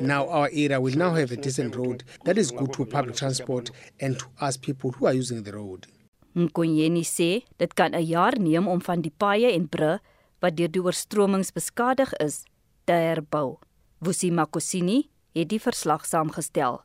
Now 0.00 0.28
our 0.28 0.48
area 0.52 0.80
will 0.80 0.96
now 0.96 1.14
have 1.14 1.30
a 1.30 1.36
decent 1.36 1.76
road 1.76 2.02
that 2.24 2.38
is 2.38 2.50
good 2.50 2.72
to 2.72 2.84
public 2.84 3.16
transport 3.16 3.70
and 4.00 4.18
to 4.18 4.26
us 4.40 4.56
people 4.56 4.90
who 4.90 5.06
are 5.06 5.14
using 5.14 5.42
the 5.44 5.52
road. 5.52 5.86
Nkonyeni 6.34 7.04
sê 7.04 7.42
dit 7.58 7.74
kan 7.74 7.94
'n 7.94 8.06
jaar 8.06 8.38
neem 8.38 8.68
om 8.68 8.80
van 8.80 9.00
die 9.00 9.12
paaie 9.18 9.52
en 9.52 9.68
brûe 9.68 10.00
wat 10.40 10.56
deur 10.56 10.68
die 10.68 10.82
oorstromings 10.82 11.52
beskadig 11.52 12.12
is, 12.14 12.44
te 12.84 12.92
herbou. 12.92 13.58
Vusi 14.00 14.30
Makosini, 14.30 15.08
het 15.34 15.48
die 15.48 15.60
verslag 15.60 16.06
saamgestel. 16.06 16.82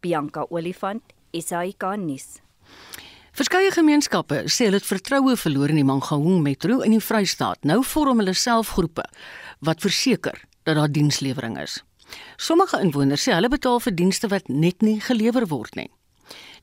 Bianca 0.00 0.46
Olifant, 0.48 1.02
SAK 1.32 1.96
nuus. 1.96 2.40
Verskeie 3.38 3.70
gemeenskappe 3.70 4.40
sê 4.50 4.66
hulle 4.66 4.80
het 4.80 4.86
vertroue 4.88 5.36
verloor 5.38 5.70
in 5.70 5.76
die 5.78 5.86
Mangaung 5.86 6.40
Metro 6.42 6.80
in 6.82 6.96
die 6.96 7.04
Vrystaat. 7.06 7.60
Nou 7.70 7.84
vorm 7.86 8.18
hulle 8.18 8.32
selfgroepe 8.34 9.04
wat 9.62 9.84
verseker 9.84 10.40
dat 10.66 10.74
daar 10.74 10.90
dienslewering 10.90 11.54
is. 11.62 11.76
Sommige 12.34 12.80
inwoners 12.82 13.28
sê 13.28 13.36
hulle 13.36 13.50
betaal 13.52 13.78
vir 13.84 13.94
dienste 13.94 14.26
wat 14.32 14.50
net 14.50 14.82
nie 14.82 14.96
gelewer 15.06 15.46
word 15.52 15.78
nie. 15.78 15.86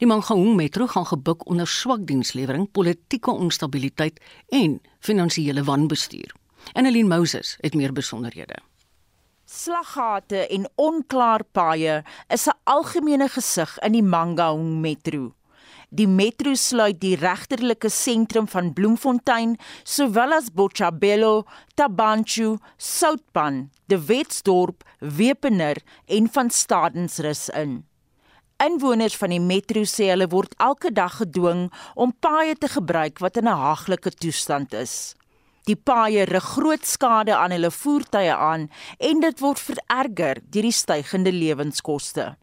Die 0.04 0.10
Mangaung 0.12 0.58
Metro 0.60 0.90
gaan 0.92 1.08
gebuk 1.14 1.46
onder 1.48 1.72
swak 1.72 2.04
dienslewering, 2.10 2.68
politieke 2.68 3.32
onstabiliteit 3.32 4.20
en 4.52 4.82
finansiële 5.00 5.64
wanbestuur. 5.64 6.36
Annelien 6.74 7.08
Moses 7.08 7.56
het 7.64 7.80
meer 7.80 7.96
besonderhede. 7.96 8.60
Slaggate 9.48 10.44
en 10.52 10.68
onklaar 10.76 11.48
paaie 11.56 12.04
is 12.28 12.48
'n 12.52 12.60
algemene 12.66 13.30
gesig 13.30 13.80
in 13.80 13.92
die 13.92 14.04
Mangaung 14.04 14.82
Metro. 14.82 15.32
Die 15.96 16.08
metro 16.12 16.52
sluit 16.60 16.98
die 17.00 17.14
regterlike 17.16 17.88
sentrum 17.93 18.50
van 18.52 18.74
Bloemfontein 18.76 19.54
sowel 19.88 20.34
as 20.36 20.50
Botshabelo, 20.52 21.46
Tabanchu, 21.80 22.58
Soutpan, 22.76 23.70
De 23.88 23.96
Wetsdorp, 24.10 24.84
Wepener 25.00 25.80
en 26.12 26.28
van 26.28 26.50
Stadensrus 26.52 27.48
in. 27.56 27.86
Inwoners 28.60 29.16
van 29.22 29.32
die 29.32 29.39
metro 29.39 29.86
sê 29.88 30.10
hulle 30.12 30.28
word 30.34 30.58
elke 30.60 30.91
dag 30.91 31.22
gedwing 31.22 31.70
om 31.96 32.12
paaie 32.20 32.58
te 32.60 32.68
gebruik 32.76 33.24
wat 33.24 33.38
in 33.39 33.48
'n 33.48 33.62
haaglike 33.64 34.12
toestand 34.12 34.74
is. 34.74 35.16
Die 35.64 35.80
paaie 35.80 36.26
rig 36.26 36.43
groot 36.43 36.86
skade 36.86 37.36
aan 37.36 37.52
hulle 37.56 37.72
voertuie 37.72 38.34
aan 38.34 38.68
en 39.00 39.20
dit 39.20 39.39
word 39.39 39.60
vererger 39.60 40.41
deur 40.43 40.68
die 40.68 40.72
stygende 40.72 41.32
lewenskoste. 41.32 42.36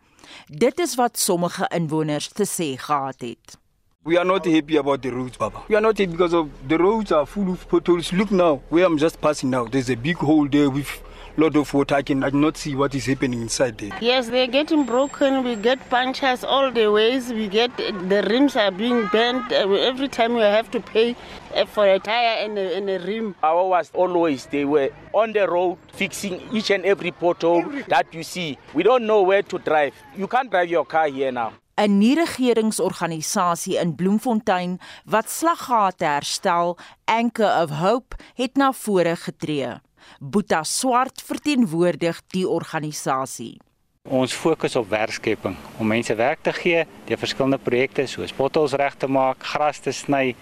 Dit 0.46 0.78
is 0.78 0.94
wat 0.94 1.18
sommige 1.18 1.70
inwoners 1.74 2.28
te 2.28 2.46
sê 2.46 2.76
gehad 2.76 3.20
het. 3.20 3.58
We 4.04 4.18
are 4.18 4.24
not 4.24 4.44
happy 4.44 4.76
about 4.76 5.02
the 5.02 5.10
roads, 5.10 5.36
Baba. 5.36 5.62
We 5.68 5.76
are 5.76 5.80
not 5.80 5.98
happy 5.98 6.10
because 6.10 6.36
of 6.36 6.48
the 6.66 6.76
roads 6.76 7.12
are 7.12 7.26
full 7.26 7.52
of 7.52 7.68
potholes. 7.68 8.10
Look 8.10 8.30
now, 8.30 8.60
where 8.68 8.84
I'm 8.84 8.98
just 8.98 9.20
passing 9.20 9.50
now. 9.50 9.64
There's 9.68 9.90
a 9.90 9.94
big 9.96 10.16
hole 10.16 10.48
there 10.48 10.70
with 10.70 10.88
lot 11.36 11.56
of 11.56 11.72
water. 11.72 11.94
I 11.94 12.02
can 12.02 12.22
I 12.24 12.30
cannot 12.30 12.56
see 12.56 12.74
what 12.74 12.94
is 12.94 13.06
happening 13.06 13.42
inside 13.42 13.78
there. 13.78 13.96
Yes, 14.00 14.28
they're 14.28 14.46
getting 14.46 14.84
broken. 14.84 15.44
We 15.44 15.56
get 15.56 15.78
punctures 15.90 16.44
all 16.44 16.70
the 16.70 16.90
ways. 16.90 17.32
We 17.32 17.48
get 17.48 17.76
the 17.76 18.22
rims 18.28 18.56
are 18.56 18.70
being 18.70 19.06
bent. 19.12 19.52
Every 19.52 20.08
time 20.08 20.34
we 20.34 20.42
have 20.42 20.70
to 20.72 20.80
pay 20.80 21.16
uh, 21.54 21.64
for 21.66 21.86
a 21.86 21.98
tire 21.98 22.44
and 22.44 22.58
a, 22.58 22.76
and 22.76 22.90
a 22.90 22.98
rim. 23.00 23.34
Our 23.42 23.66
was 23.68 23.90
always 23.94 24.46
they 24.46 24.64
were 24.64 24.90
on 25.12 25.32
the 25.32 25.48
road 25.48 25.78
fixing 25.92 26.40
each 26.52 26.70
and 26.70 26.84
every 26.84 27.12
pothole 27.12 27.86
that 27.88 28.12
you 28.12 28.22
see. 28.22 28.58
We 28.74 28.82
don't 28.82 29.06
know 29.06 29.22
where 29.22 29.42
to 29.42 29.58
drive. 29.58 29.94
You 30.16 30.26
can't 30.26 30.50
drive 30.50 30.68
your 30.68 30.84
car 30.84 31.08
here 31.08 31.32
now. 31.32 31.52
'n 31.74 31.98
nie-regeringsorganisasie 31.98 33.78
in 33.80 33.94
Bloemfontein 33.96 34.78
wat 35.04 35.30
slaggate 35.30 36.04
herstel, 36.04 36.76
Anchor 37.04 37.62
of 37.62 37.70
Hope, 37.70 38.16
het 38.34 38.56
na 38.56 38.72
vore 38.72 39.16
getree. 39.16 39.80
Boeta 40.20 40.62
Swart 40.64 41.22
verteenwoordig 41.22 42.20
die 42.34 42.48
organisasie. 42.48 43.58
Ons 44.02 44.32
fokus 44.34 44.74
op 44.76 44.88
werkskeping 44.90 45.54
om 45.78 45.86
mense 45.86 46.14
werk 46.18 46.40
te 46.42 46.52
gee 46.52 46.80
deur 47.06 47.20
verskillende 47.20 47.58
projekte 47.62 48.06
soos 48.10 48.32
bottels 48.34 48.74
reg 48.74 48.96
te 48.98 49.06
maak, 49.06 49.44
gras 49.52 49.78
te 49.78 49.92
sny, 49.94 50.34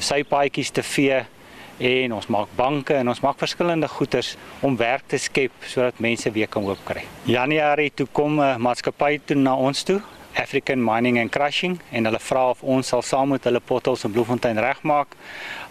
sypaadjies 0.00 0.72
te 0.72 0.82
vee 0.82 1.18
en 1.78 2.14
ons 2.16 2.28
maak 2.32 2.48
banke 2.56 2.96
en 2.96 3.12
ons 3.12 3.20
maak 3.20 3.36
verskillende 3.40 3.88
goederes 3.88 4.36
om 4.64 4.76
werk 4.80 5.04
te 5.12 5.20
skep 5.20 5.52
sodat 5.68 6.00
mense 6.00 6.32
weer 6.32 6.48
kan 6.48 6.64
oopkry. 6.64 7.04
Januarie 7.28 7.90
toe 7.90 8.06
kom 8.12 8.40
'n 8.40 8.60
maatskappy 8.60 9.20
toe 9.26 9.36
na 9.36 9.56
ons 9.56 9.82
toe 9.82 10.00
African 10.34 10.80
Mining 10.84 11.18
and 11.18 11.30
Crushing 11.32 11.78
en 11.90 12.08
hulle 12.08 12.20
vra 12.22 12.44
of 12.50 12.62
ons 12.62 12.88
sal 12.92 13.02
saam 13.04 13.34
met 13.34 13.44
hulle 13.48 13.60
pottels 13.60 14.04
in 14.06 14.12
Bloemfontein 14.14 14.60
regmaak. 14.62 15.16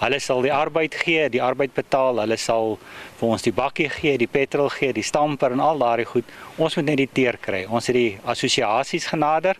Hulle 0.02 0.20
sal 0.22 0.42
die 0.46 0.54
arbeid 0.54 0.96
gee, 1.02 1.28
die 1.34 1.42
arbeid 1.42 1.74
betaal, 1.74 2.22
hulle 2.24 2.38
sal 2.38 2.78
vir 3.20 3.28
ons 3.28 3.46
die 3.46 3.54
bakkie 3.56 3.90
gee, 3.94 4.18
die 4.22 4.30
petrol 4.30 4.70
gee, 4.74 4.94
die 4.94 5.06
stamper 5.06 5.56
en 5.56 5.64
al 5.64 5.82
daardie 5.82 6.08
goed. 6.10 6.30
Ons 6.58 6.78
moet 6.78 6.92
net 6.92 7.02
die 7.02 7.10
teer 7.10 7.40
kry. 7.42 7.64
Ons 7.70 7.90
het 7.90 7.98
die 7.98 8.20
assosiasies 8.34 9.10
genader 9.12 9.60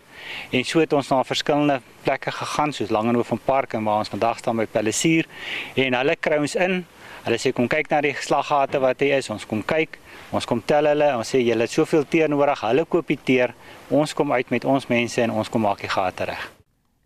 en 0.54 0.66
so 0.68 0.82
het 0.84 0.94
ons 0.94 1.10
na 1.10 1.24
verskillende 1.26 1.82
plekke 2.06 2.34
gegaan 2.34 2.74
soos 2.74 2.94
Langehoven 2.94 3.42
Park 3.46 3.74
en 3.78 3.86
waar 3.86 4.04
ons 4.06 4.14
vandag 4.14 4.42
staan 4.42 4.62
by 4.62 4.68
Palisier 4.70 5.30
en 5.76 5.98
hulle 5.98 6.18
kry 6.18 6.42
ons 6.42 6.58
in. 6.58 6.84
Hulle 7.22 7.38
sê 7.38 7.52
kom 7.54 7.68
kyk 7.70 7.92
na 7.92 8.00
die 8.02 8.16
slaggate 8.18 8.82
wat 8.82 9.02
hier 9.04 9.20
is. 9.22 9.30
Ons 9.34 9.46
kom 9.50 9.62
kyk. 9.66 10.00
Ons 10.32 10.48
kom 10.48 10.62
tel 10.64 10.88
hulle. 10.88 11.10
Ons 11.20 11.34
sê 11.34 11.42
julle 11.44 11.68
het 11.68 11.74
soveel 11.74 12.06
teer 12.08 12.32
nodig. 12.32 12.64
Hulle 12.64 12.86
koop 12.88 13.08
die 13.12 13.20
teer. 13.20 13.54
Ons 13.92 14.16
kom 14.16 14.32
uit 14.32 14.50
met 14.54 14.66
ons 14.66 14.88
mense 14.88 15.22
en 15.22 15.32
ons 15.32 15.52
kom 15.52 15.66
maak 15.68 15.84
die 15.84 15.92
gate 15.92 16.32
reg. 16.32 16.50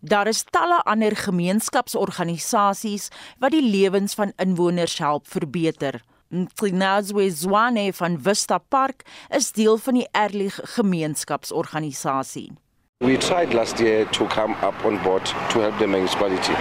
Daar 0.06 0.28
is 0.30 0.44
talle 0.54 0.78
ander 0.86 1.16
gemeenskapsorganisasies 1.18 3.08
wat 3.42 3.54
die 3.56 3.64
lewens 3.64 4.14
van 4.14 4.34
inwoners 4.42 4.98
help 5.02 5.26
verbeter. 5.26 6.02
Trinazwe 6.54 7.30
Zwane 7.30 7.92
van 7.92 8.20
Vista 8.22 8.58
Park 8.58 9.02
is 9.34 9.52
deel 9.52 9.78
van 9.78 9.98
die 9.98 10.06
Erlig 10.12 10.60
gemeenskapsorganisasie. 10.76 12.52
We 13.02 13.18
tried 13.18 13.52
last 13.52 13.78
year 13.78 14.06
to 14.06 14.26
come 14.28 14.54
up 14.54 14.86
on 14.86 15.02
board 15.04 15.26
to 15.26 15.60
help 15.60 15.78
the 15.78 15.86
municipality 15.86 16.54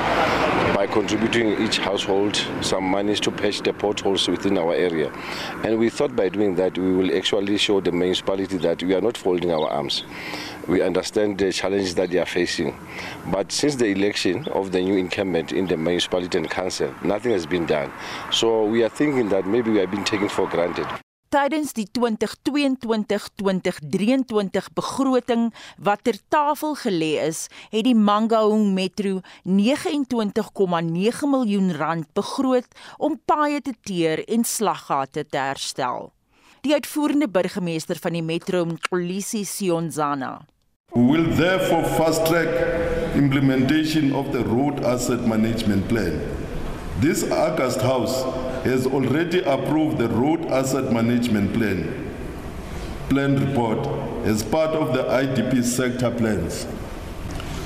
by 0.76 0.86
contributing 0.86 1.60
each 1.62 1.78
household 1.78 2.36
some 2.60 2.84
monies 2.84 3.22
to 3.22 3.32
patch 3.32 3.62
the 3.62 3.72
potholes 3.72 4.28
within 4.28 4.58
our 4.58 4.74
area. 4.74 5.14
And 5.64 5.80
we 5.80 5.90
thought 5.90 6.14
by 6.14 6.28
doing 6.28 6.56
that 6.56 6.78
we 6.78 6.92
will 6.92 7.16
actually 7.16 7.58
show 7.58 7.80
the 7.80 7.94
municipality 7.94 8.58
that 8.58 8.84
we 8.84 8.94
are 8.94 9.00
not 9.00 9.16
folding 9.16 9.54
our 9.54 9.70
arms. 9.70 10.04
We 10.68 10.82
understand 10.82 11.38
the 11.38 11.54
challenges 11.54 11.96
that 11.96 12.12
they 12.12 12.18
are 12.18 12.26
facing. 12.26 12.78
But 13.28 13.54
since 13.54 13.76
the 13.76 13.88
election 13.88 14.46
of 14.50 14.74
the 14.74 14.82
new 14.82 14.98
incumbent 14.98 15.54
in 15.54 15.68
the 15.68 15.78
municipality 15.78 16.38
and 16.38 16.50
council, 16.50 16.94
nothing 17.02 17.32
has 17.32 17.46
been 17.46 17.66
done. 17.66 17.94
So 18.34 18.66
we 18.66 18.84
are 18.84 18.90
thinking 18.90 19.30
that 19.30 19.48
maybe 19.48 19.72
we 19.72 19.78
have 19.78 19.90
been 19.90 20.04
taken 20.04 20.28
for 20.28 20.50
granted. 20.50 20.86
Tydens 21.36 21.74
die 21.76 21.84
2022-2023 21.92 24.72
begroting 24.72 25.52
wat 25.84 26.00
ter 26.08 26.16
tafel 26.32 26.80
gelê 26.80 27.20
is, 27.26 27.52
het 27.74 27.84
die 27.84 27.96
Mangaung 27.96 28.72
Metro 28.72 29.20
29,9 29.44 31.28
miljoen 31.28 31.76
rand 31.76 32.08
begroot 32.16 32.64
om 32.98 33.20
paaie 33.28 33.60
te 33.60 33.76
teer 33.84 34.24
en 34.32 34.48
slaggate 34.48 35.28
te 35.28 35.38
herstel. 35.38 36.16
Die 36.64 36.72
uitvoerende 36.72 37.28
burgemeester 37.28 38.00
van 38.00 38.16
die 38.16 38.24
Metro, 38.24 38.64
Polisi 38.88 39.44
Sionzana. 39.44 40.48
We 40.96 41.04
will 41.04 41.36
therefore 41.36 41.84
fast 42.00 42.24
track 42.32 42.48
implementation 43.20 44.16
of 44.16 44.32
the 44.32 44.40
road 44.48 44.80
asset 44.86 45.28
management 45.28 45.88
plan. 45.92 46.16
This 47.02 47.30
August 47.30 47.82
House 47.82 48.24
has 48.66 48.88
already 48.88 49.42
approved 49.44 49.98
the 50.00 50.10
road 50.10 50.46
asset 50.48 50.92
management 50.92 51.54
plan 51.54 52.06
plan 53.10 53.36
report 53.48 53.86
as 54.26 54.42
part 54.42 54.72
of 54.72 54.94
the 54.94 55.04
IDP 55.04 55.64
sector 55.64 56.10
plans. 56.10 56.66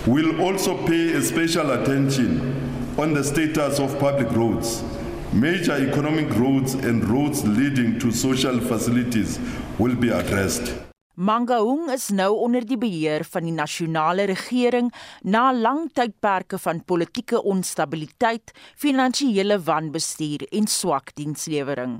We'll 0.05 0.41
also 0.41 0.85
pay 0.85 1.13
a 1.13 1.21
special 1.21 1.71
attention 1.71 2.95
on 2.97 3.13
the 3.13 3.23
status 3.23 3.79
of 3.79 3.97
public 3.99 4.29
roads. 4.33 4.83
Major 5.31 5.89
economic 5.89 6.29
roads 6.35 6.73
and 6.73 7.07
roads 7.07 7.45
leading 7.47 7.99
to 7.99 8.11
social 8.11 8.59
facilities 8.59 9.39
will 9.77 9.95
be 9.95 10.09
addressed. 10.09 10.88
Mangaung 11.19 11.89
is 11.91 12.05
nou 12.15 12.29
onder 12.45 12.63
die 12.63 12.77
beheer 12.79 13.25
van 13.27 13.43
die 13.43 13.51
nasionale 13.51 14.23
regering 14.29 14.87
na 15.27 15.49
lang 15.51 15.89
tydperke 15.91 16.55
van 16.63 16.79
politieke 16.87 17.41
onstabiliteit, 17.43 18.53
finansiële 18.79 19.57
wanbestuur 19.67 20.45
en 20.55 20.71
swak 20.71 21.11
dienslewering. 21.19 21.97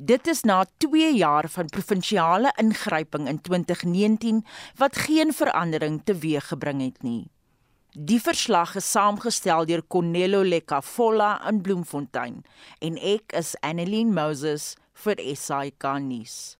Dit 0.00 0.26
is 0.26 0.40
na 0.48 0.62
2 0.80 1.12
jaar 1.18 1.50
van 1.52 1.68
provinsiale 1.68 2.54
ingryping 2.56 3.28
in 3.28 3.42
2019 3.44 4.40
wat 4.80 4.96
geen 5.04 5.36
verandering 5.36 6.00
teweeggebring 6.08 6.80
het 6.80 7.02
nie. 7.04 7.28
Die 7.92 8.22
verslag 8.24 8.72
is 8.80 8.88
saamgestel 8.88 9.68
deur 9.68 9.84
Cornello 9.84 10.40
Lecafolla 10.48 11.34
in 11.50 11.60
Bloemfontein 11.60 12.40
en 12.80 12.96
ek 12.96 13.36
is 13.36 13.52
Annelien 13.60 14.16
Moses 14.16 14.78
vir 15.04 15.20
SAK 15.20 15.92
nuus. 16.00 16.56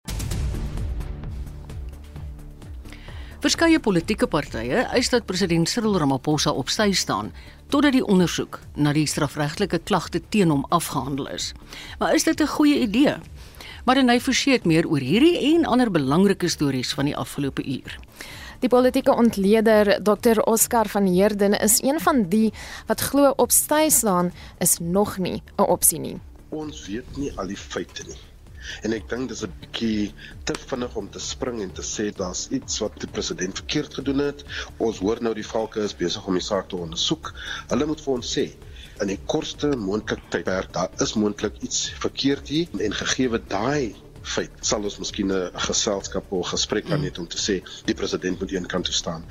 Verskeie 3.42 3.80
politieke 3.82 4.28
partye 4.30 4.84
eis 4.94 5.08
dat 5.10 5.24
president 5.26 5.66
Cyril 5.66 5.96
Ramaphosa 5.98 6.52
op 6.54 6.68
sy 6.70 6.92
staan 6.94 7.32
totdat 7.74 7.96
die 7.96 8.04
ondersoek 8.06 8.60
na 8.78 8.92
die 8.94 9.08
strafregtelike 9.10 9.80
klagte 9.82 10.20
teen 10.30 10.52
hom 10.54 10.62
afgehandel 10.70 11.26
is. 11.32 11.48
Maar 11.98 12.14
is 12.14 12.22
dit 12.22 12.40
'n 12.40 12.46
goeie 12.46 12.78
idee? 12.86 13.16
Maar 13.84 13.96
hy 13.96 14.20
verseker 14.20 14.68
meer 14.68 14.86
oor 14.86 15.00
hierdie 15.00 15.54
en 15.56 15.64
ander 15.64 15.90
belangrike 15.90 16.48
stories 16.48 16.94
van 16.94 17.04
die 17.04 17.16
afgelope 17.16 17.64
uur. 17.64 17.98
Die 18.60 18.68
politieke 18.68 19.10
ontleder 19.10 20.02
Dr 20.02 20.38
Oscar 20.46 20.88
van 20.88 21.06
Heerden 21.06 21.58
is 21.60 21.82
een 21.82 22.00
van 22.00 22.28
die 22.28 22.52
wat 22.86 23.00
glo 23.00 23.32
op 23.36 23.50
styf 23.50 23.92
staan 23.92 24.32
is 24.58 24.78
nog 24.78 25.18
nie 25.18 25.42
'n 25.58 25.62
opsie 25.62 25.98
nie. 25.98 26.20
Ons 26.50 26.86
weet 26.86 27.16
nie 27.16 27.32
al 27.36 27.46
die 27.46 27.56
feite 27.56 28.04
nie. 28.06 28.31
En 28.82 28.92
ek 28.92 29.08
dink 29.08 29.28
dis 29.28 29.42
'n 29.42 29.52
bietjie 29.60 30.12
te 30.44 30.54
vinnig 30.54 30.96
om 30.96 31.10
te 31.10 31.20
spring 31.20 31.62
en 31.62 31.72
te 31.72 31.82
sê 31.82 32.10
daar's 32.16 32.48
iets 32.50 32.78
wat 32.78 33.00
die 33.00 33.10
president 33.10 33.56
verkeerd 33.62 33.94
gedoen 33.94 34.18
het. 34.18 34.44
Ons 34.78 34.98
hoor 34.98 35.22
nou 35.22 35.34
die 35.34 35.46
valke 35.46 35.80
is 35.80 35.96
besig 35.96 36.26
om 36.26 36.34
die 36.34 36.48
saak 36.50 36.68
te 36.68 36.76
ondersoek. 36.76 37.34
Hulle 37.68 37.86
moet 37.86 38.00
vir 38.00 38.14
ons 38.14 38.38
sê 38.38 38.46
in 39.00 39.08
die 39.08 39.18
kortste 39.26 39.72
moontlike 39.76 40.22
tydperk 40.30 40.72
daar 40.72 40.90
is 41.00 41.14
moontlik 41.14 41.58
iets 41.66 41.90
verkeerd 42.04 42.48
hier 42.48 42.68
en 42.78 42.94
gegee 42.94 43.40
daai 43.48 43.94
feit 44.22 44.50
sal 44.60 44.84
ons 44.86 44.98
miskien 45.02 45.32
'n 45.32 45.50
geselskap 45.66 46.32
of 46.32 46.52
gesprek 46.54 46.86
kan 46.86 47.02
hê 47.02 47.10
om 47.18 47.26
te 47.26 47.38
sê 47.38 47.62
die 47.86 47.94
president 47.94 48.40
moet 48.40 48.52
een 48.52 48.66
kant 48.66 48.84
toe 48.84 48.94
staan. 48.94 49.24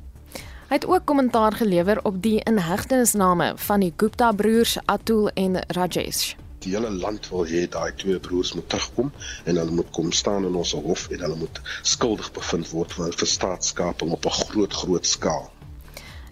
Hy 0.69 0.75
het 0.75 0.85
ook 0.85 1.05
kommentaar 1.05 1.51
gelewer 1.51 1.99
op 2.03 2.21
die 2.21 2.39
inhegtenisname 2.43 3.53
van 3.55 3.79
die 3.79 3.93
Gupta 3.97 4.31
broers 4.31 4.77
Atul 4.85 5.29
en 5.33 5.59
Rajesh. 5.67 6.40
Die 6.61 6.75
hele 6.75 6.91
land 6.93 7.25
wil 7.33 7.47
hê 7.49 7.63
daai 7.73 7.89
twee 7.97 8.19
broers 8.21 8.53
moet 8.53 8.67
terugkom 8.69 9.07
en 9.49 9.57
hulle 9.57 9.71
moet 9.79 9.89
kom 9.97 10.11
staan 10.13 10.45
in 10.45 10.55
ons 10.55 10.73
hof 10.77 11.07
en 11.09 11.23
hulle 11.25 11.37
moet 11.39 11.61
skuldig 11.81 12.27
bevind 12.35 12.69
word 12.69 12.93
vir, 12.93 13.15
vir 13.17 13.29
staatskaping 13.33 14.11
op 14.13 14.25
'n 14.25 14.37
groot 14.41 14.73
groot 14.73 15.05
skaal. 15.05 15.49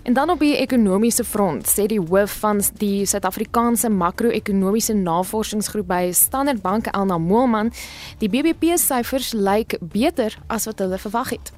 En 0.03 0.13
dan 0.13 0.29
op 0.29 0.39
die 0.39 0.55
ekonomiese 0.57 1.23
front 1.23 1.67
sê 1.67 1.85
die 1.85 1.99
hoof 1.99 2.31
van 2.39 2.61
die 2.77 3.05
Suid-Afrikaanse 3.05 3.89
makro-ekonomiese 3.89 4.93
navorsingsgroep 4.93 5.87
by 5.87 6.11
Standard 6.11 6.61
Bank 6.61 6.87
Elna 6.87 7.17
Moelman, 7.17 7.73
die 8.17 8.29
BBP 8.29 8.77
syfers 8.77 9.33
lyk 9.33 9.77
beter 9.81 10.37
as 10.47 10.65
wat 10.65 10.79
hulle 10.79 10.97
verwag 10.97 11.29
het. 11.29 11.51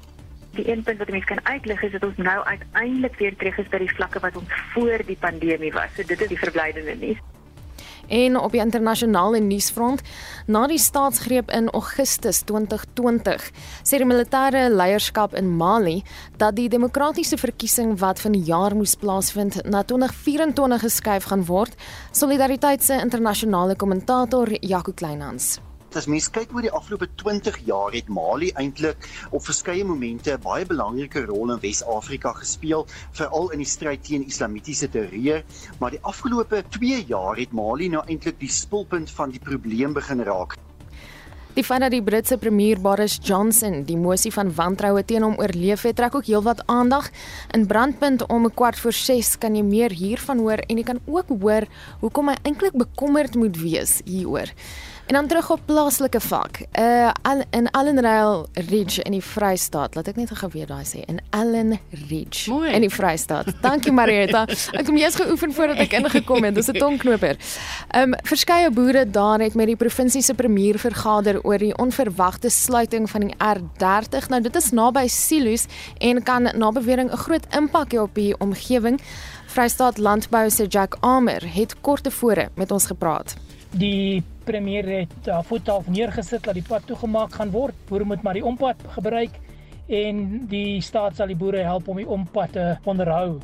Die 0.56 0.68
een 0.68 0.82
punt 0.82 0.98
wat 0.98 1.08
mense 1.08 1.26
kan 1.26 1.44
uitlig 1.44 1.82
is 1.82 1.92
dat 1.92 2.04
ons 2.04 2.16
nou 2.16 2.44
uiteindelik 2.44 3.14
weer 3.18 3.36
terug 3.36 3.58
is 3.58 3.68
by 3.68 3.78
die 3.78 3.94
vlakke 3.94 4.20
wat 4.20 4.36
ons 4.36 4.48
voor 4.72 5.04
die 5.06 5.16
pandemie 5.20 5.72
was. 5.72 5.94
So 5.96 6.02
dit 6.02 6.20
is 6.20 6.28
die 6.28 6.38
verblydende 6.38 6.94
nuus. 6.94 7.22
En 8.12 8.36
op 8.36 8.52
die 8.52 8.60
internasionale 8.60 9.40
nuusfront, 9.40 10.02
na 10.46 10.66
die 10.68 10.78
staatsgreep 10.78 11.50
in 11.50 11.70
Augustus 11.72 12.42
2020, 12.44 13.48
sê 13.80 14.02
die 14.02 14.08
militêre 14.08 14.66
leierskap 14.68 15.32
in 15.38 15.48
Mali 15.56 16.02
dat 16.36 16.58
die 16.60 16.68
demokratiese 16.68 17.40
verkiesing 17.40 17.96
wat 18.04 18.20
van 18.20 18.36
die 18.36 18.44
jaar 18.44 18.76
moes 18.76 18.98
plaasvind 19.00 19.62
na 19.64 19.80
2024 19.88 20.84
geskuif 20.84 21.32
gaan 21.32 21.48
word, 21.48 21.76
Solidariteit 22.12 22.84
se 22.84 23.00
internasionale 23.00 23.76
kommentator 23.80 24.52
Jaco 24.60 24.92
Kleinhans. 24.92 25.62
As 25.92 26.06
mens 26.08 26.30
kyk 26.32 26.54
oor 26.56 26.64
die 26.64 26.72
afgelope 26.72 27.04
20 27.20 27.58
jaar 27.66 27.92
het 27.92 28.06
Mali 28.08 28.46
eintlik 28.56 29.04
op 29.36 29.44
verskeie 29.44 29.84
momente 29.84 30.32
'n 30.32 30.40
baie 30.40 30.64
belangrike 30.64 31.26
rol 31.28 31.52
in 31.52 31.60
Wes-Afrika 31.60 32.32
gespeel, 32.32 32.86
veral 33.12 33.50
in 33.52 33.60
die 33.60 33.68
stryd 33.68 34.02
teen 34.08 34.24
islamitiese 34.24 34.88
terreur, 34.88 35.44
maar 35.80 35.90
die 35.90 36.00
afgelope 36.00 36.64
2 36.70 37.04
jaar 37.06 37.36
het 37.36 37.52
Mali 37.52 37.88
nou 37.88 38.02
eintlik 38.06 38.40
die 38.40 38.48
spulpunt 38.48 39.10
van 39.10 39.30
die 39.30 39.40
probleem 39.40 39.92
begin 39.92 40.24
raak. 40.24 40.56
Die 41.52 41.64
feit 41.64 41.82
dat 41.84 41.90
die 41.92 42.02
Britse 42.02 42.38
premier 42.38 42.80
Boris 42.80 43.18
Johnson 43.20 43.82
die 43.84 43.96
mosie 44.00 44.32
van 44.32 44.54
wantroue 44.56 45.04
teen 45.04 45.22
hom 45.22 45.34
oorleef 45.36 45.82
het, 45.82 45.96
trek 45.96 46.14
ook 46.14 46.24
heelwat 46.24 46.62
aandag. 46.66 47.10
In 47.52 47.66
Brandpunt 47.66 48.24
om 48.26 48.46
'n 48.46 48.54
kwart 48.54 48.78
voor 48.78 48.92
6 48.92 49.36
kan 49.38 49.54
jy 49.54 49.62
meer 49.62 49.92
hiervan 49.92 50.38
hoor 50.38 50.64
en 50.68 50.76
jy 50.76 50.82
kan 50.82 51.00
ook 51.04 51.28
hoor 51.28 51.66
hoekom 52.00 52.28
hy 52.28 52.36
eintlik 52.42 52.72
bekommerd 52.72 53.34
moet 53.34 53.56
wees 53.60 54.00
hieroor. 54.04 54.48
En 55.06 55.18
dan 55.18 55.26
terug 55.26 55.50
op 55.50 55.60
plaaslike 55.64 56.20
vlak. 56.20 56.60
Uh 56.78 57.10
in 57.50 57.70
Allenrail 57.70 58.46
Ridge 58.52 59.02
in 59.02 59.12
die 59.12 59.22
Vrystaat. 59.22 59.94
Laat 59.94 60.08
ek 60.08 60.16
net 60.16 60.30
gou 60.38 60.48
weer 60.52 60.66
daai 60.66 60.84
sê. 60.88 61.02
In 61.06 61.18
Allen 61.30 61.78
Ridge 62.08 62.50
Mooi. 62.50 62.70
in 62.72 62.80
die 62.80 62.90
Vrystaat. 62.90 63.50
Dankie 63.60 63.92
Marieta. 63.92 64.46
Ek 64.72 64.86
het 64.86 64.98
jous 64.98 65.18
geoefen 65.20 65.52
voordat 65.52 65.82
ek 65.84 65.92
ingekom 65.98 66.44
het. 66.46 66.54
Dis 66.54 66.70
'n 66.70 66.78
tongknoper. 66.78 67.36
Um 67.96 68.14
verskeie 68.22 68.70
boere 68.70 69.04
daar 69.10 69.40
het 69.40 69.54
met 69.54 69.66
die 69.66 69.76
provinsie 69.76 70.22
se 70.22 70.34
premier 70.34 70.78
vergader 70.78 71.42
oor 71.42 71.58
die 71.58 71.76
onverwagte 71.76 72.50
sluiting 72.50 73.10
van 73.10 73.20
die 73.20 73.34
R30. 73.36 74.28
Nou 74.28 74.40
dit 74.40 74.56
is 74.56 74.70
naby 74.70 75.06
silo's 75.06 75.66
en 75.98 76.22
kan 76.22 76.42
na 76.42 76.70
bewering 76.70 77.10
'n 77.10 77.16
groot 77.16 77.46
impak 77.54 77.92
hê 77.92 77.98
op 78.00 78.14
die 78.14 78.38
omgewing. 78.38 79.00
Vrystaat 79.46 79.98
Landbou 79.98 80.50
se 80.50 80.66
Jack 80.66 80.96
Amer 81.00 81.42
het 81.54 81.80
kort 81.80 82.02
tevore 82.02 82.48
met 82.54 82.70
ons 82.70 82.86
gepraat. 82.86 83.34
Die 83.70 84.22
premier 84.44 84.88
het 84.88 85.28
uh, 85.28 85.38
voet 85.42 85.66
half 85.66 85.88
neergesit 85.88 86.44
dat 86.44 86.54
die 86.54 86.66
pad 86.66 86.86
toegemaak 86.86 87.32
gaan 87.32 87.50
word. 87.50 87.74
Boere 87.88 88.04
moet 88.04 88.22
maar 88.22 88.34
die 88.34 88.44
ompad 88.44 88.76
gebruik 88.96 89.38
en 89.86 90.46
die 90.48 90.80
staat 90.80 91.16
sal 91.16 91.26
die 91.26 91.36
boere 91.36 91.64
help 91.66 91.88
om 91.88 91.96
die 91.96 92.08
ompad 92.08 92.52
te 92.52 92.76
onderhou. 92.84 93.40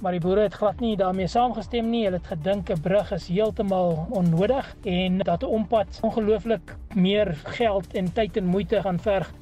Maar 0.00 0.16
die 0.16 0.20
boere 0.20 0.46
het 0.48 0.56
glad 0.56 0.80
nie 0.80 0.96
daarmee 0.96 1.28
saamgestem 1.28 1.90
nie. 1.90 2.04
Hulle 2.04 2.16
het 2.16 2.26
gedink 2.32 2.70
'n 2.70 2.80
brug 2.80 3.12
is 3.12 3.28
heeltemal 3.28 4.06
onnodig 4.10 4.74
en 4.84 5.18
dat 5.18 5.42
'n 5.42 5.46
ompad 5.46 5.98
ongelooflik 6.02 6.76
meer 6.94 7.34
geld 7.44 7.92
en 7.94 8.12
tyd 8.12 8.36
en 8.36 8.44
moeite 8.44 8.80
gaan 8.82 9.00
verg. 9.00 9.32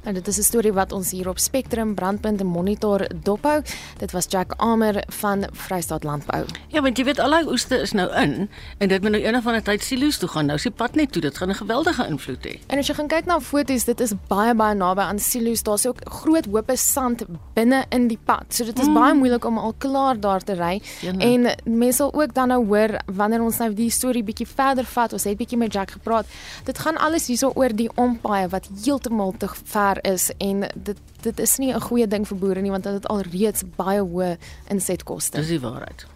Nou 0.00 0.14
dit 0.14 0.26
is 0.26 0.38
'n 0.38 0.42
storie 0.42 0.72
wat 0.72 0.92
ons 0.92 1.10
hier 1.10 1.28
op 1.28 1.38
Spectrum 1.38 1.94
brandpunt 1.94 2.42
monitor 2.42 3.10
dophou. 3.22 3.62
Dit 3.98 4.12
was 4.12 4.26
Jack 4.28 4.52
Amer 4.56 5.04
van 5.08 5.48
Vrystaat 5.52 6.04
Landbou. 6.04 6.44
Ja, 6.68 6.80
want 6.80 6.96
jy 6.96 7.04
weet 7.04 7.18
al 7.18 7.30
die 7.30 7.50
oeste 7.50 7.76
is 7.76 7.92
nou 7.92 8.14
in 8.14 8.48
en 8.78 8.88
dit 8.88 9.02
moet 9.02 9.10
nou 9.10 9.22
eendag 9.22 9.42
van 9.42 9.54
'n 9.54 9.62
tyd 9.62 9.82
silo's 9.82 10.18
toe 10.18 10.28
gaan. 10.28 10.46
Nou 10.46 10.56
is 10.56 10.62
die 10.62 10.72
pad 10.72 10.94
net 10.94 11.12
toe. 11.12 11.22
Dit 11.22 11.36
gaan 11.36 11.48
'n 11.48 11.54
geweldige 11.54 12.06
invloed 12.06 12.46
hê. 12.46 12.58
En 12.66 12.78
as 12.78 12.86
jy 12.86 12.94
gaan 12.94 13.06
kyk 13.06 13.24
na 13.24 13.40
foto's, 13.40 13.84
dit 13.84 14.00
is 14.00 14.12
baie 14.28 14.54
baie 14.54 14.74
naby 14.74 15.00
aan 15.00 15.18
silo's. 15.18 15.62
Daar's 15.62 15.86
ook 15.86 15.98
groot 16.04 16.46
hope 16.46 16.76
sand 16.76 17.24
binne 17.54 17.84
in 17.88 18.08
die 18.08 18.18
pad. 18.24 18.44
So 18.48 18.64
dit 18.64 18.78
is 18.78 18.86
mm. 18.86 18.94
baie 18.94 19.14
moeilik 19.14 19.44
om 19.44 19.58
al 19.58 19.74
klaar 19.78 20.20
daar 20.20 20.42
te 20.42 20.52
ry. 20.52 20.82
En 21.18 21.54
mense 21.64 21.96
sal 21.96 22.14
ook 22.14 22.34
dan 22.34 22.48
nou 22.48 22.66
hoor 22.66 23.00
wanneer 23.06 23.42
ons 23.42 23.58
nou 23.58 23.74
die 23.74 23.90
storie 23.90 24.22
bietjie 24.22 24.46
verder 24.46 24.84
vat. 24.84 25.12
Ons 25.12 25.24
het 25.24 25.36
bietjie 25.36 25.58
met 25.58 25.72
Jack 25.72 25.90
gepraat. 25.90 26.26
Dit 26.64 26.78
gaan 26.78 26.96
alles 26.96 27.26
hierso 27.26 27.52
oor 27.54 27.76
die 27.76 27.90
ompaaie 27.94 28.48
wat 28.48 28.68
heeltemal 28.84 29.34
te 29.38 29.48
ver 29.64 29.89
is 30.02 30.30
en 30.38 30.60
dit 30.74 30.98
dit 31.22 31.40
is 31.40 31.58
nie 31.58 31.72
'n 31.74 31.80
goeie 31.80 32.06
ding 32.06 32.28
vir 32.28 32.38
boere 32.38 32.60
nie 32.60 32.70
want 32.70 32.84
dit 32.84 32.92
het 32.92 33.06
al 33.06 33.20
reeds 33.20 33.62
baie 33.76 34.00
hoë 34.00 34.36
insetkoste. 34.68 35.38
Dis 35.38 35.48
die 35.48 35.60
waarheid. 35.60 36.06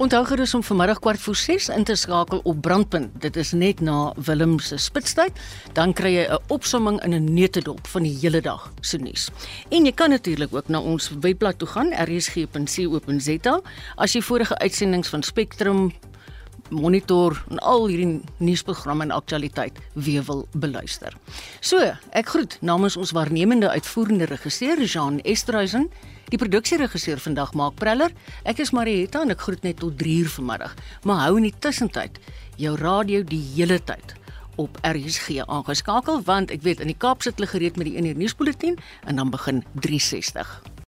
Onthou 0.00 0.24
om 0.54 0.62
vanmiddag 0.62 0.98
kwart 0.98 1.20
voor 1.20 1.36
6 1.36 1.68
in 1.68 1.84
te 1.84 1.94
skakel 1.94 2.40
op 2.42 2.60
Brandpunt. 2.60 3.20
Dit 3.20 3.36
is 3.36 3.52
net 3.52 3.80
na 3.80 4.12
Willem 4.16 4.58
se 4.58 4.76
spitstyd. 4.76 5.30
Dan 5.72 5.92
kry 5.92 6.14
jy 6.14 6.26
'n 6.30 6.38
opsomming 6.48 7.02
in 7.04 7.14
'n 7.14 7.34
neutedop 7.34 7.86
van 7.86 8.02
die 8.02 8.18
hele 8.20 8.40
dag 8.40 8.72
se 8.80 8.96
nuus. 8.96 9.28
En 9.68 9.84
jy 9.84 9.92
kan 9.92 10.10
natuurlik 10.10 10.54
ook 10.54 10.68
na 10.68 10.80
ons 10.80 11.10
webblad 11.20 11.58
toe 11.58 11.68
gaan, 11.68 11.92
rsg.co.za, 11.92 13.60
as 13.94 14.12
jy 14.12 14.22
vorige 14.22 14.58
uitsendings 14.58 15.08
van 15.08 15.22
Spectrum 15.22 15.92
monitor 16.70 17.36
en 17.50 17.58
al 17.58 17.86
hierdie 17.90 18.20
nuusprogramme 18.38 19.06
en 19.08 19.14
aktualiteit 19.14 19.78
weer 19.92 20.24
wil 20.26 20.46
beluister. 20.52 21.16
So, 21.60 21.82
ek 22.16 22.32
groet 22.34 22.58
namens 22.60 22.96
ons 22.96 23.14
waarnemende 23.16 23.70
uitvoerende 23.70 24.30
regisseur 24.30 24.82
Jean 24.84 25.20
Esterhuizen, 25.20 25.90
die 26.30 26.38
produksieregisseur 26.38 27.18
vandag 27.18 27.54
Maak 27.58 27.74
Preller. 27.80 28.14
Ek 28.46 28.62
is 28.62 28.70
Marietta 28.76 29.24
en 29.24 29.34
ek 29.34 29.42
groet 29.46 29.66
net 29.66 29.80
tot 29.82 29.98
3uur 29.98 30.30
vanmiddag. 30.38 30.76
Maar 31.04 31.26
hou 31.26 31.36
in 31.40 31.50
die 31.50 31.56
tussentyd 31.58 32.22
jou 32.60 32.76
radio 32.78 33.24
die 33.26 33.42
hele 33.54 33.80
tyd 33.82 34.14
op 34.60 34.76
RSG 34.84 35.40
aangeskakel 35.46 36.20
want 36.26 36.52
ek 36.54 36.64
weet 36.66 36.82
in 36.84 36.90
die 36.92 36.98
Kaap 36.98 37.24
sit 37.24 37.38
hulle 37.38 37.48
gereed 37.50 37.78
met 37.80 37.88
die 37.88 37.96
1 37.96 38.12
uur 38.12 38.20
nuusbulletin 38.20 38.78
en 39.08 39.22
dan 39.22 39.32
begin 39.32 39.64
360. 39.80 40.69